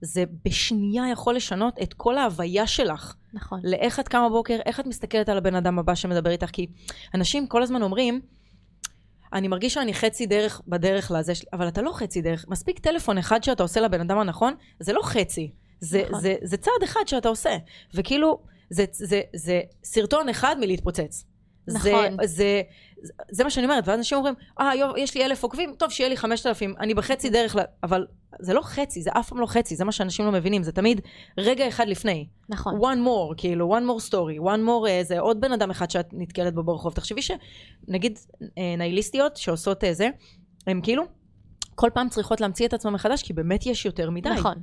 זה 0.00 0.24
בשנייה 0.44 1.10
יכול 1.12 1.36
לשנות 1.36 1.78
את 1.82 1.94
כל 1.94 2.18
ההוויה 2.18 2.66
שלך. 2.66 3.14
נכון. 3.34 3.60
לאיך 3.64 4.00
את 4.00 4.08
קמה 4.08 4.28
בבוקר, 4.28 4.58
איך 4.66 4.80
את 4.80 4.86
מסתכלת 4.86 5.28
על 5.28 5.38
הבן 5.38 5.54
אדם 5.54 5.78
הבא 5.78 5.94
שמדבר 5.94 6.30
איתך, 6.30 6.50
כי 6.52 6.66
אנשים 7.14 7.46
כל 7.46 7.62
הזמן 7.62 7.82
אומרים, 7.82 8.20
אני 9.32 9.48
מרגיש 9.48 9.74
שאני 9.74 9.94
חצי 9.94 10.26
דרך 10.26 10.60
בדרך 10.68 11.10
לזה, 11.10 11.32
אבל 11.52 11.68
אתה 11.68 11.82
לא 11.82 11.92
חצי 11.92 12.22
דרך. 12.22 12.44
מספיק 12.48 12.78
טלפון 12.78 13.18
אחד 13.18 13.44
שאתה 13.44 13.62
עושה 13.62 13.80
לבן 13.80 14.00
אדם 14.00 14.18
הנכון, 14.18 14.54
זה 14.80 14.92
לא 14.92 15.00
חצי. 15.02 15.50
זה, 15.80 16.02
נכון. 16.08 16.20
זה, 16.20 16.34
זה 16.42 16.56
צעד 16.56 16.82
אחד 16.84 17.00
שאתה 17.06 17.28
עושה. 17.28 17.56
וכאילו, 17.94 18.38
זה, 18.70 18.84
זה, 18.92 19.06
זה, 19.06 19.20
זה 19.34 19.60
סרטון 19.84 20.28
אחד 20.28 20.56
מלהתפוצץ. 20.60 21.24
נכון. 21.68 22.16
זה, 22.22 22.26
זה, 22.26 22.62
זה 23.30 23.44
מה 23.44 23.50
שאני 23.50 23.66
אומרת, 23.66 23.88
ואז 23.88 23.98
אנשים 23.98 24.18
אומרים, 24.18 24.34
אה, 24.60 24.70
יש 24.96 25.14
לי 25.14 25.24
אלף 25.24 25.42
עוקבים, 25.42 25.74
טוב, 25.78 25.90
שיהיה 25.90 26.08
לי 26.08 26.16
חמשת 26.16 26.46
אלפים, 26.46 26.74
אני 26.80 26.94
בחצי 26.94 27.30
דרך, 27.30 27.56
אבל 27.82 28.06
זה 28.40 28.54
לא 28.54 28.60
חצי, 28.62 29.02
זה 29.02 29.10
אף 29.12 29.28
פעם 29.28 29.40
לא 29.40 29.46
חצי, 29.46 29.76
זה 29.76 29.84
מה 29.84 29.92
שאנשים 29.92 30.24
לא 30.24 30.32
מבינים, 30.32 30.62
זה 30.62 30.72
תמיד 30.72 31.00
רגע 31.38 31.68
אחד 31.68 31.88
לפני. 31.88 32.26
נכון. 32.48 32.80
one 32.80 33.06
more, 33.06 33.34
כאילו, 33.36 33.76
one 33.76 33.82
more 33.82 34.08
story, 34.08 34.42
one 34.42 34.66
more, 34.66 34.88
אה, 34.88 35.00
זה 35.04 35.18
עוד 35.18 35.40
בן 35.40 35.52
אדם 35.52 35.70
אחד 35.70 35.90
שאת 35.90 36.08
נתקלת 36.12 36.54
בו 36.54 36.62
ברחוב. 36.62 36.92
תחשבי 36.92 37.20
שנגיד 37.22 38.18
אה, 38.58 38.74
נייליסטיות 38.78 39.36
שעושות 39.36 39.84
אה, 39.84 39.94
זה, 39.94 40.08
הם 40.66 40.80
כאילו, 40.82 41.04
כל 41.74 41.90
פעם 41.94 42.08
צריכות 42.08 42.40
להמציא 42.40 42.66
את 42.66 42.74
עצמם 42.74 42.92
מחדש, 42.92 43.22
כי 43.22 43.32
באמת 43.32 43.66
יש 43.66 43.86
יותר 43.86 44.10
מדי. 44.10 44.30
נכון. 44.30 44.54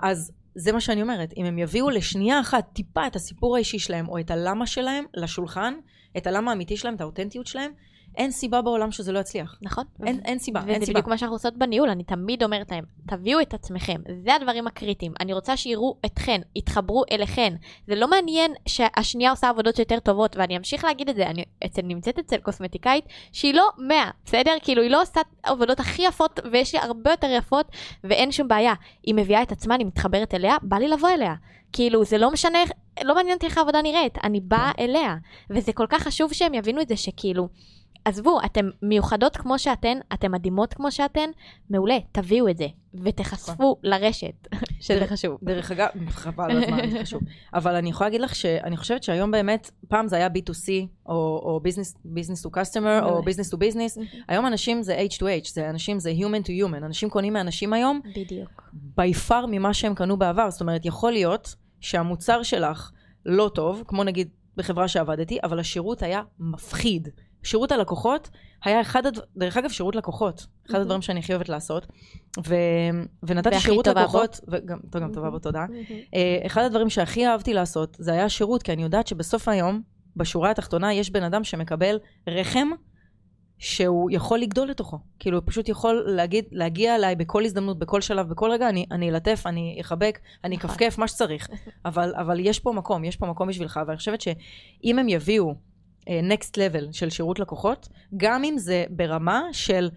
אז 0.00 0.32
זה 0.54 0.72
מה 0.72 0.80
שאני 0.80 1.02
אומרת, 1.02 1.32
אם 1.36 1.44
הם 1.44 1.58
יביאו 1.58 1.90
לשנייה 1.90 2.40
אחת 2.40 2.64
טיפה 2.72 3.06
את 3.06 3.16
הסיפור 3.16 3.56
האישי 3.56 3.78
שלהם, 3.78 4.08
או 4.08 4.18
את 4.18 4.30
הלמה 4.30 4.66
שלהם 4.66 5.04
לשולחן, 5.14 5.74
את 6.16 6.26
הלמה 6.26 6.50
האמיתי 6.50 6.76
שלהם, 6.76 6.94
את 6.94 7.00
האותנטיות 7.00 7.46
שלהם, 7.46 7.72
אין 8.16 8.30
סיבה 8.30 8.62
בעולם 8.62 8.92
שזה 8.92 9.12
לא 9.12 9.18
יצליח. 9.18 9.58
נכון. 9.62 9.84
אין, 10.06 10.20
אין 10.24 10.38
סיבה, 10.38 10.60
אין 10.60 10.66
סיבה. 10.68 10.82
וזה 10.82 10.92
בדיוק 10.92 11.08
מה 11.08 11.18
שאנחנו 11.18 11.34
עושות 11.34 11.56
בניהול, 11.56 11.88
אני 11.88 12.04
תמיד 12.04 12.42
אומרת 12.42 12.72
להם, 12.72 12.84
תביאו 13.06 13.40
את 13.40 13.54
עצמכם, 13.54 14.00
זה 14.24 14.34
הדברים 14.34 14.66
הקריטיים. 14.66 15.12
אני 15.20 15.32
רוצה 15.32 15.56
שיראו 15.56 15.96
אתכן, 16.06 16.40
יתחברו 16.56 17.04
אליכן. 17.12 17.54
זה 17.86 17.94
לא 17.94 18.10
מעניין 18.10 18.52
שהשנייה 18.66 19.30
עושה 19.30 19.48
עבודות 19.48 19.78
יותר 19.78 19.98
טובות, 19.98 20.36
ואני 20.36 20.56
אמשיך 20.56 20.84
להגיד 20.84 21.08
את 21.08 21.16
זה, 21.16 21.26
אני 21.26 21.44
אצל, 21.66 21.82
נמצאת 21.82 22.18
אצל 22.18 22.36
קוסמטיקאית 22.36 23.04
שהיא 23.32 23.54
לא 23.54 23.68
100, 23.78 24.10
בסדר? 24.24 24.52
כאילו 24.62 24.82
היא 24.82 24.90
לא 24.90 25.02
עושה 25.02 25.20
עבודות 25.42 25.80
הכי 25.80 26.02
יפות, 26.02 26.40
ויש 26.52 26.74
לי 26.74 26.80
הרבה 26.80 27.10
יותר 27.10 27.30
יפות, 27.30 27.66
ואין 28.04 28.32
שום 28.32 28.48
בעיה. 28.48 28.74
היא 29.02 29.14
מביאה 29.14 29.42
את 29.42 29.52
עצמה, 29.52 29.74
אני 29.74 29.84
מתחברת 29.84 30.34
אליה, 30.34 30.56
בא 30.62 30.76
לי 30.76 30.88
לבוא 30.88 31.08
אליה. 31.08 31.34
כאילו, 31.72 32.04
זה 32.04 32.18
לא 32.18 32.30
משנה, 32.30 32.58
לא 33.04 33.14
מעניין 33.14 33.34
אותי 33.34 33.46
איך 33.46 33.58
העבודה 33.58 33.82
נראית, 33.82 34.18
אני 34.24 34.40
באה 34.40 34.72
אליה. 34.78 35.16
וזה 35.50 35.72
כל 35.72 35.86
כך 35.88 36.02
חשוב 36.02 36.32
שהם 36.32 36.54
יבינו 36.54 36.80
את 36.80 36.88
זה 36.88 36.96
שכאילו, 36.96 37.48
עזבו, 38.04 38.38
אתן 38.44 38.70
מיוחדות 38.82 39.36
כמו 39.36 39.58
שאתן, 39.58 39.98
אתן 40.14 40.32
מדהימות 40.32 40.74
כמו 40.74 40.92
שאתן, 40.92 41.30
מעולה, 41.70 41.98
תביאו 42.12 42.48
את 42.48 42.56
זה, 42.56 42.66
ותחשפו 42.94 43.52
נכון. 43.52 43.74
לרשת, 43.82 44.48
שזה 44.80 45.06
חשוב. 45.06 45.38
דרך 45.42 45.70
אגב, 45.70 45.88
חבל 46.08 46.50
על 46.50 46.64
הזמן, 46.64 46.90
זה 46.90 47.02
חשוב. 47.02 47.22
אבל 47.54 47.74
אני 47.74 47.90
יכולה 47.90 48.08
להגיד 48.08 48.20
לך 48.20 48.34
שאני 48.34 48.76
חושבת 48.76 49.02
שהיום 49.02 49.30
באמת, 49.30 49.70
פעם 49.88 50.08
זה 50.08 50.16
היה 50.16 50.26
B2C, 50.26 50.68
או 51.06 51.60
business 51.64 52.46
to 52.46 52.50
customer, 52.56 53.04
או 53.04 53.22
business 53.22 53.54
to 53.54 53.56
business, 53.56 54.00
היום 54.28 54.46
אנשים 54.46 54.82
זה 54.82 55.06
H2H, 55.10 55.52
זה 55.52 55.70
אנשים 55.70 55.98
זה 55.98 56.12
human 56.18 56.46
to 56.46 56.48
human, 56.48 56.76
אנשים 56.76 57.10
קונים 57.10 57.32
מאנשים 57.32 57.72
היום, 57.72 58.00
בדיוק. 58.16 58.70
by 59.00 59.28
far 59.28 59.46
ממה 59.48 59.74
שהם 59.74 59.94
קנו 59.94 60.16
בעבר, 60.16 60.50
זאת 60.50 60.60
אומרת, 60.60 60.84
יכול 60.84 61.12
להיות 61.12 61.54
שהמוצר 61.80 62.42
שלך 62.42 62.90
לא 63.26 63.50
טוב, 63.54 63.84
כמו 63.86 64.04
נגיד 64.04 64.28
בחברה 64.56 64.88
שעבדתי, 64.88 65.38
אבל 65.42 65.60
השירות 65.60 66.02
היה 66.02 66.22
מפחיד. 66.38 67.08
שירות 67.42 67.72
הלקוחות 67.72 68.30
היה 68.64 68.80
אחד, 68.80 69.06
הד... 69.06 69.18
דרך 69.36 69.56
אגב, 69.56 69.70
שירות 69.70 69.96
לקוחות, 69.96 70.46
אחד 70.66 70.74
mm-hmm. 70.74 70.80
הדברים 70.80 71.02
שאני 71.02 71.20
הכי 71.20 71.32
אוהבת 71.32 71.48
לעשות. 71.48 71.86
ו... 72.46 72.54
ונתתי 73.22 73.60
שירות 73.60 73.86
לקוחות, 73.86 74.40
וגם, 74.48 74.78
טוב, 74.90 75.02
גם 75.02 75.12
טובה 75.12 75.30
בו, 75.30 75.38
תודה. 75.38 75.66
Mm-hmm. 75.68 76.46
אחד 76.46 76.62
הדברים 76.62 76.90
שהכי 76.90 77.26
אהבתי 77.26 77.54
לעשות, 77.54 77.96
זה 78.00 78.12
היה 78.12 78.28
שירות, 78.28 78.62
כי 78.62 78.72
אני 78.72 78.82
יודעת 78.82 79.06
שבסוף 79.06 79.48
היום, 79.48 79.82
בשורה 80.16 80.50
התחתונה, 80.50 80.94
יש 80.94 81.10
בן 81.10 81.22
אדם 81.22 81.44
שמקבל 81.44 81.98
רחם 82.28 82.68
שהוא 83.58 84.10
יכול 84.10 84.38
לגדול 84.38 84.68
לתוכו. 84.68 84.98
כאילו, 85.18 85.38
הוא 85.38 85.44
פשוט 85.46 85.68
יכול 85.68 86.04
להגיד, 86.06 86.44
להגיע 86.52 86.94
אליי 86.94 87.16
בכל 87.16 87.44
הזדמנות, 87.44 87.78
בכל 87.78 88.00
שלב, 88.00 88.28
בכל 88.28 88.50
רגע, 88.50 88.68
אני, 88.68 88.86
אני 88.90 89.10
אלטף, 89.10 89.42
אני 89.46 89.78
אחבק, 89.80 90.18
אני 90.44 90.56
נכון. 90.56 90.70
אכפכף, 90.70 90.98
מה 90.98 91.08
שצריך. 91.08 91.48
אבל, 91.84 92.14
אבל 92.16 92.40
יש 92.40 92.60
פה 92.60 92.72
מקום, 92.72 93.04
יש 93.04 93.16
פה 93.16 93.26
מקום 93.26 93.48
בשבילך, 93.48 93.80
ואני 93.86 93.96
חושבת 93.96 94.20
שאם 94.20 94.98
הם 94.98 95.08
יביאו 95.08 95.54
נקסט 96.08 96.58
uh, 96.58 96.60
לבל 96.60 96.88
של 96.92 97.10
שירות 97.10 97.38
לקוחות, 97.38 97.88
גם 98.16 98.44
אם 98.44 98.58
זה 98.58 98.84
ברמה 98.90 99.42
של, 99.52 99.90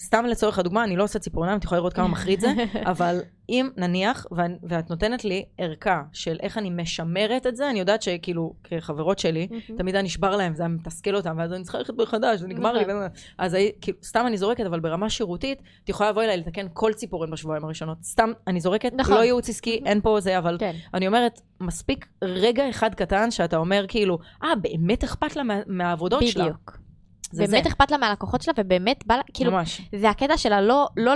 סתם 0.00 0.24
לצורך 0.26 0.58
הדוגמה, 0.58 0.84
אני 0.84 0.96
לא 0.96 1.04
עושה 1.04 1.18
ציפורניים, 1.18 1.58
את 1.58 1.64
יכולה 1.64 1.78
לראות 1.78 1.92
כמה 1.92 2.08
מחריד 2.08 2.40
זה, 2.40 2.52
אבל 2.92 3.20
אם 3.48 3.68
נניח, 3.76 4.26
ואת, 4.62 4.90
נותנת 4.90 5.24
לי 5.24 5.44
ערכה 5.58 6.02
של 6.12 6.36
איך 6.40 6.58
אני 6.58 6.70
משמרת 6.70 7.46
את 7.46 7.56
זה, 7.56 7.70
אני 7.70 7.78
יודעת 7.78 8.02
שכאילו, 8.02 8.54
כחברות 8.64 9.18
שלי, 9.18 9.48
תמיד 9.76 9.94
היה 9.94 10.02
נשבר 10.02 10.36
להם, 10.36 10.54
זה 10.54 10.62
היה 10.62 10.68
מתסכל 10.68 11.16
אותם, 11.16 11.36
ואז 11.38 11.52
אני 11.52 11.62
צריכה 11.62 11.78
ללכת 11.78 11.94
מחדש, 11.98 12.40
זה 12.40 12.48
נגמר 12.48 12.72
לי, 12.72 12.84
נכון. 12.84 13.06
אז 13.38 13.56
כאילו, 13.80 13.98
סתם 14.02 14.24
אני 14.26 14.36
זורקת, 14.36 14.66
אבל 14.66 14.80
ברמה 14.80 15.10
שירותית, 15.10 15.62
את 15.84 15.88
יכולה 15.88 16.10
לבוא 16.10 16.22
אליי 16.22 16.36
לתקן 16.36 16.66
כל 16.72 16.92
ציפורן 16.92 17.30
בשבועיים 17.30 17.64
הראשונות. 17.64 17.98
סתם, 18.02 18.32
אני 18.46 18.60
זורקת, 18.60 18.92
נכון. 18.94 19.14
לא 19.14 19.24
ייעוץ 19.24 19.48
עסקי, 19.48 19.80
אין 19.86 20.00
פה 20.00 20.20
זה, 20.20 20.38
אבל 20.38 20.56
כן. 20.60 20.72
אני 20.94 21.06
אומרת, 21.06 21.40
מספיק 21.60 22.06
רגע 22.22 22.70
אחד 22.70 22.94
קטן 22.94 23.30
שאתה 23.30 23.56
אומר 23.56 23.84
כאילו, 23.88 24.18
אה, 24.42 24.48
באמת 24.54 25.04
אכפת 25.04 25.36
לה 25.36 25.42
מהעבודות 25.66 26.22
שלה. 26.26 26.44
בדיוק. 26.44 26.87
באמת 27.34 27.64
זה. 27.64 27.70
אכפת 27.70 27.90
לה 27.90 27.98
מהלקוחות 27.98 28.42
שלה, 28.42 28.54
ובאמת 28.58 29.06
בא 29.06 29.16
לה, 29.16 29.22
כאילו, 29.34 29.52
ממש. 29.52 29.80
זה 29.96 30.10
הקטע 30.10 30.36
שלה 30.36 30.60
לא, 30.60 30.88
לא 30.96 31.14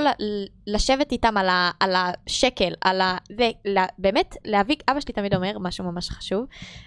לשבת 0.66 1.12
איתם 1.12 1.36
על, 1.36 1.48
ה, 1.48 1.70
על 1.80 1.94
השקל, 1.96 2.72
על 2.80 3.00
ה... 3.00 3.16
זה, 3.36 3.50
לה, 3.64 3.86
באמת 3.98 4.36
להביא, 4.44 4.76
אבא 4.90 5.00
שלי 5.00 5.14
תמיד 5.14 5.34
אומר 5.34 5.58
משהו 5.58 5.84
ממש 5.84 6.10
חשוב, 6.10 6.44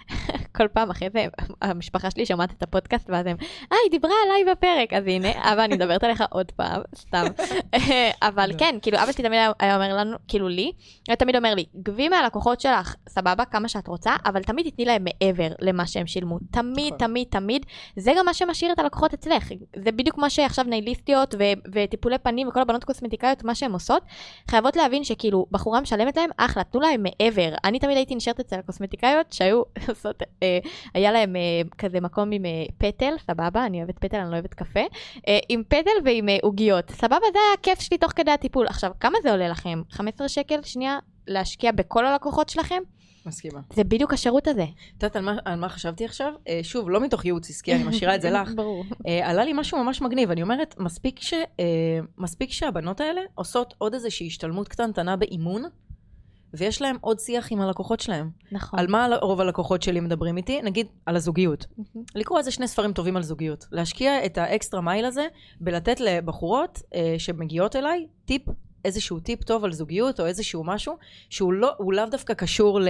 כל 0.56 0.68
פעם 0.68 0.90
אחרי 0.90 1.08
זה, 1.12 1.26
המשפחה 1.62 2.10
שלי 2.10 2.26
שומעת 2.26 2.50
את 2.52 2.62
הפודקאסט, 2.62 3.10
ואז 3.10 3.26
הם, 3.26 3.36
אה, 3.72 3.76
היא 3.84 3.90
דיברה 3.90 4.14
עליי 4.24 4.54
בפרק, 4.54 4.92
אז 4.92 5.04
הנה, 5.06 5.28
אבא, 5.52 5.64
אני 5.64 5.74
מדברת 5.74 6.04
עליך 6.04 6.24
עוד 6.30 6.52
פעם, 6.52 6.82
סתם. 6.96 7.24
אבל 8.28 8.50
כן, 8.58 8.78
כאילו, 8.82 8.98
אבא 8.98 9.12
שלי 9.12 9.24
תמיד 9.24 9.40
היה 9.60 9.74
אומר 9.76 9.96
לנו, 9.96 10.16
כאילו 10.28 10.48
לי, 10.48 10.72
הוא 11.08 11.14
תמיד 11.14 11.36
אומר 11.36 11.54
לי, 11.54 11.64
גבי 11.82 12.08
מהלקוחות 12.08 12.60
שלך, 12.60 12.94
סבבה, 13.08 13.44
כמה 13.44 13.68
שאת 13.68 13.88
רוצה, 13.88 14.16
אבל 14.24 14.42
תמיד 14.42 14.70
תתני 14.70 14.84
להם 14.84 15.04
מעבר 15.04 15.48
למה 15.60 15.86
שהם 15.86 16.06
שילמו. 16.06 16.38
תמיד, 16.50 16.94
נכון. 16.94 16.98
תמיד, 16.98 17.28
תמיד. 17.30 17.66
זה 17.96 18.12
גם 18.18 18.24
מה 18.26 18.34
שמשאיר 18.34 18.72
את 18.72 18.78
הלקוחות 18.78 19.14
אצלך. 19.16 19.52
זה 19.76 19.92
בדיוק 19.92 20.18
מה 20.18 20.30
שעכשיו 20.30 20.64
נייליסטיות 20.64 21.34
ו- 21.38 21.70
וטיפולי 21.72 22.18
פנים 22.18 22.48
וכל 22.48 22.60
הבנות 22.60 22.84
קוסמטיקאיות, 22.84 23.44
מה 23.44 23.54
שהן 23.54 23.72
עושות, 23.72 24.02
חייבות 24.50 24.76
להבין 24.76 25.04
שכאילו, 25.04 25.46
בחורה 25.50 25.80
משלמת 25.80 26.16
להם, 26.16 26.30
אחלה, 26.36 26.64
תנו 26.64 26.80
להם 26.80 27.02
מעבר. 27.02 27.54
אני 27.64 27.78
תמיד 27.78 27.96
הייתי 27.96 28.14
נשארת 28.14 28.40
אצל 28.40 28.56
הקוסמטיקאיות 28.56 29.32
שהיו 29.32 29.62
עושות, 29.88 30.22
אה, 30.42 30.58
היה 30.94 31.12
להם 31.12 31.36
אה, 31.36 31.40
כזה 31.78 32.00
מקום 32.00 32.30
עם 32.32 32.44
אה, 32.44 32.50
פטל, 32.78 33.14
סבבה, 33.26 33.66
אני 33.66 33.78
אוהבת 33.78 33.98
פטל, 33.98 34.16
אני 34.16 34.30
לא 34.30 34.32
אוהבת 34.32 34.54
קפה, 34.54 34.80
אה, 35.28 35.38
עם 35.48 35.62
פטל 35.68 35.90
ועם 36.04 36.28
אה, 36.28 36.36
עוגיות. 36.42 36.90
אה, 36.90 36.96
סבבה, 36.96 37.26
זה 37.32 37.38
היה 37.38 37.54
הכיף 37.60 37.80
שלי 37.80 37.98
תוך 37.98 38.12
כדי 38.16 38.30
הטיפול. 38.30 38.66
עכשיו, 38.66 38.90
כמה 39.00 39.18
זה 39.22 39.30
עולה 39.30 39.48
לכם? 39.48 39.82
15 39.90 40.28
שקל 40.28 40.62
שנייה 40.62 40.98
להשקיע 41.26 41.72
בכל 41.72 42.06
הלקוחות 42.06 42.48
שלכם? 42.48 42.82
מסכימה. 43.26 43.60
זה 43.74 43.84
בדיוק 43.84 44.12
השירות 44.12 44.48
הזה. 44.48 44.62
את 44.62 45.02
יודעת 45.02 45.16
על, 45.16 45.28
על 45.44 45.58
מה 45.58 45.68
חשבתי 45.68 46.04
עכשיו? 46.04 46.32
אה, 46.48 46.60
שוב, 46.62 46.90
לא 46.90 47.00
מתוך 47.00 47.24
ייעוץ 47.24 47.50
עסקי, 47.50 47.74
אני 47.74 47.84
משאירה 47.84 48.14
את 48.14 48.22
זה 48.22 48.30
לך. 48.36 48.52
ברור. 48.54 48.84
אה, 49.06 49.30
עלה 49.30 49.44
לי 49.44 49.52
משהו 49.52 49.84
ממש 49.84 50.02
מגניב, 50.02 50.30
אני 50.30 50.42
אומרת, 50.42 50.74
מספיק, 50.78 51.20
ש, 51.20 51.34
אה, 51.34 51.64
מספיק 52.18 52.52
שהבנות 52.52 53.00
האלה 53.00 53.20
עושות 53.34 53.74
עוד 53.78 53.94
איזושהי 53.94 54.26
השתלמות 54.26 54.68
קטנטנה 54.68 55.16
באימון, 55.16 55.62
ויש 56.54 56.82
להם 56.82 56.96
עוד 57.00 57.18
שיח 57.18 57.52
עם 57.52 57.60
הלקוחות 57.60 58.00
שלהם. 58.00 58.30
נכון. 58.52 58.78
על 58.78 58.86
מה 58.86 59.08
רוב 59.22 59.40
הלקוחות 59.40 59.82
שלי 59.82 60.00
מדברים 60.00 60.36
איתי? 60.36 60.62
נגיד, 60.62 60.86
על 61.06 61.16
הזוגיות. 61.16 61.66
לקרוא 62.14 62.38
איזה 62.38 62.50
שני 62.50 62.68
ספרים 62.68 62.92
טובים 62.92 63.16
על 63.16 63.22
זוגיות. 63.22 63.66
להשקיע 63.72 64.24
את 64.26 64.38
האקסטרה 64.38 64.80
מייל 64.80 65.04
הזה 65.04 65.26
בלתת 65.60 66.00
לבחורות 66.00 66.82
אה, 66.94 67.14
שמגיעות 67.18 67.76
אליי 67.76 68.06
טיפ 68.24 68.42
איזשהו 68.86 69.20
טיפ 69.20 69.44
טוב 69.44 69.64
על 69.64 69.72
זוגיות, 69.72 70.20
או 70.20 70.26
איזשהו 70.26 70.64
משהו, 70.64 70.96
שהוא 71.30 71.52
לא, 71.52 71.72
לאו 71.88 72.06
דווקא 72.06 72.34
קשור 72.34 72.80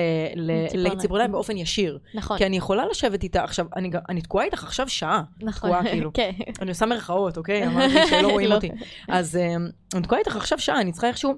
לציפורניים 0.74 1.32
באופן 1.32 1.56
ישיר. 1.56 1.98
נכון. 2.14 2.38
כי 2.38 2.46
אני 2.46 2.56
יכולה 2.56 2.86
לשבת 2.86 3.22
איתה, 3.22 3.44
עכשיו, 3.44 3.66
אני, 3.76 3.90
אני 4.08 4.22
תקועה 4.22 4.44
איתך 4.44 4.64
עכשיו 4.64 4.88
שעה. 4.88 5.22
נכון. 5.42 5.70
תקועה 5.70 5.84
כאילו. 5.84 6.10
כן. 6.12 6.30
אני 6.62 6.70
עושה 6.70 6.86
מרכאות, 6.86 7.36
אוקיי? 7.36 7.66
אמרתי 7.66 8.06
שלא 8.08 8.28
רואים 8.28 8.48
לא. 8.50 8.54
אותי. 8.54 8.70
אז 9.08 9.36
אה, 9.36 9.54
אני 9.94 10.02
תקועה 10.02 10.18
איתך 10.18 10.36
עכשיו 10.36 10.58
שעה, 10.58 10.80
אני 10.80 10.92
צריכה 10.92 11.08
איכשהו... 11.08 11.34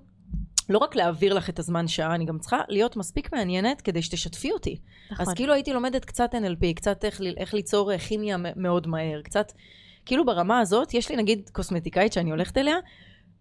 לא 0.68 0.78
רק 0.78 0.96
להעביר 0.96 1.34
לך 1.34 1.50
את 1.50 1.58
הזמן 1.58 1.88
שעה, 1.88 2.14
אני 2.14 2.24
גם 2.24 2.38
צריכה 2.38 2.60
להיות 2.68 2.96
מספיק 2.96 3.32
מעניינת 3.32 3.80
כדי 3.80 4.02
שתשתפי 4.02 4.52
אותי. 4.52 4.78
נכון. 5.10 5.26
אז 5.26 5.34
כאילו 5.34 5.52
הייתי 5.52 5.72
לומדת 5.72 6.04
קצת 6.04 6.34
NLP, 6.34 6.74
קצת 6.76 7.04
איך, 7.04 7.20
איך 7.36 7.54
ליצור 7.54 7.92
אה, 7.92 7.98
כימיה 7.98 8.36
מאוד 8.56 8.86
מהר, 8.86 9.22
קצת... 9.22 9.52
כאילו 10.06 10.26
ברמה 10.26 10.60
הזאת, 10.60 10.94
יש 10.94 11.10
לי 11.10 11.16
נגיד 11.16 11.50
קוסמטיקאית 11.52 12.12
שאני 12.12 12.30
הולכת 12.30 12.58
אליה, 12.58 12.76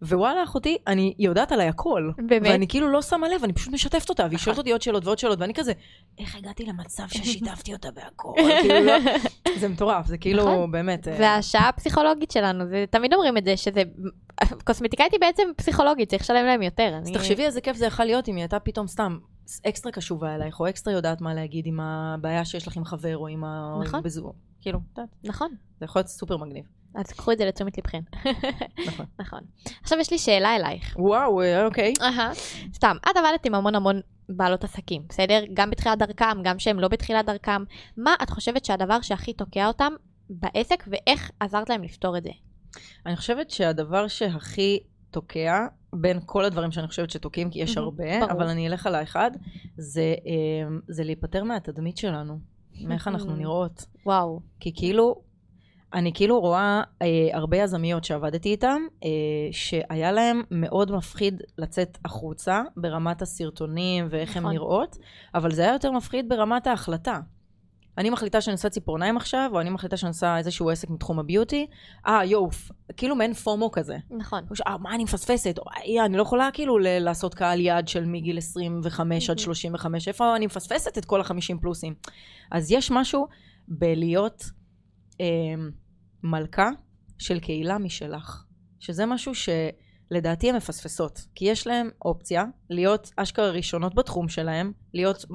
ווואלה 0.02 0.44
אחותי, 0.44 0.78
אני 0.88 1.14
יודעת 1.20 1.52
עליי 1.52 1.68
הכל. 1.68 2.12
באמת? 2.18 2.50
ואני 2.52 2.68
כאילו 2.68 2.88
לא 2.92 3.02
שמה 3.02 3.28
לב, 3.30 3.44
אני 3.44 3.54
פשוט 3.54 3.74
משתפת 3.74 4.10
אותה, 4.10 4.26
והיא 4.26 4.38
שואלת 4.38 4.58
אותי 4.58 4.72
עוד 4.72 4.82
שאלות 4.82 5.06
ועוד 5.06 5.20
שאלות, 5.20 5.40
ואני 5.40 5.54
כזה, 5.54 5.72
איך 6.20 6.36
הגעתי 6.36 6.66
למצב 6.66 7.04
ששיתפתי 7.08 7.74
אותה 7.74 7.92
בהכל? 7.92 8.34
כאילו, 8.62 8.86
לא, 8.86 8.94
זה 9.60 9.68
מטורף, 9.68 10.06
זה 10.06 10.18
כאילו, 10.18 10.44
נכון. 10.44 10.72
באמת. 10.72 11.04
זה 11.04 11.20
אה, 11.20 11.36
השעה 11.36 11.70
הפסיכולוגית 11.70 12.32
שלנו, 12.32 12.66
תמיד 12.90 13.14
אומרים 13.14 13.38
את 13.38 13.46
זה, 13.46 13.58
שזה, 13.58 13.84
קוסמטיקאית 14.64 15.12
היא 15.12 15.20
בעצם 15.20 15.44
פסיכולוגית, 15.56 16.10
צריך 16.10 16.22
לשלם 16.22 16.46
להם 16.46 16.62
יותר. 16.62 17.00
אז 17.02 17.12
תחשבי 17.12 17.46
איזה 17.46 17.62
כיף 17.62 17.78
זה 17.78 17.86
יכול 17.86 18.06
להיות 18.06 18.30
אם 18.30 18.36
היא 18.36 18.42
הייתה 18.42 18.60
פתאום 18.60 18.88
סתם 18.88 19.18
אקסטרה 19.68 19.92
קשובה 19.92 20.36
אלייך, 20.36 20.60
או 20.60 20.70
אקסטרה 20.70 20.94
יודעת 20.94 21.22
מה 21.22 21.34
להגיד 21.34 21.66
עם 21.66 21.80
הבעיה 21.80 22.46
שיש 22.46 22.68
לך 22.68 22.78
עם 22.78 22.86
חבר, 22.86 23.18
או 23.18 23.28
עם 23.28 23.44
ה... 23.44 23.80
נכון. 23.84 24.02
כאילו, 24.62 24.80
נכון. 25.24 25.50
זה 25.80 25.86
יכול 25.86 26.00
להיות 26.00 26.08
סופר 26.08 26.38
מגניב. 26.38 26.66
אז 26.96 27.12
קחו 27.12 27.32
את 27.32 27.38
זה 27.38 27.46
לתשומת 27.46 27.78
לבכם. 27.78 28.02
נכון. 28.88 29.06
נכון. 29.22 29.40
עכשיו 29.84 30.00
יש 30.00 30.12
לי 30.12 30.18
שאלה 30.18 30.56
אלייך. 30.56 30.96
וואו, 31.00 31.42
אה, 31.42 31.66
אוקיי. 31.66 31.94
סתם, 32.74 32.98
את 33.12 33.18
עבדת 33.18 33.46
עם 33.46 33.56
המון 33.56 33.76
המון 33.76 34.02
בעלות 34.30 34.64
עסקים, 34.64 35.02
בסדר? 35.10 35.44
גם 35.54 35.70
בתחילת 35.70 36.00
דרכם, 36.00 36.44
גם 36.44 36.60
שהם 36.60 36.80
לא 36.80 36.88
בתחילת 36.88 37.26
דרכם. 37.26 37.64
מה 37.98 38.16
את 38.24 38.30
חושבת 38.30 38.66
שהדבר 38.66 39.02
שהכי 39.02 39.34
תוקע 39.34 39.68
אותם 39.68 39.94
בעסק, 40.30 40.84
ואיך 40.88 41.32
עזרת 41.40 41.70
להם 41.70 41.84
לפתור 41.84 42.18
את 42.18 42.24
זה? 42.24 42.30
אני 43.06 43.16
חושבת 43.16 43.50
שהדבר 43.50 44.08
שהכי 44.08 44.80
תוקע, 45.12 45.66
בין 45.94 46.20
כל 46.26 46.46
הדברים 46.46 46.72
שאני 46.72 46.88
חושבת 46.88 47.10
שתוקעים, 47.10 47.50
כי 47.50 47.60
יש 47.60 47.78
הרבה, 47.78 48.24
אבל 48.32 48.48
אני 48.48 48.68
אלך 48.68 48.88
על 48.88 48.96
האחד, 48.96 49.32
זה, 49.78 50.16
אה, 50.28 50.78
זה 50.88 51.04
להיפטר 51.04 51.44
מהתדמית 51.44 51.98
שלנו. 51.98 52.40
מאיך 52.82 53.08
אנחנו 53.08 53.36
נראות. 53.36 53.86
וואו. 54.06 54.40
כי 54.60 54.72
כאילו, 54.76 55.22
אני 55.94 56.14
כאילו 56.14 56.40
רואה 56.40 56.82
אה, 57.02 57.08
הרבה 57.34 57.58
יזמיות 57.58 58.04
שעבדתי 58.04 58.50
איתן, 58.50 58.82
אה, 59.04 59.10
שהיה 59.52 60.12
להן 60.12 60.42
מאוד 60.52 60.92
מפחיד 60.92 61.42
לצאת 61.58 61.98
החוצה 62.06 62.62
ברמת 62.78 63.22
הסרטונים 63.22 64.08
ואיך 64.10 64.30
נכון. 64.30 64.46
הן 64.46 64.52
נראות, 64.52 64.98
אבל 65.36 65.52
זה 65.52 65.62
היה 65.62 65.74
יותר 65.74 65.92
מפחיד 65.92 66.30
ברמת 66.30 66.68
ההחלטה. 66.68 67.20
אני 67.98 68.10
מחליטה 68.10 68.42
שאני 68.42 68.54
עושה 68.54 68.70
ציפורניים 68.70 69.18
עכשיו, 69.18 69.50
או 69.54 69.62
אני 69.62 69.70
מחליטה 69.70 69.98
שאני 69.98 70.10
עושה 70.10 70.38
איזשהו 70.38 70.70
עסק 70.70 70.90
מתחום 70.90 71.20
הביוטי, 71.20 71.68
אה, 72.08 72.26
יואו, 72.26 72.50
כאילו 72.98 73.16
מעין 73.16 73.34
פומו 73.34 73.72
כזה. 73.72 73.98
נכון. 74.10 74.44
אה, 74.68 74.78
מה 74.78 74.96
אני 74.96 75.04
מפספסת? 75.04 75.60
אה, 75.60 76.06
אני 76.06 76.18
לא 76.18 76.22
יכולה 76.22 76.50
כאילו 76.54 76.78
לעשות 76.80 77.34
קהל 77.34 77.60
יעד 77.60 77.88
של 77.88 78.06
מגיל 78.06 78.38
25 78.38 79.30
עד 79.30 79.40
35, 79.40 80.08
איפה 80.08 80.36
אני 80.36 80.46
מפספסת 80.46 80.98
את 80.98 81.06
כל 81.06 81.22
ה-50 81.22 81.62
פלוסים? 81.62 81.94
אז 82.52 82.72
יש 82.72 82.92
משהו 82.92 83.28
בלהיות 83.68 84.44
מלכה 86.24 86.70
של 87.18 87.40
קהילה 87.40 87.78
משלך, 87.78 88.44
שזה 88.80 89.06
משהו 89.06 89.32
שלדעתי 89.36 90.50
הן 90.50 90.56
מפספסות, 90.56 91.20
כי 91.36 91.46
יש 91.46 91.68
להן 91.68 91.90
אופציה 92.06 92.44
להיות 92.70 93.12
אשכרה 93.16 93.50
ראשונות 93.50 93.96
בתחום 93.96 94.30
שלהן, 94.30 94.72
להיות 94.94 95.26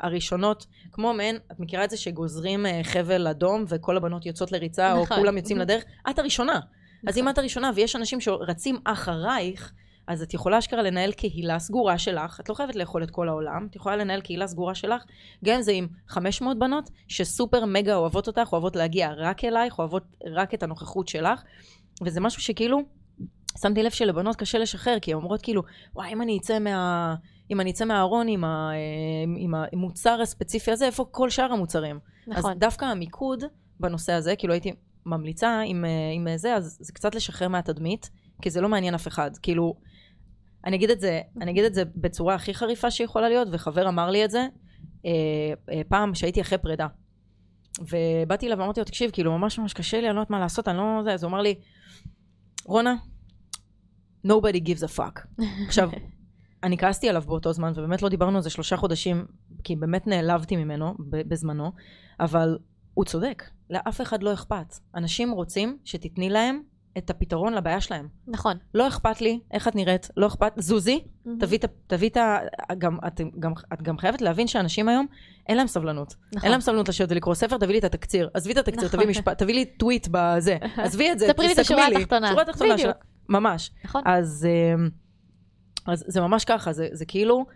הראשונות, 0.00 0.66
כמו 0.92 1.14
מעין, 1.14 1.36
את 1.52 1.60
מכירה 1.60 1.84
את 1.84 1.90
זה 1.90 1.96
שגוזרים 1.96 2.66
אה, 2.66 2.80
חבל 2.84 3.26
אדום 3.26 3.64
וכל 3.68 3.96
הבנות 3.96 4.26
יוצאות 4.26 4.52
לריצה, 4.52 4.94
נכון. 5.02 5.16
או 5.16 5.22
כולם 5.22 5.36
יוצאים 5.36 5.58
לדרך? 5.62 5.84
את 6.10 6.18
הראשונה. 6.18 6.52
נכון. 6.52 7.08
אז 7.08 7.18
אם 7.18 7.22
נכון. 7.22 7.32
את 7.32 7.38
הראשונה 7.38 7.70
ויש 7.74 7.96
אנשים 7.96 8.20
שרצים 8.20 8.78
אחרייך, 8.84 9.72
אז 10.06 10.22
את 10.22 10.34
יכולה 10.34 10.58
אשכרה 10.58 10.82
לנהל 10.82 11.12
קהילה 11.12 11.58
סגורה 11.58 11.98
שלך, 11.98 12.40
את 12.40 12.48
לא 12.48 12.54
חייבת 12.54 12.76
לאכול 12.76 13.02
את 13.02 13.10
כל 13.10 13.28
העולם, 13.28 13.66
את 13.70 13.76
יכולה 13.76 13.96
לנהל 13.96 14.20
קהילה 14.20 14.46
סגורה 14.46 14.74
שלך, 14.74 15.04
גם 15.44 15.54
אם 15.56 15.62
זה 15.62 15.72
עם 15.72 15.86
500 16.08 16.58
בנות 16.58 16.90
שסופר 17.08 17.64
מגה 17.64 17.96
אוהבות 17.96 18.26
אותך, 18.26 18.48
אוהבות 18.52 18.76
להגיע 18.76 19.10
רק 19.16 19.44
אלייך, 19.44 19.78
אוהבות 19.78 20.02
רק 20.26 20.54
את 20.54 20.62
הנוכחות 20.62 21.08
שלך, 21.08 21.42
וזה 22.02 22.20
משהו 22.20 22.42
שכאילו, 22.42 22.78
שמתי 23.62 23.82
לב 23.82 23.90
שלבנות 23.90 24.36
קשה 24.36 24.58
לשחרר, 24.58 24.98
כי 24.98 25.12
הן 25.12 25.16
אומרות 25.16 25.42
כאילו, 25.42 25.62
וואי, 25.94 26.12
אם 26.12 26.22
אני 26.22 26.38
אצא 26.38 26.58
מה... 26.58 27.14
אם 27.50 27.60
אני 27.60 27.70
אצא 27.70 27.84
מהארון 27.84 28.28
עם, 28.28 28.44
ה, 28.44 28.70
עם 29.38 29.54
המוצר 29.54 30.20
הספציפי 30.22 30.70
הזה, 30.70 30.86
איפה 30.86 31.04
כל 31.10 31.30
שאר 31.30 31.52
המוצרים? 31.52 31.98
נכון. 32.26 32.50
אז 32.50 32.58
דווקא 32.58 32.84
המיקוד 32.84 33.44
בנושא 33.80 34.12
הזה, 34.12 34.36
כאילו 34.36 34.52
הייתי 34.52 34.72
ממליצה 35.06 35.60
עם, 35.66 35.84
עם 36.14 36.26
זה, 36.36 36.54
אז 36.54 36.78
זה 36.80 36.92
קצת 36.92 37.14
לשחרר 37.14 37.48
מהתדמית, 37.48 38.10
כי 38.42 38.50
זה 38.50 38.60
לא 38.60 38.68
מעניין 38.68 38.94
אף 38.94 39.08
אחד. 39.08 39.30
כאילו, 39.42 39.74
אני 40.64 40.76
אגיד 40.76 40.90
את 40.90 41.00
זה, 41.00 41.20
אני 41.40 41.50
אגיד 41.50 41.64
את 41.64 41.74
זה 41.74 41.84
בצורה 41.96 42.34
הכי 42.34 42.54
חריפה 42.54 42.90
שיכולה 42.90 43.28
להיות, 43.28 43.48
וחבר 43.52 43.88
אמר 43.88 44.10
לי 44.10 44.24
את 44.24 44.30
זה, 44.30 44.46
אה, 45.06 45.10
אה, 45.72 45.82
פעם 45.88 46.14
שהייתי 46.14 46.40
אחרי 46.40 46.58
פרידה. 46.58 46.86
ובאתי 47.80 48.46
אליו 48.46 48.58
ואמרתי 48.58 48.80
לו, 48.80 48.84
תקשיב, 48.84 49.10
כאילו, 49.10 49.38
ממש 49.38 49.58
ממש 49.58 49.72
קשה 49.72 50.00
לי, 50.00 50.06
אני 50.06 50.16
לא 50.16 50.20
יודעת 50.20 50.30
מה 50.30 50.40
לעשות, 50.40 50.68
אני 50.68 50.76
לא... 50.76 51.00
זה, 51.04 51.12
אז 51.12 51.22
הוא 51.22 51.30
אמר 51.30 51.42
לי, 51.42 51.54
רונה, 52.64 52.94
nobody 54.26 54.60
gives 54.68 54.82
a 54.82 54.98
fuck. 54.98 55.42
עכשיו, 55.66 55.90
אני 56.62 56.78
כעסתי 56.78 57.08
עליו 57.08 57.22
באותו 57.26 57.52
זמן, 57.52 57.72
ובאמת 57.76 58.02
לא 58.02 58.08
דיברנו 58.08 58.36
על 58.36 58.42
זה 58.42 58.50
שלושה 58.50 58.76
חודשים, 58.76 59.24
כי 59.64 59.76
באמת 59.76 60.06
נעלבתי 60.06 60.56
ממנו 60.56 60.94
בזמנו, 61.08 61.72
אבל 62.20 62.58
הוא 62.94 63.04
צודק, 63.04 63.42
לאף 63.70 64.00
אחד 64.00 64.22
לא 64.22 64.32
אכפת. 64.32 64.74
אנשים 64.94 65.30
רוצים 65.30 65.78
שתתני 65.84 66.30
להם 66.30 66.62
את 66.98 67.10
הפתרון 67.10 67.54
לבעיה 67.54 67.80
שלהם. 67.80 68.08
נכון. 68.26 68.56
לא 68.74 68.88
אכפת 68.88 69.20
לי 69.20 69.40
איך 69.50 69.68
את 69.68 69.76
נראית, 69.76 70.08
לא 70.16 70.26
אכפת, 70.26 70.52
זוזי, 70.56 71.00
mm-hmm. 71.04 71.30
תביא 71.86 72.08
את 72.10 72.16
ה... 72.16 72.38
גם, 72.78 72.98
את, 73.06 73.20
גם, 73.38 73.52
את 73.72 73.82
גם 73.82 73.98
חייבת 73.98 74.20
להבין 74.20 74.46
שאנשים 74.46 74.88
היום, 74.88 75.06
אין 75.48 75.56
להם 75.56 75.66
סבלנות. 75.66 76.14
נכון. 76.32 76.42
אין 76.42 76.52
להם 76.52 76.60
סבלנות 76.60 76.88
לשבת 76.88 77.12
ולקרוא 77.12 77.34
ספר, 77.34 77.58
תביא 77.58 77.72
לי 77.72 77.78
את 77.78 77.84
התקציר. 77.84 78.28
עזבי 78.34 78.52
את 78.52 78.58
התקציר, 78.58 78.84
נכון. 78.84 79.00
תביא 79.00 79.10
משפט, 79.10 79.38
תביא 79.38 79.54
לי 79.54 79.64
טוויט 79.64 80.08
בזה. 80.10 80.56
עזבי 80.84 81.12
את 81.12 81.18
זה, 81.18 81.26
תסכמי 81.26 81.46
לי. 81.46 81.46
ספרי 81.46 81.46
לי 81.46 81.52
את 81.52 81.58
השורה 81.58 81.86
התחתונה. 81.86 82.28
שורה 82.28 82.42
התחתונה, 82.42 82.74
ממש. 83.28 83.70
נכון. 83.84 84.02
אז... 84.06 84.48
אמ, 84.74 84.88
אז 85.86 86.04
זה 86.06 86.20
ממש 86.20 86.44
ככה, 86.44 86.72
זה, 86.72 86.88
זה 86.92 87.04
כאילו, 87.04 87.46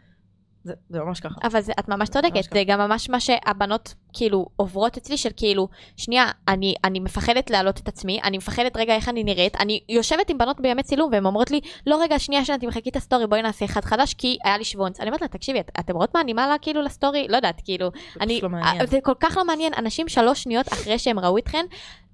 זה, 0.67 0.75
זה 0.89 1.01
ממש 1.01 1.21
ככה. 1.21 1.35
אבל 1.43 1.61
זה, 1.61 1.73
את 1.81 1.89
ממש 1.89 2.09
צודקת, 2.09 2.53
זה 2.55 2.64
גם 2.67 2.79
ממש 2.79 3.11
מה 3.11 3.21
שהבנות 3.21 3.95
כאילו 4.12 4.47
עוברות 4.57 4.97
אצלי 4.97 5.17
של 5.17 5.29
כאילו, 5.37 5.69
שנייה, 5.97 6.31
אני, 6.49 6.75
אני 6.85 7.01
מפחדת 7.01 7.51
להעלות 7.51 7.79
את 7.79 7.89
עצמי, 7.89 8.21
אני 8.25 8.37
מפחדת 8.39 8.77
רגע 8.77 8.95
איך 8.95 9.09
אני 9.09 9.25
נראית, 9.25 9.57
אני 9.57 9.81
יושבת 9.89 10.31
עם 10.31 10.39
בנות 10.39 10.61
בימי 10.61 10.83
צילום 10.83 11.11
והן 11.12 11.27
אומרות 11.27 11.51
לי, 11.51 11.61
לא 11.87 12.03
רגע, 12.03 12.19
שנייה, 12.19 12.45
שנייה, 12.45 12.59
תמחקי 12.59 12.91
את 12.91 12.97
הסטורי, 12.97 13.27
בואי 13.27 13.43
נעשה 13.43 13.64
אחד 13.64 13.85
חדש, 13.85 14.14
כי 14.14 14.39
היה 14.45 14.59
לי 14.59 14.64
שוונץ. 14.64 15.01
אני 15.01 15.09
אומרת 15.09 15.23
לה, 15.23 15.29
תקשיבי, 15.29 15.61
את, 15.61 15.71
אתם 15.81 15.95
רואות 15.95 16.14
מה 16.14 16.21
אני 16.21 16.33
מעלה 16.33 16.59
כאילו 16.59 16.83
לסטורי? 16.83 17.27
לא 17.29 17.37
יודעת, 17.37 17.61
כאילו, 17.64 17.91
זה 18.14 18.21
אני, 18.21 18.41
לא 18.43 18.49
מעניין. 18.49 18.87
זה 18.87 18.99
כל 19.03 19.14
כך 19.21 19.37
לא 19.37 19.45
מעניין, 19.45 19.73
אנשים 19.79 20.09
שלוש 20.09 20.43
שניות 20.43 20.73
אחרי 20.73 20.99
שהם 20.99 21.19
ראו 21.19 21.39
אתכן, 21.39 21.67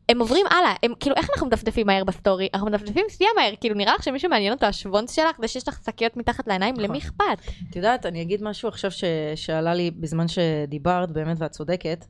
הם 0.08 0.20
עוברים 0.20 0.46
הלאה, 0.46 0.74
הם 0.82 0.92
כאילו 1.00 1.16
איך 1.16 1.30
אנחנו 1.30 1.46
מדפדפים 1.46 1.86
מהר 1.86 2.04
בסטורי? 2.04 2.48
אנחנו 2.54 2.66
מדפדפים 2.66 3.04
שנייה 3.08 3.32
מהר, 3.36 3.52
כאילו 3.60 3.74
נראה 3.74 3.94
לך 3.94 4.02
שמישהו 4.02 4.30
מעניין 4.30 4.52
אותו 4.52 4.66
השוונץ 4.66 5.14
שלך 5.14 5.36
זה 5.40 5.48
שיש 5.48 5.68
לך 5.68 5.80
שקיות 5.86 6.16
מתחת 6.16 6.48
לעיניים, 6.48 6.74
למי 6.74 6.98
נכון. 6.98 7.26
אכפת? 7.26 7.52
את 7.70 7.76
יודעת, 7.76 8.06
אני 8.06 8.22
אגיד 8.22 8.42
משהו 8.42 8.68
עכשיו 8.68 8.90
ש... 8.90 9.04
שעלה 9.34 9.74
לי 9.74 9.90
בזמן 9.90 10.28
שדיברת, 10.28 11.10
באמת 11.10 11.36
ואת 11.40 11.50
צודקת. 11.50 12.04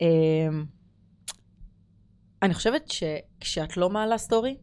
אמ, 0.00 0.64
אני 2.42 2.54
חושבת 2.54 2.90
שכשאת 2.90 3.76
לא 3.76 3.90
מעלה 3.90 4.18
סטורי, 4.18 4.56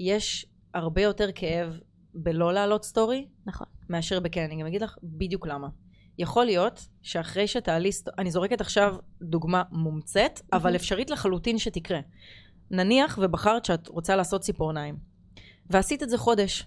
יש 0.00 0.46
הרבה 0.74 1.02
יותר 1.02 1.28
כאב 1.34 1.80
בלא 2.14 2.52
להעלות 2.52 2.84
סטורי, 2.84 3.26
נכון. 3.46 3.66
מאשר 3.88 4.20
בכן, 4.20 4.44
אני 4.44 4.60
גם 4.60 4.66
אגיד 4.66 4.82
לך 4.82 4.96
בדיוק 5.02 5.46
למה. 5.46 5.68
יכול 6.18 6.44
להיות 6.44 6.86
שאחרי 7.02 7.46
שתעלי, 7.46 7.90
אני 8.18 8.30
זורקת 8.30 8.60
עכשיו 8.60 8.96
דוגמה 9.22 9.62
מומצאת, 9.70 10.40
אבל 10.52 10.76
אפשרית 10.76 11.10
לחלוטין 11.10 11.58
שתקרה. 11.58 12.00
נניח 12.70 13.18
ובחרת 13.22 13.64
שאת 13.64 13.88
רוצה 13.88 14.16
לעשות 14.16 14.40
ציפורניים, 14.40 14.96
ועשית 15.70 16.02
את 16.02 16.10
זה 16.10 16.18
חודש, 16.18 16.66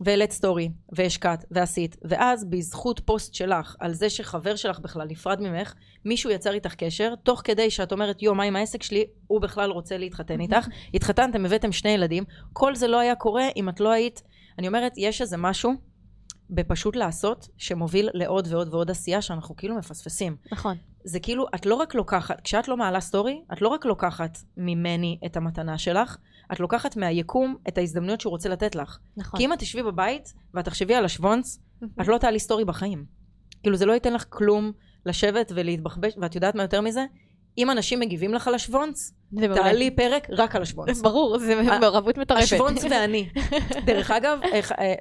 והעלית 0.00 0.32
סטורי, 0.32 0.70
והשקעת, 0.92 1.44
ועשית, 1.50 1.96
ואז 2.04 2.44
בזכות 2.44 3.00
פוסט 3.04 3.34
שלך, 3.34 3.76
על 3.78 3.92
זה 3.92 4.10
שחבר 4.10 4.56
שלך 4.56 4.78
בכלל 4.78 5.06
נפרד 5.06 5.40
ממך, 5.40 5.74
מישהו 6.04 6.30
יצר 6.30 6.52
איתך 6.52 6.74
קשר, 6.74 7.14
תוך 7.22 7.40
כדי 7.44 7.70
שאת 7.70 7.92
אומרת, 7.92 8.22
יו, 8.22 8.34
מה 8.34 8.42
עם 8.42 8.56
העסק 8.56 8.82
שלי? 8.82 9.04
הוא 9.26 9.40
בכלל 9.40 9.70
רוצה 9.70 9.98
להתחתן 9.98 10.40
איתך. 10.40 10.68
התחתנתם, 10.94 11.44
הבאתם 11.46 11.72
שני 11.72 11.90
ילדים. 11.90 12.24
כל 12.52 12.74
זה 12.74 12.88
לא 12.88 13.00
היה 13.00 13.14
קורה 13.14 13.48
אם 13.56 13.68
את 13.68 13.80
לא 13.80 13.90
היית... 13.90 14.22
אני 14.58 14.68
אומרת, 14.68 14.92
יש 14.96 15.22
איזה 15.22 15.36
משהו 15.36 15.74
בפשוט 16.50 16.96
לעשות, 16.96 17.48
שמוביל 17.56 18.08
לעוד 18.14 18.48
ועוד 18.50 18.74
ועוד 18.74 18.90
עשייה 18.90 19.22
שאנחנו 19.22 19.56
כאילו 19.56 19.76
מפספסים. 19.76 20.36
נכון. 20.52 20.76
זה 21.04 21.20
כאילו, 21.20 21.46
את 21.54 21.66
לא 21.66 21.74
רק 21.74 21.94
לוקחת, 21.94 22.40
כשאת 22.40 22.68
לא 22.68 22.76
מעלה 22.76 23.00
סטורי, 23.00 23.42
את 23.52 23.62
לא 23.62 23.68
רק 23.68 23.84
לוקחת 23.84 24.38
ממני 24.56 25.18
את 25.26 25.36
המתנה 25.36 25.78
שלך, 25.78 26.16
את 26.52 26.60
לוקחת 26.60 26.96
מהיקום 26.96 27.56
את 27.68 27.78
ההזדמנויות 27.78 28.20
שהוא 28.20 28.30
רוצה 28.30 28.48
לתת 28.48 28.74
לך. 28.74 28.98
נכון. 29.16 29.38
כי 29.38 29.44
אם 29.46 29.52
את 29.52 29.58
תשבי 29.58 29.82
בבית 29.82 30.34
ואת 30.54 30.64
תחשבי 30.64 30.94
על 30.94 31.04
השוונץ, 31.04 31.58
את 32.00 32.08
לא 32.08 32.18
תעלי 32.18 32.40
סטורי 32.40 32.64
בחיים. 32.64 33.04
כאילו 33.62 33.76
זה 33.76 33.86
לא 33.86 33.92
ייתן 33.92 34.12
לך 34.12 34.24
כלום 34.28 34.72
לשבת 35.06 35.52
ולהתבחבש, 35.54 36.14
ואת 36.20 36.34
יודעת 36.34 36.54
מה 36.54 36.62
יותר 36.62 36.80
מזה? 36.80 37.04
אם 37.58 37.70
אנשים 37.70 38.00
מגיבים 38.00 38.34
לך 38.34 38.48
על 38.48 38.54
השוונץ, 38.54 39.12
תעלי 39.54 39.90
פרק 39.90 40.26
רק 40.30 40.56
על 40.56 40.62
השוונץ. 40.62 41.00
ברור, 41.00 41.38
זה 41.38 41.62
מעורבות 41.80 42.18
מטורפת. 42.18 42.42
השוונץ 42.42 42.84
ואני. 42.90 43.28
דרך 43.86 44.10
אגב, 44.10 44.38
אה, 44.44 44.94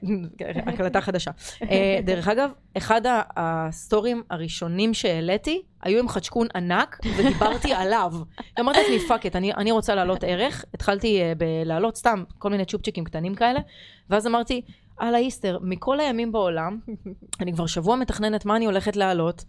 הקלטה 0.66 1.02
חדשה. 1.02 1.32
אה, 1.62 2.00
דרך 2.04 2.28
אגב, 2.28 2.50
אחד 2.78 3.02
הסטורים 3.38 4.24
הראשונים 4.30 4.94
שהעליתי, 4.94 5.62
היו 5.82 6.00
עם 6.00 6.08
חדשקון 6.08 6.48
ענק, 6.56 7.00
ודיברתי 7.18 7.74
עליו. 7.74 8.14
אמרתי 8.60 8.80
לעצמי, 8.80 9.08
fuck 9.08 9.26
it, 9.26 9.36
אני 9.36 9.72
רוצה 9.72 9.96
להעלות 9.96 10.24
ערך. 10.24 10.66
התחלתי 10.74 11.22
אה, 11.22 11.34
להעלות 11.66 11.98
סתם 11.98 12.24
כל 12.38 12.50
מיני 12.50 12.66
צ'ופצ'יקים 12.66 13.04
קטנים 13.04 13.36
כאלה, 13.36 13.60
ואז 14.10 14.28
אמרתי, 14.28 14.62
אללה 15.02 15.18
יסתור, 15.18 15.60
מכל 15.62 16.00
הימים 16.00 16.32
בעולם, 16.32 16.80
אני 17.40 17.54
כבר 17.54 17.66
שבוע 17.66 17.96
מתכננת 17.96 18.46
מה 18.46 18.56
אני 18.56 18.66
הולכת 18.66 18.96
להעלות. 18.96 19.44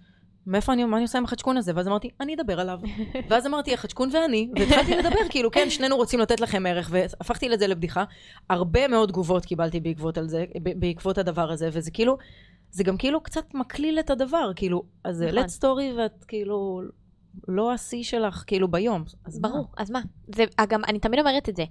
מאיפה 0.49 0.73
אני, 0.73 0.85
מה 0.85 0.97
אני 0.97 1.03
עושה 1.03 1.19
עם 1.19 1.25
החצ'קון 1.25 1.57
הזה? 1.57 1.73
ואז 1.75 1.89
אמרתי, 1.89 2.11
אני 2.21 2.35
אדבר 2.35 2.61
עליו. 2.61 2.81
ואז 3.29 3.47
אמרתי, 3.47 3.75
החצ'קון 3.75 4.11
ואני, 4.13 4.49
והתחלתי 4.57 4.97
לדבר, 4.99 5.29
כאילו, 5.31 5.51
כן, 5.51 5.71
שנינו 5.71 5.97
רוצים 5.97 6.21
לתת 6.21 6.41
לכם 6.41 6.67
ערך, 6.67 6.89
והפכתי 6.93 7.49
לזה 7.49 7.67
לבדיחה. 7.67 8.05
הרבה 8.51 8.89
מאוד 8.89 9.09
תגובות 9.09 9.45
קיבלתי 9.45 9.81
בעקבות, 9.81 10.19
זה, 10.27 10.45
בעקבות 10.63 11.19
הדבר 11.19 11.51
הזה, 11.53 11.69
וזה 11.73 11.91
כאילו, 11.91 12.19
זה 12.71 12.85
גם 12.85 12.97
כאילו 12.97 13.23
קצת 13.23 13.55
מקליל 13.55 13.99
את 13.99 14.11
הדבר, 14.11 14.51
כאילו, 14.57 14.83
אז 15.05 15.23
נכון. 15.23 15.39
let's 15.39 15.63
story 15.63 15.99
ואת 15.99 16.25
כאילו... 16.29 16.83
לא 17.49 17.73
השיא 17.73 18.03
שלך, 18.03 18.45
כאילו, 18.47 18.69
ביום. 18.69 19.05
אז 19.25 19.41
ברור, 19.41 19.67
מה? 19.77 19.83
אז 19.83 19.91
מה? 19.91 20.01
זה, 20.35 20.45
גם, 20.69 20.85
אני 20.85 20.99
תמיד 20.99 21.21
אומרת 21.21 21.49
את 21.49 21.57
זה. 21.57 21.65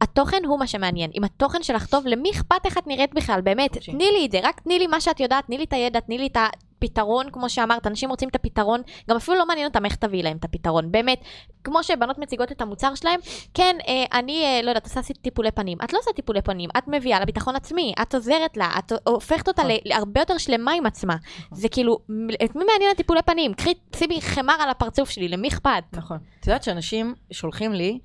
התוכן 0.00 0.42
הוא 0.46 0.58
מה 0.58 0.66
שמעניין. 0.66 1.10
אם 1.14 1.24
התוכן 1.24 1.62
שלך 1.62 1.86
טוב, 1.86 2.06
למי 2.06 2.30
אכפת 2.30 2.60
איך 2.64 2.78
את 2.78 2.86
נראית 2.86 3.14
בכלל? 3.14 3.40
באמת, 3.40 3.78
תני 3.78 4.10
לי 4.12 4.26
את 4.26 4.30
זה, 4.30 4.40
רק 4.42 4.60
תני 4.60 4.78
לי 4.78 4.86
מה 4.86 5.00
שאת 5.00 5.20
יודעת, 5.20 5.46
תני 5.46 5.58
לי 5.58 5.64
את 5.64 5.72
הידע, 5.72 6.00
תני 6.00 6.18
לי 6.18 6.26
את 6.26 6.36
הפתרון, 6.78 7.30
כמו 7.32 7.50
שאמרת, 7.50 7.86
אנשים 7.86 8.10
רוצים 8.10 8.28
את 8.28 8.34
הפתרון, 8.34 8.82
גם 9.10 9.16
אפילו 9.16 9.36
לא 9.36 9.46
מעניין 9.46 9.66
אותם 9.66 9.84
איך 9.84 9.94
תביאי 9.94 10.22
להם 10.22 10.36
את 10.36 10.44
הפתרון. 10.44 10.92
באמת, 10.92 11.20
כמו 11.64 11.82
שבנות 11.82 12.18
מציגות 12.18 12.52
את 12.52 12.60
המוצר 12.60 12.94
שלהם, 12.94 13.20
כן, 13.54 13.76
אה, 13.88 14.18
אני, 14.18 14.44
אה, 14.44 14.62
לא 14.62 14.70
יודעת, 14.70 14.84
עושה 14.84 15.00
טיפולי 15.22 15.50
פנים. 15.50 15.78
את 15.84 15.92
לא 15.92 15.98
עושה 15.98 16.10
טיפולי 16.12 16.42
פנים, 16.42 16.70
את 16.78 16.88
מביאה 16.88 17.18
לה 17.18 17.24
ביטחון 17.24 17.56
עצמי, 17.56 17.94
את 18.02 18.14
עוזרת 18.14 18.56
לה, 18.56 18.70
את 18.78 18.92
הופכת 19.04 19.48
אותה 19.48 19.62
נכון. 19.62 19.76
להרבה 19.84 20.20
יותר 20.20 20.38
שלמה 20.38 20.72
עם 20.72 20.86
עצמה. 20.86 21.14
נכון. 21.14 21.58
זה 21.58 21.68
כאילו, 21.68 21.98
את 22.44 22.56
מי 22.56 22.64
מעניין 22.64 22.90
הטיפולי 22.90 23.22
פנים? 23.22 23.54
קחי, 23.54 23.74
שימי 23.96 24.20
חמר 24.20 24.56
על 24.60 24.70
הפרצוף 24.70 25.10
שלי, 25.10 25.28
למי 25.28 25.48
אכפת? 25.48 25.84
נכון. 25.92 26.18
את 26.40 26.46
יודעת 26.46 26.62
שאנשים 26.62 27.14
שולחים 27.30 27.72
לי, 27.72 27.98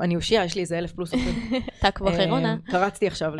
אני 0.00 0.16
אושייה, 0.16 0.44
יש 0.44 0.54
לי 0.54 0.60
איזה 0.60 0.78
אלף 0.78 0.92
פלוס 0.92 1.14
עוקבים. 1.14 1.34
תעקבו 1.80 2.08
אחרי 2.08 2.30
רונה. 2.30 2.56
קרצתי 2.64 3.06
עכשיו 3.06 3.32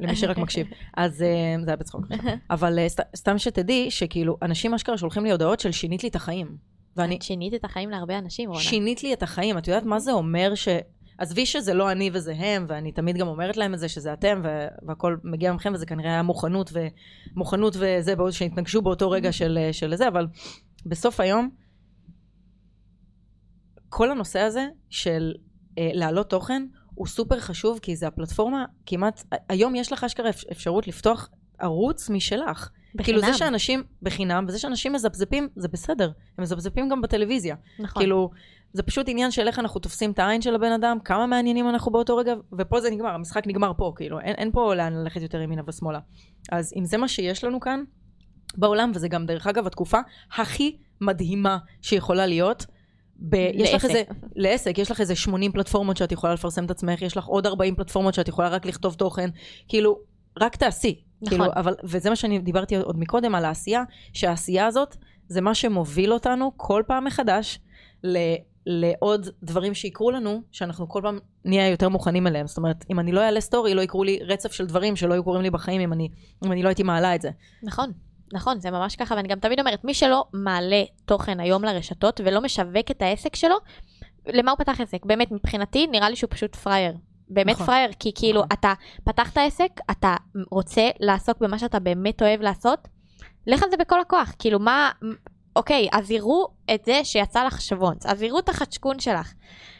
למי 0.00 0.16
שרק 0.16 0.38
מקשיב. 0.38 0.66
אז 0.96 1.16
זה 1.16 1.26
היה 1.66 1.76
בצחוק. 1.76 2.06
אבל 2.50 2.78
סתם 3.16 3.38
שתדעי, 3.38 3.90
שכאילו, 3.90 4.36
אנשים 4.42 4.74
אשכרה 4.74 4.98
שולחים 4.98 5.24
לי 5.24 5.30
הודעות 5.30 5.60
של 5.60 5.72
שינית 5.72 6.02
לי 6.02 6.08
את 6.08 6.16
החיים. 6.16 6.56
ואני... 6.96 7.16
את 7.16 7.22
שינית 7.22 7.54
את 7.54 7.64
החיים 7.64 7.90
להרבה 7.90 8.18
אנשים, 8.18 8.48
רונה. 8.50 8.60
שינית 8.60 9.02
לי 9.02 9.12
את 9.12 9.22
החיים. 9.22 9.58
את 9.58 9.68
יודעת 9.68 9.84
מה 9.84 10.00
זה 10.00 10.12
אומר 10.12 10.54
ש... 10.54 10.68
עזבי 11.18 11.46
שזה 11.46 11.74
לא 11.74 11.92
אני 11.92 12.10
וזה 12.12 12.34
הם, 12.38 12.66
ואני 12.68 12.92
תמיד 12.92 13.16
גם 13.16 13.28
אומרת 13.28 13.56
להם 13.56 13.74
את 13.74 13.78
זה, 13.78 13.88
שזה 13.88 14.12
אתם, 14.12 14.42
והכל 14.82 15.16
מגיע 15.24 15.52
מכם, 15.52 15.72
וזה 15.74 15.86
כנראה 15.86 16.10
היה 16.10 16.22
מוכנות, 16.22 16.72
ומוכנות 17.34 17.76
וזה, 17.78 18.14
שהתנגשו 18.30 18.82
באותו 18.82 19.10
רגע 19.10 19.32
של, 19.32 19.58
של 19.72 19.96
זה, 19.96 20.08
אבל 20.08 20.26
בסוף 20.86 21.20
היום, 21.20 21.50
כל 23.96 24.10
הנושא 24.10 24.40
הזה 24.40 24.66
של 24.90 25.32
אה, 25.78 25.90
להעלות 25.94 26.30
תוכן, 26.30 26.66
הוא 26.94 27.06
סופר 27.06 27.40
חשוב, 27.40 27.78
כי 27.78 27.96
זה 27.96 28.06
הפלטפורמה 28.06 28.64
כמעט, 28.86 29.22
היום 29.48 29.74
יש 29.74 29.92
לך 29.92 30.04
אשכרה 30.04 30.30
אפשרות 30.30 30.88
לפתוח 30.88 31.30
ערוץ 31.58 32.10
משלך. 32.10 32.70
בחינם. 32.94 33.04
כאילו 33.04 33.32
זה 33.32 33.38
שאנשים, 33.38 33.82
בחינם, 34.02 34.44
וזה 34.48 34.58
שאנשים 34.58 34.92
מזפזפים, 34.92 35.48
זה 35.56 35.68
בסדר. 35.68 36.10
הם 36.38 36.42
מזפזפים 36.42 36.88
גם 36.88 37.02
בטלוויזיה. 37.02 37.56
נכון. 37.78 38.02
כאילו, 38.02 38.30
זה 38.72 38.82
פשוט 38.82 39.08
עניין 39.08 39.30
של 39.30 39.48
איך 39.48 39.58
אנחנו 39.58 39.80
תופסים 39.80 40.10
את 40.10 40.18
העין 40.18 40.42
של 40.42 40.54
הבן 40.54 40.72
אדם, 40.72 40.98
כמה 41.04 41.26
מעניינים 41.26 41.68
אנחנו 41.68 41.92
באותו 41.92 42.16
רגע, 42.16 42.34
ופה 42.58 42.80
זה 42.80 42.90
נגמר, 42.90 43.10
המשחק 43.10 43.46
נגמר 43.46 43.72
פה, 43.76 43.92
כאילו, 43.96 44.20
אין, 44.20 44.34
אין 44.34 44.52
פה 44.52 44.74
לאן 44.74 44.92
ללכת 44.92 45.22
יותר 45.22 45.40
ימינה 45.40 45.62
ושמאלה. 45.66 45.98
אז 46.52 46.72
אם 46.76 46.84
זה 46.84 46.96
מה 46.96 47.08
שיש 47.08 47.44
לנו 47.44 47.60
כאן 47.60 47.84
בעולם, 48.56 48.92
וזה 48.94 49.08
גם 49.08 49.26
דרך 49.26 49.46
אגב 49.46 49.66
התקופה 49.66 49.98
הכי 50.36 50.76
מדהימה 51.00 51.58
שיכולה 51.82 52.26
להיות, 52.26 52.66
ב- 53.16 53.34
לעסק. 53.34 53.58
יש 53.58 53.74
לך 53.74 53.84
איזה, 53.84 54.02
לעסק, 54.36 54.78
יש 54.78 54.90
לך 54.90 55.00
איזה 55.00 55.14
80 55.14 55.52
פלטפורמות 55.52 55.96
שאת 55.96 56.12
יכולה 56.12 56.32
לפרסם 56.34 56.64
את 56.64 56.70
עצמך, 56.70 57.02
יש 57.02 57.16
לך 57.16 57.24
עוד 57.26 57.46
40 57.46 57.74
פלטפורמות 57.74 58.14
שאת 58.14 58.28
יכולה 58.28 58.48
רק 58.48 58.66
לכתוב 58.66 58.94
תוכן, 58.94 59.30
כאילו, 59.68 59.98
רק 60.40 60.56
תעשי. 60.56 61.02
נכון. 61.22 61.38
כאילו, 61.38 61.52
אבל, 61.56 61.74
וזה 61.84 62.10
מה 62.10 62.16
שאני 62.16 62.38
דיברתי 62.38 62.76
עוד 62.76 62.98
מקודם 62.98 63.34
על 63.34 63.44
העשייה, 63.44 63.82
שהעשייה 64.12 64.66
הזאת 64.66 64.96
זה 65.28 65.40
מה 65.40 65.54
שמוביל 65.54 66.12
אותנו 66.12 66.52
כל 66.56 66.82
פעם 66.86 67.04
מחדש 67.04 67.58
ל... 68.04 68.18
לעוד 68.66 69.28
דברים 69.42 69.74
שיקרו 69.74 70.10
לנו, 70.10 70.42
שאנחנו 70.52 70.88
כל 70.88 71.00
פעם 71.02 71.18
נהיה 71.44 71.68
יותר 71.68 71.88
מוכנים 71.88 72.26
אליהם. 72.26 72.46
זאת 72.46 72.56
אומרת, 72.56 72.84
אם 72.90 73.00
אני 73.00 73.12
לא 73.12 73.20
אעלה 73.20 73.40
סטורי, 73.40 73.74
לא 73.74 73.82
יקרו 73.82 74.04
לי 74.04 74.18
רצף 74.22 74.52
של 74.52 74.66
דברים 74.66 74.96
שלא 74.96 75.14
היו 75.14 75.24
קורים 75.24 75.42
לי 75.42 75.50
בחיים 75.50 75.80
אם 75.80 75.92
אני, 75.92 76.08
אם 76.46 76.52
אני 76.52 76.62
לא 76.62 76.68
הייתי 76.68 76.82
מעלה 76.82 77.14
את 77.14 77.22
זה. 77.22 77.30
נכון. 77.62 77.92
נכון, 78.32 78.60
זה 78.60 78.70
ממש 78.70 78.96
ככה, 78.96 79.14
ואני 79.14 79.28
גם 79.28 79.38
תמיד 79.38 79.60
אומרת, 79.60 79.84
מי 79.84 79.94
שלא 79.94 80.24
מעלה 80.32 80.82
תוכן 81.04 81.40
היום 81.40 81.64
לרשתות 81.64 82.20
ולא 82.24 82.40
משווק 82.40 82.90
את 82.90 83.02
העסק 83.02 83.36
שלו, 83.36 83.56
למה 84.26 84.50
הוא 84.50 84.58
פתח 84.58 84.80
עסק? 84.80 85.04
באמת, 85.04 85.32
מבחינתי, 85.32 85.86
נראה 85.86 86.10
לי 86.10 86.16
שהוא 86.16 86.30
פשוט 86.30 86.56
פראייר. 86.56 86.92
באמת 87.28 87.54
נכון. 87.54 87.66
פראייר, 87.66 87.90
כי 87.98 88.12
כאילו, 88.14 88.40
נכון. 88.40 88.48
אתה 88.52 88.72
פתחת 89.04 89.38
עסק, 89.38 89.70
אתה 89.90 90.16
רוצה 90.50 90.88
לעסוק 91.00 91.38
במה 91.40 91.58
שאתה 91.58 91.78
באמת 91.78 92.22
אוהב 92.22 92.40
לעשות, 92.40 92.88
לך 93.46 93.62
על 93.62 93.70
זה 93.70 93.76
בכל 93.76 94.00
הכוח. 94.00 94.34
כאילו, 94.38 94.58
מה, 94.58 94.90
אוקיי, 95.56 95.88
אז 95.92 96.10
יראו 96.10 96.48
את 96.74 96.84
זה 96.84 97.00
שיצא 97.04 97.44
לך 97.44 97.60
שוונץ, 97.60 98.06
אז 98.06 98.22
יראו 98.22 98.38
את 98.38 98.48
החצ'קון 98.48 98.98
שלך. 98.98 99.32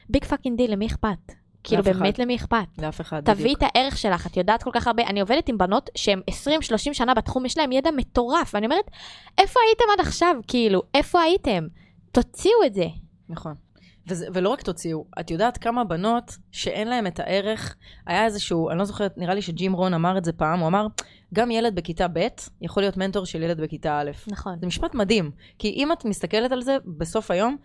big 0.08 0.24
fucking 0.24 0.56
deal, 0.56 0.72
למי 0.72 0.86
אכפת? 0.86 1.43
כאילו 1.64 1.82
באמת 1.82 2.18
למי 2.18 2.36
אכפת? 2.36 2.66
לאף 2.78 3.00
אחד, 3.00 3.22
בדיוק. 3.22 3.38
תביאי 3.38 3.54
את 3.54 3.62
הערך 3.62 3.98
שלך, 3.98 4.26
את 4.26 4.36
יודעת 4.36 4.62
כל 4.62 4.70
כך 4.72 4.86
הרבה. 4.86 5.02
אני 5.02 5.20
עובדת 5.20 5.48
עם 5.48 5.58
בנות 5.58 5.90
שהן 5.94 6.20
20-30 6.30 6.32
שנה 6.92 7.14
בתחום, 7.14 7.46
יש 7.46 7.58
להן 7.58 7.72
ידע 7.72 7.90
מטורף, 7.90 8.54
ואני 8.54 8.66
אומרת, 8.66 8.90
איפה 9.38 9.60
הייתם 9.68 9.84
עד 9.94 10.06
עכשיו? 10.06 10.36
כאילו, 10.48 10.82
איפה 10.94 11.20
הייתם? 11.20 11.66
תוציאו 12.12 12.64
את 12.66 12.74
זה. 12.74 12.86
נכון. 13.28 13.54
וזה, 14.06 14.26
ולא 14.34 14.48
רק 14.48 14.62
תוציאו, 14.62 15.04
את 15.20 15.30
יודעת 15.30 15.58
כמה 15.58 15.84
בנות 15.84 16.36
שאין 16.52 16.88
להן 16.88 17.06
את 17.06 17.20
הערך, 17.20 17.76
היה 18.06 18.24
איזשהו, 18.24 18.70
אני 18.70 18.78
לא 18.78 18.84
זוכרת, 18.84 19.18
נראה 19.18 19.34
לי 19.34 19.42
שג'ים 19.42 19.72
רון 19.72 19.94
אמר 19.94 20.18
את 20.18 20.24
זה 20.24 20.32
פעם, 20.32 20.60
הוא 20.60 20.68
אמר, 20.68 20.86
גם 21.34 21.50
ילד 21.50 21.74
בכיתה 21.74 22.08
ב' 22.08 22.26
יכול 22.60 22.82
להיות 22.82 22.96
מנטור 22.96 23.26
של 23.26 23.42
ילד 23.42 23.60
בכיתה 23.60 23.98
א'. 24.00 24.10
נכון. 24.26 24.58
זה 24.60 24.66
משפט 24.66 24.94
מדהים, 24.94 25.30
כי 25.58 25.68
אם 25.68 25.92
את 25.92 26.04
מסתכלת 26.04 26.52
על 26.52 26.62
זה 26.62 26.76
בסוף 26.98 27.30
היום, 27.30 27.56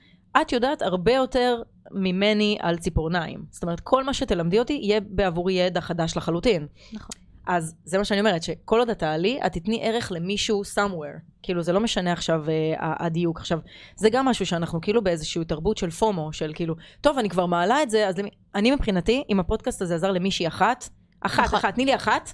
את 0.41 0.51
יודעת 0.51 0.81
הרבה 0.81 1.13
יותר 1.13 1.61
ממני 1.91 2.57
על 2.61 2.77
ציפורניים. 2.77 3.45
זאת 3.49 3.63
אומרת, 3.63 3.79
כל 3.79 4.03
מה 4.03 4.13
שתלמדי 4.13 4.59
אותי 4.59 4.73
יהיה 4.73 4.99
בעבורי 4.99 5.53
ידע 5.53 5.81
חדש 5.81 6.17
לחלוטין. 6.17 6.67
נכון. 6.93 7.15
אז 7.47 7.75
זה 7.83 7.97
מה 7.97 8.05
שאני 8.05 8.19
אומרת, 8.19 8.43
שכל 8.43 8.79
עוד 8.79 8.89
את 8.89 8.99
תעלי, 8.99 9.39
את 9.45 9.53
תתני 9.53 9.79
ערך 9.83 10.11
למישהו 10.11 10.61
somewhere. 10.75 11.19
כאילו, 11.43 11.63
זה 11.63 11.73
לא 11.73 11.79
משנה 11.79 12.11
עכשיו 12.11 12.45
uh, 12.45 12.79
הדיוק. 12.79 13.39
עכשיו, 13.39 13.59
זה 13.95 14.09
גם 14.09 14.25
משהו 14.25 14.45
שאנחנו 14.45 14.81
כאילו 14.81 15.03
באיזושהי 15.03 15.45
תרבות 15.45 15.77
של 15.77 15.89
פומו, 15.89 16.33
של 16.33 16.51
כאילו, 16.55 16.75
טוב, 17.01 17.17
אני 17.17 17.29
כבר 17.29 17.45
מעלה 17.45 17.83
את 17.83 17.89
זה, 17.89 18.07
אז 18.07 18.17
למי... 18.17 18.29
אני 18.55 18.71
מבחינתי, 18.71 19.23
אם 19.29 19.39
הפודקאסט 19.39 19.81
הזה 19.81 19.95
עזר 19.95 20.11
למישהי 20.11 20.47
אחת, 20.47 20.89
אחת, 21.21 21.43
נכון. 21.43 21.59
אחת, 21.59 21.75
תני 21.75 21.85
לי 21.85 21.95
אחת, 21.95 22.33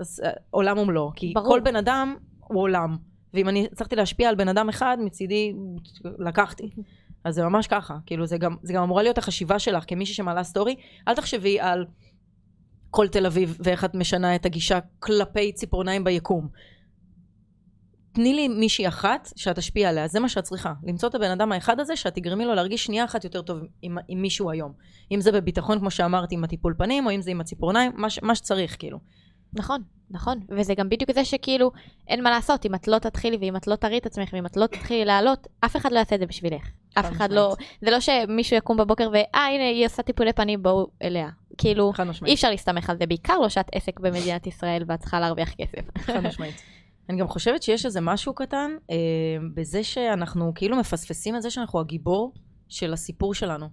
אז 0.00 0.22
uh, 0.24 0.28
עולם 0.50 0.78
ומלואו. 0.78 1.12
כי 1.16 1.32
ברור. 1.34 1.48
כל 1.48 1.60
בן 1.60 1.76
אדם 1.76 2.14
הוא 2.40 2.62
עולם. 2.62 2.96
ואם 3.34 3.48
אני 3.48 3.68
הצלחתי 3.72 3.96
להשפיע 3.96 4.28
על 4.28 4.34
בן 4.34 4.48
אדם 4.48 4.68
אחד, 4.68 4.96
מצידי 5.00 5.52
לקחתי. 6.18 6.70
אז 7.26 7.34
זה 7.34 7.44
ממש 7.44 7.66
ככה. 7.66 7.96
כאילו, 8.06 8.26
זה 8.26 8.38
גם, 8.38 8.56
זה 8.62 8.72
גם 8.72 8.82
אמורה 8.82 9.02
להיות 9.02 9.18
החשיבה 9.18 9.58
שלך 9.58 9.84
כמישהי 9.86 10.14
שמעלה 10.14 10.44
סטורי. 10.44 10.76
אל 11.08 11.14
תחשבי 11.14 11.60
על... 11.60 11.86
כל 12.90 13.08
תל 13.08 13.26
אביב 13.26 13.58
ואיך 13.60 13.84
את 13.84 13.94
משנה 13.94 14.34
את 14.34 14.46
הגישה 14.46 14.78
כלפי 14.98 15.52
ציפורניים 15.52 16.04
ביקום. 16.04 16.48
תני 18.12 18.34
לי 18.34 18.48
מישהי 18.48 18.88
אחת 18.88 19.28
שאת 19.36 19.56
תשפיע 19.56 19.88
עליה, 19.88 20.08
זה 20.08 20.20
מה 20.20 20.28
שאת 20.28 20.44
צריכה. 20.44 20.72
למצוא 20.82 21.08
את 21.08 21.14
הבן 21.14 21.30
אדם 21.30 21.52
האחד 21.52 21.80
הזה, 21.80 21.96
שאת 21.96 22.14
תגרמי 22.14 22.44
לו 22.44 22.54
להרגיש 22.54 22.84
שנייה 22.84 23.04
אחת 23.04 23.24
יותר 23.24 23.42
טוב 23.42 23.58
עם, 23.82 23.98
עם 24.08 24.22
מישהו 24.22 24.50
היום. 24.50 24.72
אם 25.12 25.20
זה 25.20 25.32
בביטחון, 25.32 25.78
כמו 25.78 25.90
שאמרתי, 25.90 26.34
עם 26.34 26.44
הטיפול 26.44 26.74
פנים, 26.78 27.06
או 27.06 27.10
אם 27.10 27.22
זה 27.22 27.30
עם 27.30 27.40
הציפורניים, 27.40 27.92
מה, 27.94 28.08
מה 28.22 28.34
שצריך, 28.34 28.76
כאילו. 28.78 28.98
נכון, 29.52 29.82
נכון. 30.10 30.40
וזה 30.48 30.74
גם 30.74 30.88
בדיוק 30.88 31.12
זה 31.12 31.24
שכאילו, 31.24 31.70
אין 32.08 32.22
מה 32.22 32.30
לעשות, 32.30 32.66
אם 32.66 32.74
את 32.74 32.88
לא 32.88 32.98
תתחילי 32.98 33.36
ואם 33.36 33.56
את 33.56 33.66
לא 33.66 33.76
תראי 33.76 33.98
את 33.98 34.06
עצמך 34.06 34.28
ואם 34.32 34.46
את 34.46 34.56
לא 34.56 34.66
תתחילי 34.66 35.04
לעלות, 35.04 35.46
אף 35.60 35.76
אחד 35.76 35.92
לא 35.92 35.98
יעשה 35.98 36.14
את 36.14 36.20
זה 36.20 36.26
בשבילך. 36.26 36.68
אף 36.98 37.12
אחד 37.12 37.32
לא, 37.32 37.54
זה 37.80 37.90
לא 37.90 38.00
שמישהו 38.00 38.56
יקום 38.56 38.76
בבוקר 38.76 39.08
ואה, 39.12 39.46
הנה, 39.46 39.68
היא 39.68 39.86
עושה 39.86 40.02
טיפולי 40.02 40.32
פנים, 40.32 40.62
בואו 40.62 40.86
אליה. 41.02 41.28
כאילו, 41.58 41.92
אי 42.26 42.34
אפשר 42.34 42.50
להסתמך 42.50 42.90
על 42.90 42.96
זה, 42.98 43.06
בעיקר 43.06 43.38
לא 43.38 43.48
שאת 43.48 43.66
עסק 43.72 44.00
במדינת 44.00 44.46
ישראל 44.46 44.82
ואת 44.86 45.00
צריכה 45.00 45.20
להרוויח 45.20 45.54
כסף. 45.54 45.98
חד 45.98 46.20
משמעית. 46.20 46.62
אני 47.08 47.18
גם 47.18 47.28
חושבת 47.28 47.62
שיש 47.62 47.86
איזה 47.86 48.00
משהו 48.00 48.34
קטן 48.34 48.70
אה, 48.90 48.96
בזה 49.54 49.84
שאנחנו 49.84 50.52
כאילו 50.54 50.76
מפספסים 50.76 51.36
את 51.36 51.42
זה 51.42 51.50
שאנחנו 51.50 51.80
הגיבור 51.80 52.32
של 52.68 52.92
הסיפור 52.92 53.34
שלנו. 53.34 53.68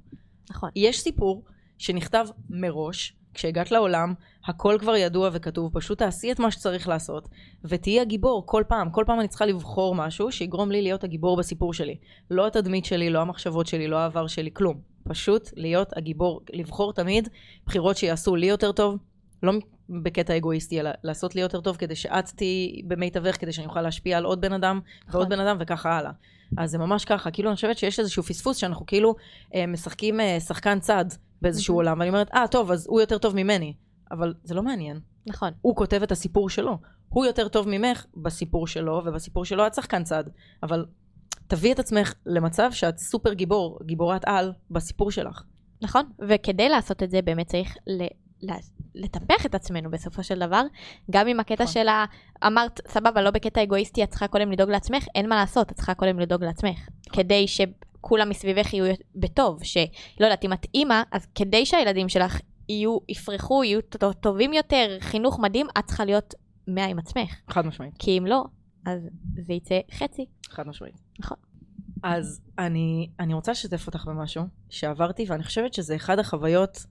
נכון. 0.50 0.70
יש 0.76 1.00
סיפור 1.00 1.44
שנכתב 1.78 2.26
מראש, 2.50 3.16
כשהגעת 3.34 3.72
לעולם, 3.72 4.14
הכל 4.46 4.78
כבר 4.80 4.96
ידוע 4.96 5.30
וכתוב, 5.34 5.72
פשוט 5.74 5.98
תעשי 5.98 6.32
את 6.32 6.40
מה 6.40 6.52
שצריך 6.52 6.88
לעשות, 6.88 7.28
ותהיי 7.66 8.00
הגיבור 8.00 8.44
כל 8.46 8.64
פעם. 8.68 8.90
כל 8.90 9.04
פעם 9.08 9.20
אני 9.20 9.28
צריכה 9.28 9.46
לבחור 9.46 9.96
משהו 9.96 10.32
שיגרום 10.32 10.72
לי 10.72 10.82
להיות 10.82 11.04
הגיבור 11.04 11.38
בסיפור 11.38 11.74
שלי. 11.74 11.98
לא 12.32 12.48
התדמית 12.48 12.86
שלי, 12.86 13.10
לא 13.10 13.20
המחשבות 13.22 13.68
שלי, 13.68 13.88
לא 13.88 13.98
העבר 13.98 14.28
שלי, 14.28 14.50
כלום. 14.54 14.80
פשוט 15.04 15.50
להיות 15.56 15.98
הגיבור, 15.98 16.42
לבחור 16.54 16.94
תמיד 16.94 17.30
בחירות 17.66 17.98
שיעשו 17.98 18.36
לי 18.36 18.46
יותר 18.46 18.72
טוב, 18.72 18.98
לא 19.44 19.54
בקטע 19.90 20.38
אגואיסטי, 20.38 20.80
אלא 20.80 20.90
לעשות 21.04 21.36
לי 21.36 21.42
יותר 21.42 21.62
טוב 21.62 21.78
כדי 21.78 21.96
שאת 21.96 22.26
תהיי 22.36 22.82
במיטבך, 22.88 23.42
כדי 23.42 23.54
שאני 23.54 23.68
אוכל 23.68 23.82
להשפיע 23.82 24.18
על 24.18 24.26
עוד 24.26 24.42
בן 24.42 24.54
אדם 24.54 24.80
ועוד 25.08 25.28
נכון. 25.28 25.30
בן 25.30 25.40
אדם 25.40 25.58
וככה 25.60 25.98
הלאה. 25.98 26.12
אז 26.58 26.72
זה 26.72 26.78
ממש 26.78 27.06
ככה, 27.06 27.32
כאילו 27.32 27.50
אני 27.50 27.56
חושבת 27.56 27.78
שיש 27.78 28.00
איזשהו 28.00 28.24
פספוס 28.24 28.58
שאנחנו 28.58 28.86
כאילו 28.86 29.16
אה, 29.56 29.68
משחקים 29.68 30.20
אה, 30.20 30.40
שחקן 30.40 30.80
צד 30.80 31.06
באיזשהו 31.44 31.76
עולם, 31.76 32.00
ואני 32.00 32.10
אומרת, 32.10 32.32
אה, 32.34 32.48
טוב, 32.48 32.72
אז 32.72 32.88
הוא 32.90 33.02
יותר 33.02 33.18
טוב 33.18 33.36
ממני. 33.36 33.74
אבל 34.12 34.34
זה 34.44 34.54
לא 34.54 34.64
מעניין. 34.64 35.00
נכון. 35.26 35.50
הוא 35.62 35.76
כותב 35.76 36.04
את 36.04 36.12
הסיפור 36.12 36.50
שלו. 36.50 36.78
הוא 37.10 37.26
יותר 37.26 37.48
טוב 37.48 37.68
ממך 37.70 38.06
בסיפור 38.16 38.68
שלו, 38.68 39.02
ובסיפור 39.06 39.46
שלו 39.46 39.68
את 39.68 39.74
שחקן 39.74 40.04
צד. 40.04 40.24
אבל 40.64 40.86
תביאי 41.48 41.74
את 41.74 41.80
עצמך 41.80 42.14
למצב 42.26 42.70
שאת 42.72 42.98
סופר 42.98 43.34
גיבור, 43.34 43.80
גיבורת 43.86 44.22
על, 44.26 44.54
בסיפור 44.72 45.12
שלך. 45.12 45.44
נכון, 45.82 46.10
וכדי 46.30 46.70
לעשות 46.70 47.04
את 47.04 47.10
זה 47.10 47.22
באמת 47.22 47.48
צריך 47.48 47.76
ל... 47.88 48.04
לטפח 48.96 49.46
את 49.46 49.56
עצמנו 49.56 49.92
בסופו 49.92 50.24
של 50.24 50.40
דבר, 50.40 50.64
גם 51.12 51.28
עם 51.28 51.40
הקטע 51.40 51.64
נכון. 51.64 51.74
של 51.74 51.88
ה... 51.88 52.06
אמרת, 52.48 52.82
סבבה, 52.88 53.22
לא 53.22 53.32
בקטע 53.32 53.64
אגואיסטי, 53.64 54.04
את 54.04 54.10
צריכה 54.10 54.28
קודם 54.28 54.52
לדאוג 54.52 54.70
לעצמך, 54.70 55.06
אין 55.16 55.30
מה 55.30 55.36
לעשות, 55.36 55.72
את 55.72 55.76
צריכה 55.76 55.94
קודם 55.94 56.20
לדאוג 56.20 56.44
לעצמך. 56.44 56.80
נכון. 56.80 57.24
כדי 57.24 57.48
שכולם 58.04 58.30
מסביבך 58.30 58.74
יהיו 58.74 58.96
בטוב, 59.16 59.64
שלא 59.64 59.86
יודעת, 60.20 60.46
אם 60.46 60.54
את 60.54 60.66
אימא, 60.74 61.02
אז 61.12 61.26
כדי 61.36 61.66
שהילדים 61.66 62.10
שלך 62.10 62.40
יהיו, 62.70 62.98
יפרחו, 63.10 63.64
יהיו 63.64 63.80
טובים 64.22 64.54
יותר, 64.54 64.98
חינוך 65.00 65.40
מדהים, 65.40 65.68
את 65.80 65.86
צריכה 65.86 66.06
להיות 66.06 66.34
מאה 66.68 66.86
עם 66.86 67.00
עצמך. 67.00 67.36
חד 67.50 67.66
משמעית. 67.66 67.94
כי 68.00 68.18
אם 68.18 68.26
לא, 68.26 68.44
אז 68.86 69.02
זה 69.46 69.54
יצא 69.54 69.80
חצי. 69.92 70.26
חד 70.50 70.68
משמעית. 70.68 70.96
נכון. 71.20 71.38
אז 72.04 72.42
אני, 72.60 73.10
אני 73.20 73.34
רוצה 73.34 73.52
לשתף 73.52 73.88
אותך 73.88 74.06
במשהו 74.06 74.44
שעברתי, 74.70 75.26
ואני 75.28 75.44
חושבת 75.44 75.74
שזה 75.74 75.96
אחד 75.96 76.20
החוויות 76.20 76.86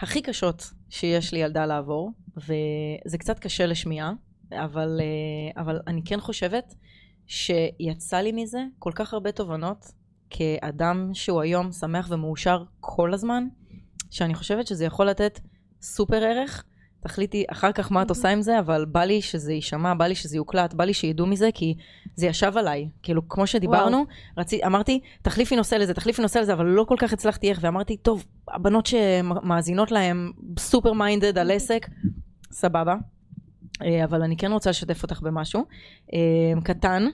הכי 0.00 0.22
קשות 0.22 0.70
שיש 0.90 1.32
לי 1.32 1.38
ילדה 1.38 1.66
לעבור, 1.66 2.12
וזה 2.36 3.18
קצת 3.18 3.38
קשה 3.38 3.66
לשמיעה, 3.66 4.12
אבל, 4.52 5.00
אה, 5.00 5.62
אבל 5.62 5.80
אני 5.86 6.00
כן 6.04 6.20
חושבת 6.20 6.74
שיצא 7.26 8.16
לי 8.16 8.32
מזה 8.32 8.64
כל 8.78 8.92
כך 8.94 9.14
הרבה 9.14 9.32
תובנות, 9.32 10.01
כאדם 10.32 11.10
שהוא 11.12 11.40
היום 11.40 11.72
שמח 11.72 12.06
ומאושר 12.10 12.64
כל 12.80 13.14
הזמן, 13.14 13.44
שאני 14.10 14.34
חושבת 14.34 14.66
שזה 14.66 14.84
יכול 14.84 15.06
לתת 15.06 15.40
סופר 15.82 16.24
ערך. 16.24 16.64
תחליטי 17.00 17.44
אחר 17.48 17.72
כך 17.72 17.92
מה 17.92 18.02
את 18.02 18.10
עושה 18.10 18.28
עם 18.28 18.42
זה, 18.42 18.58
אבל 18.58 18.84
בא 18.84 19.04
לי 19.04 19.22
שזה 19.22 19.52
יישמע, 19.52 19.94
בא 19.94 20.06
לי 20.06 20.14
שזה 20.14 20.36
יוקלט, 20.36 20.74
בא 20.74 20.84
לי 20.84 20.94
שידעו 20.94 21.26
מזה, 21.26 21.48
כי 21.54 21.74
זה 22.14 22.26
ישב 22.26 22.52
עליי. 22.56 22.88
כאילו, 23.02 23.28
כמו 23.28 23.46
שדיברנו, 23.46 24.04
רצי, 24.36 24.60
אמרתי, 24.66 25.00
תחליפי 25.22 25.56
נושא 25.56 25.74
לזה, 25.74 25.94
תחליפי 25.94 26.22
נושא 26.22 26.38
לזה, 26.38 26.52
אבל 26.52 26.66
לא 26.66 26.84
כל 26.84 26.96
כך 26.98 27.12
הצלחתי 27.12 27.50
איך, 27.50 27.58
ואמרתי, 27.62 27.96
טוב, 27.96 28.24
הבנות 28.48 28.86
שמאזינות 28.86 29.90
להם 29.90 30.32
super 30.58 30.92
minded 30.92 31.38
על 31.38 31.50
עסק, 31.50 31.86
סבבה. 32.52 32.94
אה, 33.82 34.04
אבל 34.04 34.22
אני 34.22 34.36
כן 34.36 34.52
רוצה 34.52 34.70
לשתף 34.70 35.02
אותך 35.02 35.20
במשהו. 35.20 35.64
אה, 36.14 36.60
קטן, 36.64 37.06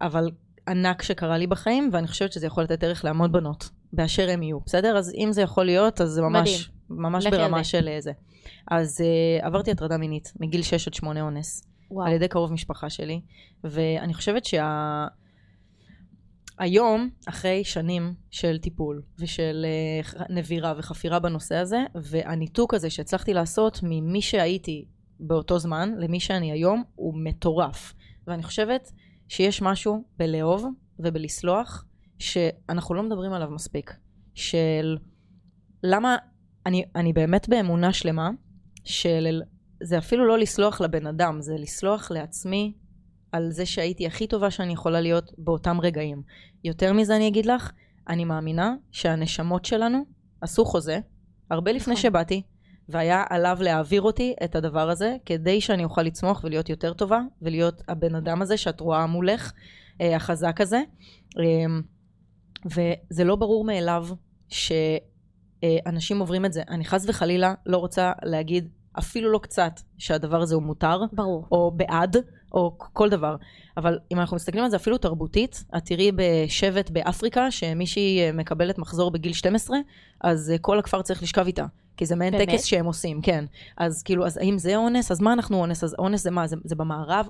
אבל 0.00 0.30
ענק 0.68 1.02
שקרה 1.02 1.38
לי 1.38 1.46
בחיים, 1.46 1.90
ואני 1.92 2.06
חושבת 2.06 2.32
שזה 2.32 2.46
יכול 2.46 2.64
לתת 2.64 2.84
ערך 2.84 3.04
להמון 3.04 3.32
בנות, 3.32 3.70
באשר 3.92 4.30
הם 4.30 4.42
יהיו, 4.42 4.60
בסדר? 4.66 4.96
אז 4.96 5.12
אם 5.14 5.28
זה 5.32 5.42
יכול 5.42 5.64
להיות, 5.64 6.00
אז 6.00 6.10
זה 6.10 6.22
ממש, 6.22 6.70
מדהים. 6.90 7.02
ממש 7.02 7.26
ברמה 7.26 7.64
של 7.64 7.88
אה, 7.88 8.00
זה. 8.00 8.12
אז 8.70 9.00
uh, 9.00 9.46
עברתי 9.46 9.70
הטרדה 9.70 9.96
מינית 9.96 10.32
מגיל 10.40 10.62
6 10.62 10.88
עד 10.88 10.94
8 10.94 11.22
אונס, 11.22 11.66
וואו. 11.90 12.06
על 12.06 12.12
ידי 12.12 12.28
קרוב 12.28 12.52
משפחה 12.52 12.90
שלי, 12.90 13.20
ואני 13.64 14.14
חושבת 14.14 14.44
שה... 14.44 15.06
היום, 16.58 17.10
אחרי 17.28 17.64
שנים 17.64 18.14
של 18.30 18.58
טיפול 18.58 19.02
ושל 19.18 19.66
uh, 20.04 20.22
נבירה 20.30 20.74
וחפירה 20.76 21.18
בנושא 21.18 21.56
הזה, 21.56 21.78
והניתוק 21.94 22.74
הזה 22.74 22.90
שהצלחתי 22.90 23.34
לעשות 23.34 23.80
ממי 23.82 24.22
שהייתי 24.22 24.84
באותו 25.20 25.58
זמן 25.58 25.94
למי 25.98 26.20
שאני 26.20 26.52
היום, 26.52 26.84
הוא 26.94 27.14
מטורף. 27.16 27.94
ואני 28.26 28.42
חושבת 28.42 28.92
שיש 29.28 29.62
משהו 29.62 30.04
בלאהוב 30.16 30.66
ובלסלוח, 30.98 31.84
שאנחנו 32.18 32.94
לא 32.94 33.02
מדברים 33.02 33.32
עליו 33.32 33.50
מספיק. 33.50 33.92
של 34.34 34.96
למה, 35.82 36.16
אני, 36.66 36.84
אני 36.96 37.12
באמת 37.12 37.48
באמונה 37.48 37.92
שלמה, 37.92 38.30
של 38.84 39.42
זה 39.82 39.98
אפילו 39.98 40.26
לא 40.26 40.38
לסלוח 40.38 40.80
לבן 40.80 41.06
אדם, 41.06 41.40
זה 41.40 41.54
לסלוח 41.58 42.10
לעצמי 42.10 42.72
על 43.32 43.50
זה 43.50 43.66
שהייתי 43.66 44.06
הכי 44.06 44.26
טובה 44.26 44.50
שאני 44.50 44.72
יכולה 44.72 45.00
להיות 45.00 45.32
באותם 45.38 45.80
רגעים. 45.80 46.22
יותר 46.64 46.92
מזה 46.92 47.16
אני 47.16 47.28
אגיד 47.28 47.46
לך, 47.46 47.70
אני 48.08 48.24
מאמינה 48.24 48.74
שהנשמות 48.92 49.64
שלנו 49.64 50.04
עשו 50.40 50.64
חוזה, 50.64 50.98
הרבה 51.50 51.72
לפני 51.72 51.92
נכון. 51.92 52.02
שבאתי, 52.02 52.42
והיה 52.88 53.24
עליו 53.30 53.58
להעביר 53.60 54.02
אותי 54.02 54.34
את 54.44 54.56
הדבר 54.56 54.90
הזה, 54.90 55.16
כדי 55.26 55.60
שאני 55.60 55.84
אוכל 55.84 56.02
לצמוח 56.02 56.44
ולהיות 56.44 56.68
יותר 56.68 56.92
טובה, 56.92 57.20
ולהיות 57.42 57.82
הבן 57.88 58.14
אדם 58.14 58.42
הזה 58.42 58.56
שאת 58.56 58.80
רואה 58.80 59.06
מולך, 59.06 59.52
אה, 60.00 60.16
החזק 60.16 60.60
הזה. 60.60 60.82
אה, 61.38 61.44
וזה 62.66 63.24
לא 63.24 63.36
ברור 63.36 63.64
מאליו 63.64 64.06
שאנשים 64.48 66.18
עוברים 66.18 66.44
את 66.44 66.52
זה. 66.52 66.62
אני 66.68 66.84
חס 66.84 67.04
וחלילה 67.08 67.54
לא 67.66 67.76
רוצה 67.76 68.12
להגיד 68.22 68.68
אפילו 68.98 69.32
לא 69.32 69.38
קצת 69.38 69.80
שהדבר 69.98 70.42
הזה 70.42 70.54
הוא 70.54 70.62
מותר. 70.62 71.00
ברור. 71.12 71.46
או 71.52 71.70
בעד, 71.76 72.16
או 72.52 72.76
כל 72.78 73.08
דבר. 73.08 73.36
אבל 73.76 73.98
אם 74.12 74.20
אנחנו 74.20 74.36
מסתכלים 74.36 74.64
על 74.64 74.70
זה 74.70 74.76
אפילו 74.76 74.98
תרבותית, 74.98 75.64
את 75.76 75.84
תראי 75.84 76.10
בשבט 76.16 76.90
באפריקה, 76.90 77.50
שמישהי 77.50 78.32
מקבלת 78.32 78.78
מחזור 78.78 79.10
בגיל 79.10 79.32
12, 79.32 79.76
אז 80.20 80.52
כל 80.60 80.78
הכפר 80.78 81.02
צריך 81.02 81.22
לשכב 81.22 81.46
איתה. 81.46 81.64
כי 81.96 82.06
זה 82.06 82.16
מעין 82.16 82.32
באמת? 82.32 82.48
טקס 82.48 82.64
שהם 82.64 82.86
עושים, 82.86 83.22
כן. 83.22 83.44
אז 83.76 84.02
כאילו, 84.02 84.26
אז 84.26 84.36
האם 84.36 84.58
זה 84.58 84.76
אונס? 84.76 85.10
אז 85.10 85.20
מה 85.20 85.32
אנחנו 85.32 85.56
אונס? 85.56 85.84
אז 85.84 85.94
אונס 85.98 86.22
זה 86.22 86.30
מה? 86.30 86.46
זה, 86.46 86.56
זה 86.64 86.74
במערב? 86.74 87.28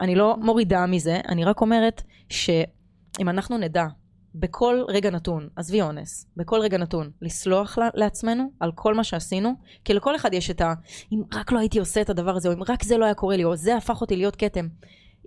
אני 0.00 0.14
לא 0.14 0.36
מורידה 0.40 0.86
מזה, 0.86 1.20
אני 1.28 1.44
רק 1.44 1.60
אומרת 1.60 2.02
שאם 2.28 3.28
אנחנו 3.28 3.58
נדע 3.58 3.86
בכל 4.34 4.82
רגע 4.88 5.10
נתון, 5.10 5.48
עזבי 5.56 5.82
אונס, 5.82 6.26
בכל 6.36 6.60
רגע 6.60 6.78
נתון, 6.78 7.10
לסלוח 7.22 7.78
לעצמנו 7.94 8.50
על 8.60 8.72
כל 8.74 8.94
מה 8.94 9.04
שעשינו, 9.04 9.52
כי 9.84 9.94
לכל 9.94 10.16
אחד 10.16 10.34
יש 10.34 10.50
את 10.50 10.60
ה... 10.60 10.74
אם 11.12 11.22
רק 11.34 11.52
לא 11.52 11.58
הייתי 11.58 11.78
עושה 11.78 12.00
את 12.00 12.10
הדבר 12.10 12.36
הזה, 12.36 12.48
או 12.48 12.54
אם 12.54 12.62
רק 12.62 12.82
זה 12.82 12.98
לא 12.98 13.04
היה 13.04 13.14
קורה 13.14 13.36
לי, 13.36 13.44
או 13.44 13.56
זה 13.56 13.76
הפך 13.76 14.00
אותי 14.00 14.16
להיות 14.16 14.36
כתם. 14.36 14.68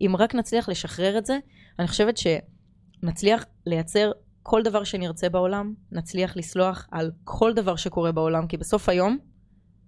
אם 0.01 0.15
רק 0.19 0.35
נצליח 0.35 0.69
לשחרר 0.69 1.17
את 1.17 1.25
זה, 1.25 1.37
אני 1.79 1.87
חושבת 1.87 2.15
שנצליח 2.17 3.45
לייצר 3.65 4.11
כל 4.49 4.63
דבר 4.63 4.83
שנרצה 4.83 5.29
בעולם, 5.29 5.73
נצליח 5.91 6.37
לסלוח 6.37 6.87
על 6.91 7.11
כל 7.23 7.53
דבר 7.53 7.75
שקורה 7.75 8.11
בעולם, 8.11 8.47
כי 8.47 8.57
בסוף 8.57 8.89
היום, 8.89 9.17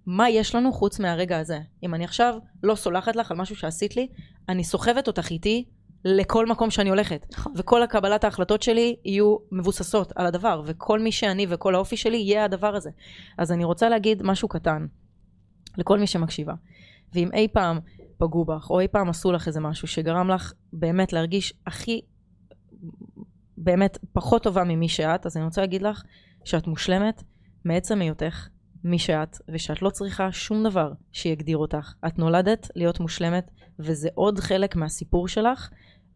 מה 0.06 0.30
יש 0.30 0.54
לנו 0.54 0.72
חוץ 0.72 1.00
מהרגע 1.00 1.38
הזה? 1.38 1.58
אם 1.82 1.94
אני 1.94 2.04
עכשיו 2.04 2.34
לא 2.62 2.74
סולחת 2.74 3.16
לך 3.16 3.30
על 3.30 3.36
משהו 3.36 3.56
שעשית 3.56 3.96
לי, 3.96 4.08
אני 4.48 4.64
סוחבת 4.64 5.06
אותך 5.06 5.30
איתי 5.30 5.64
לכל 6.04 6.46
מקום 6.46 6.70
שאני 6.70 6.90
הולכת. 6.90 7.26
נכון. 7.32 7.52
וכל 7.56 7.82
הקבלת 7.82 8.24
ההחלטות 8.24 8.62
שלי 8.62 8.96
יהיו 9.04 9.36
מבוססות 9.52 10.12
על 10.16 10.26
הדבר, 10.26 10.62
וכל 10.66 11.00
מי 11.00 11.12
שאני 11.12 11.46
וכל 11.48 11.74
האופי 11.74 11.96
שלי 11.96 12.16
יהיה 12.16 12.44
הדבר 12.44 12.76
הזה. 12.76 12.90
אז 13.38 13.52
אני 13.52 13.64
רוצה 13.64 13.88
להגיד 13.88 14.22
משהו 14.22 14.48
קטן 14.48 14.86
לכל 15.76 15.98
מי 15.98 16.06
שמקשיבה. 16.06 16.54
ואם 17.14 17.28
אי 17.32 17.48
פעם 17.48 17.78
פגעו 18.18 18.44
בך, 18.44 18.70
או 18.70 18.80
אי 18.80 18.88
פעם 18.88 19.08
עשו 19.08 19.32
לך 19.32 19.48
איזה 19.48 19.60
משהו 19.60 19.88
שגרם 19.88 20.30
לך 20.30 20.52
באמת 20.72 21.12
להרגיש 21.12 21.54
הכי 21.66 22.00
באמת 23.62 23.98
פחות 24.12 24.42
טובה 24.42 24.64
ממי 24.64 24.88
שאת, 24.88 25.26
אז 25.26 25.36
אני 25.36 25.44
רוצה 25.44 25.60
להגיד 25.60 25.82
לך 25.82 26.02
שאת 26.44 26.66
מושלמת 26.66 27.22
מעצם 27.64 28.00
היותך 28.00 28.48
מי 28.84 28.98
שאת, 28.98 29.36
ושאת 29.48 29.82
לא 29.82 29.90
צריכה 29.90 30.32
שום 30.32 30.64
דבר 30.64 30.92
שיגדיר 31.12 31.56
אותך. 31.56 31.94
את 32.06 32.18
נולדת 32.18 32.68
להיות 32.76 33.00
מושלמת, 33.00 33.50
וזה 33.78 34.08
עוד 34.14 34.38
חלק 34.38 34.76
מהסיפור 34.76 35.28
שלך, 35.28 35.70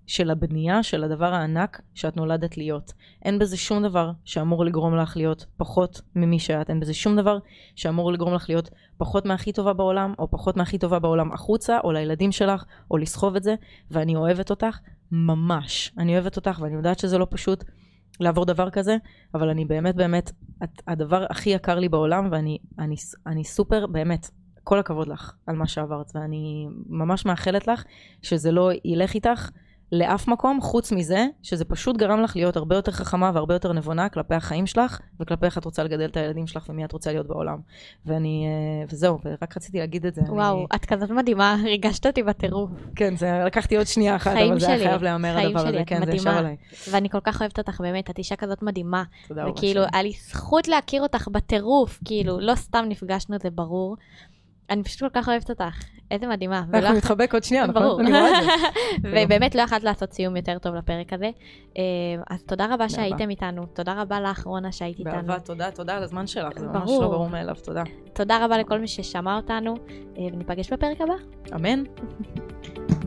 של 0.07 0.31
הבנייה 0.31 0.83
של 0.83 1.05
הדבר 1.05 1.35
הענק 1.35 1.81
שאת 1.95 2.17
נולדת 2.17 2.57
להיות. 2.57 2.93
אין 3.25 3.39
בזה 3.39 3.57
שום 3.57 3.83
דבר 3.83 4.11
שאמור 4.25 4.65
לגרום 4.65 4.97
לך 4.97 5.17
להיות 5.17 5.47
פחות 5.57 6.01
ממי 6.17 6.39
שאת, 6.39 6.71
אין 6.71 6.81
בזה 6.81 6.95
שום 6.95 7.17
דבר 7.17 7.39
שאמור 7.77 8.13
לגרום 8.13 8.35
לך 8.35 8.49
להיות 8.49 8.71
פחות 8.97 9.27
מהכי 9.27 9.53
טובה 9.53 9.73
בעולם, 9.73 10.15
או 10.19 10.31
פחות 10.31 10.57
מהכי 10.57 10.79
טובה 10.79 10.99
בעולם 10.99 11.33
החוצה, 11.33 11.79
או 11.85 11.93
לילדים 11.93 12.33
שלך, 12.33 12.65
או 12.91 12.97
לסחוב 12.97 13.37
את 13.37 13.43
זה, 13.43 13.55
ואני 13.91 14.17
אוהבת 14.17 14.51
אותך 14.51 14.79
ממש. 15.13 15.93
אני 15.99 16.15
אוהבת 16.15 16.37
אותך, 16.37 16.59
ואני 16.63 16.75
יודעת 16.75 16.99
שזה 16.99 17.19
לא 17.19 17.27
פשוט 17.31 17.65
לעבור 18.21 18.45
דבר 18.45 18.71
כזה, 18.71 18.97
אבל 19.35 19.49
אני 19.49 19.65
באמת 19.65 19.97
באמת, 19.97 20.33
את 20.65 20.83
הדבר 20.89 21.25
הכי 21.31 21.51
יקר 21.51 21.79
לי 21.79 21.89
בעולם, 21.89 22.29
ואני 22.31 22.59
אני, 22.79 22.97
אני 23.27 23.45
סופר, 23.45 23.87
באמת, 23.87 24.31
כל 24.65 24.79
הכבוד 24.79 25.09
לך 25.09 25.33
על 25.47 25.57
מה 25.57 25.67
שעברת, 25.67 26.13
ואני 26.15 26.67
ממש 26.87 27.27
מאחלת 27.27 27.69
לך 27.69 27.85
שזה 28.23 28.53
לא 28.53 28.71
ילך 28.85 29.15
איתך. 29.15 29.51
לאף 29.93 30.29
מקום, 30.29 30.61
חוץ 30.61 30.93
מזה, 30.93 31.27
שזה 31.43 31.65
פשוט 31.65 31.97
גרם 31.97 32.21
לך 32.21 32.37
להיות 32.37 32.57
הרבה 32.57 32.77
יותר 32.77 32.93
חכמה 32.93 33.31
והרבה 33.35 33.55
יותר 33.55 33.73
נבונה 33.73 34.09
כלפי 34.09 34.35
החיים 34.35 34.67
שלך, 34.67 35.01
וכלפי 35.21 35.47
איך 35.47 35.59
את 35.59 35.65
רוצה 35.65 35.85
לגדל 35.85 36.05
את 36.05 36.17
הילדים 36.17 36.47
שלך 36.47 36.67
ומי 36.69 36.85
את 36.85 36.93
רוצה 36.93 37.13
להיות 37.13 37.27
בעולם. 37.27 37.59
ואני, 38.07 38.47
אה, 38.47 38.87
וזהו, 38.93 39.19
ורק 39.25 39.57
רציתי 39.57 39.79
להגיד 39.79 40.07
את 40.07 40.15
זה. 40.15 40.23
וואו, 40.29 40.57
אני... 40.57 40.67
את 40.75 40.85
כזאת 40.85 41.11
מדהימה, 41.11 41.57
ריגשת 41.65 42.07
אותי 42.07 42.23
בטירוף. 42.23 42.71
כן, 42.97 43.17
זה, 43.17 43.43
לקחתי 43.47 43.77
עוד 43.77 43.87
שנייה 43.87 44.17
אחת, 44.17 44.37
אבל 44.37 44.61
זה 44.61 44.69
היה 44.69 44.89
חייב 44.89 45.03
להיאמר 45.03 45.39
הדבר 45.39 45.69
הזה, 45.69 45.83
כן, 45.87 46.05
זה 46.05 46.13
ישב 46.13 46.29
עליי. 46.29 46.57
ואני 46.91 47.11
כל 47.11 47.21
כך 47.21 47.41
אוהבת 47.41 47.59
אותך, 47.59 47.81
באמת, 47.81 48.11
את 48.11 48.19
אישה 48.19 48.37
כזאת 48.37 48.63
מדהימה. 48.63 49.05
תודה 49.29 49.43
רבה. 49.43 49.53
וכאילו, 49.53 49.83
היה 49.93 50.03
לי 50.03 50.13
זכות 50.29 50.69
להכיר 50.69 51.03
אותך 51.03 51.29
בטירוף, 51.33 51.99
כאילו, 52.05 52.41
לא 52.41 52.55
סתם 52.55 52.85
נפגשנו, 52.89 53.37
זה 53.43 53.51
ברור. 53.51 53.97
אני 54.71 54.83
פשוט 54.83 55.01
כל 55.01 55.09
כך 55.21 55.29
אוהבת 55.29 55.51
אותך. 55.51 55.85
איזה 56.11 56.27
מדהימה. 56.27 56.65
אנחנו 56.75 56.97
נתחבק 56.97 57.35
עוד 57.35 57.45
שנייה, 57.45 57.67
נכון? 57.67 57.83
ברור. 57.83 58.01
ובאמת 59.25 59.55
לא 59.55 59.63
יכולת 59.63 59.85
לעשות 59.85 60.13
סיום 60.13 60.37
יותר 60.37 60.59
טוב 60.59 60.75
לפרק 60.75 61.13
הזה. 61.13 61.31
אה, 61.79 61.83
אז 62.31 62.43
תודה 62.43 62.67
רבה 62.71 62.89
שהייתם 62.89 63.31
איתנו. 63.31 63.67
תודה 63.67 64.03
רבה 64.03 64.21
לך, 64.21 64.47
רונה, 64.47 64.73
שהיית 64.73 64.99
איתנו. 64.99 65.13
באהבה, 65.13 65.39
תודה, 65.41 65.71
תודה 65.71 65.97
על 65.97 66.03
הזמן 66.03 66.27
שלך. 66.27 66.59
זה 66.59 66.67
ממש 66.67 66.91
לא 66.91 67.09
ברור 67.09 67.29
מאליו, 67.29 67.55
תודה. 67.65 67.83
תודה 68.13 68.45
רבה 68.45 68.59
לכל 68.59 68.79
מי 68.79 68.89
ששמע 68.89 69.37
אותנו, 69.37 69.75
אה, 70.19 70.23
וניפגש 70.33 70.73
בפרק 70.73 71.01
הבא. 71.01 71.15
אמן. 71.57 71.83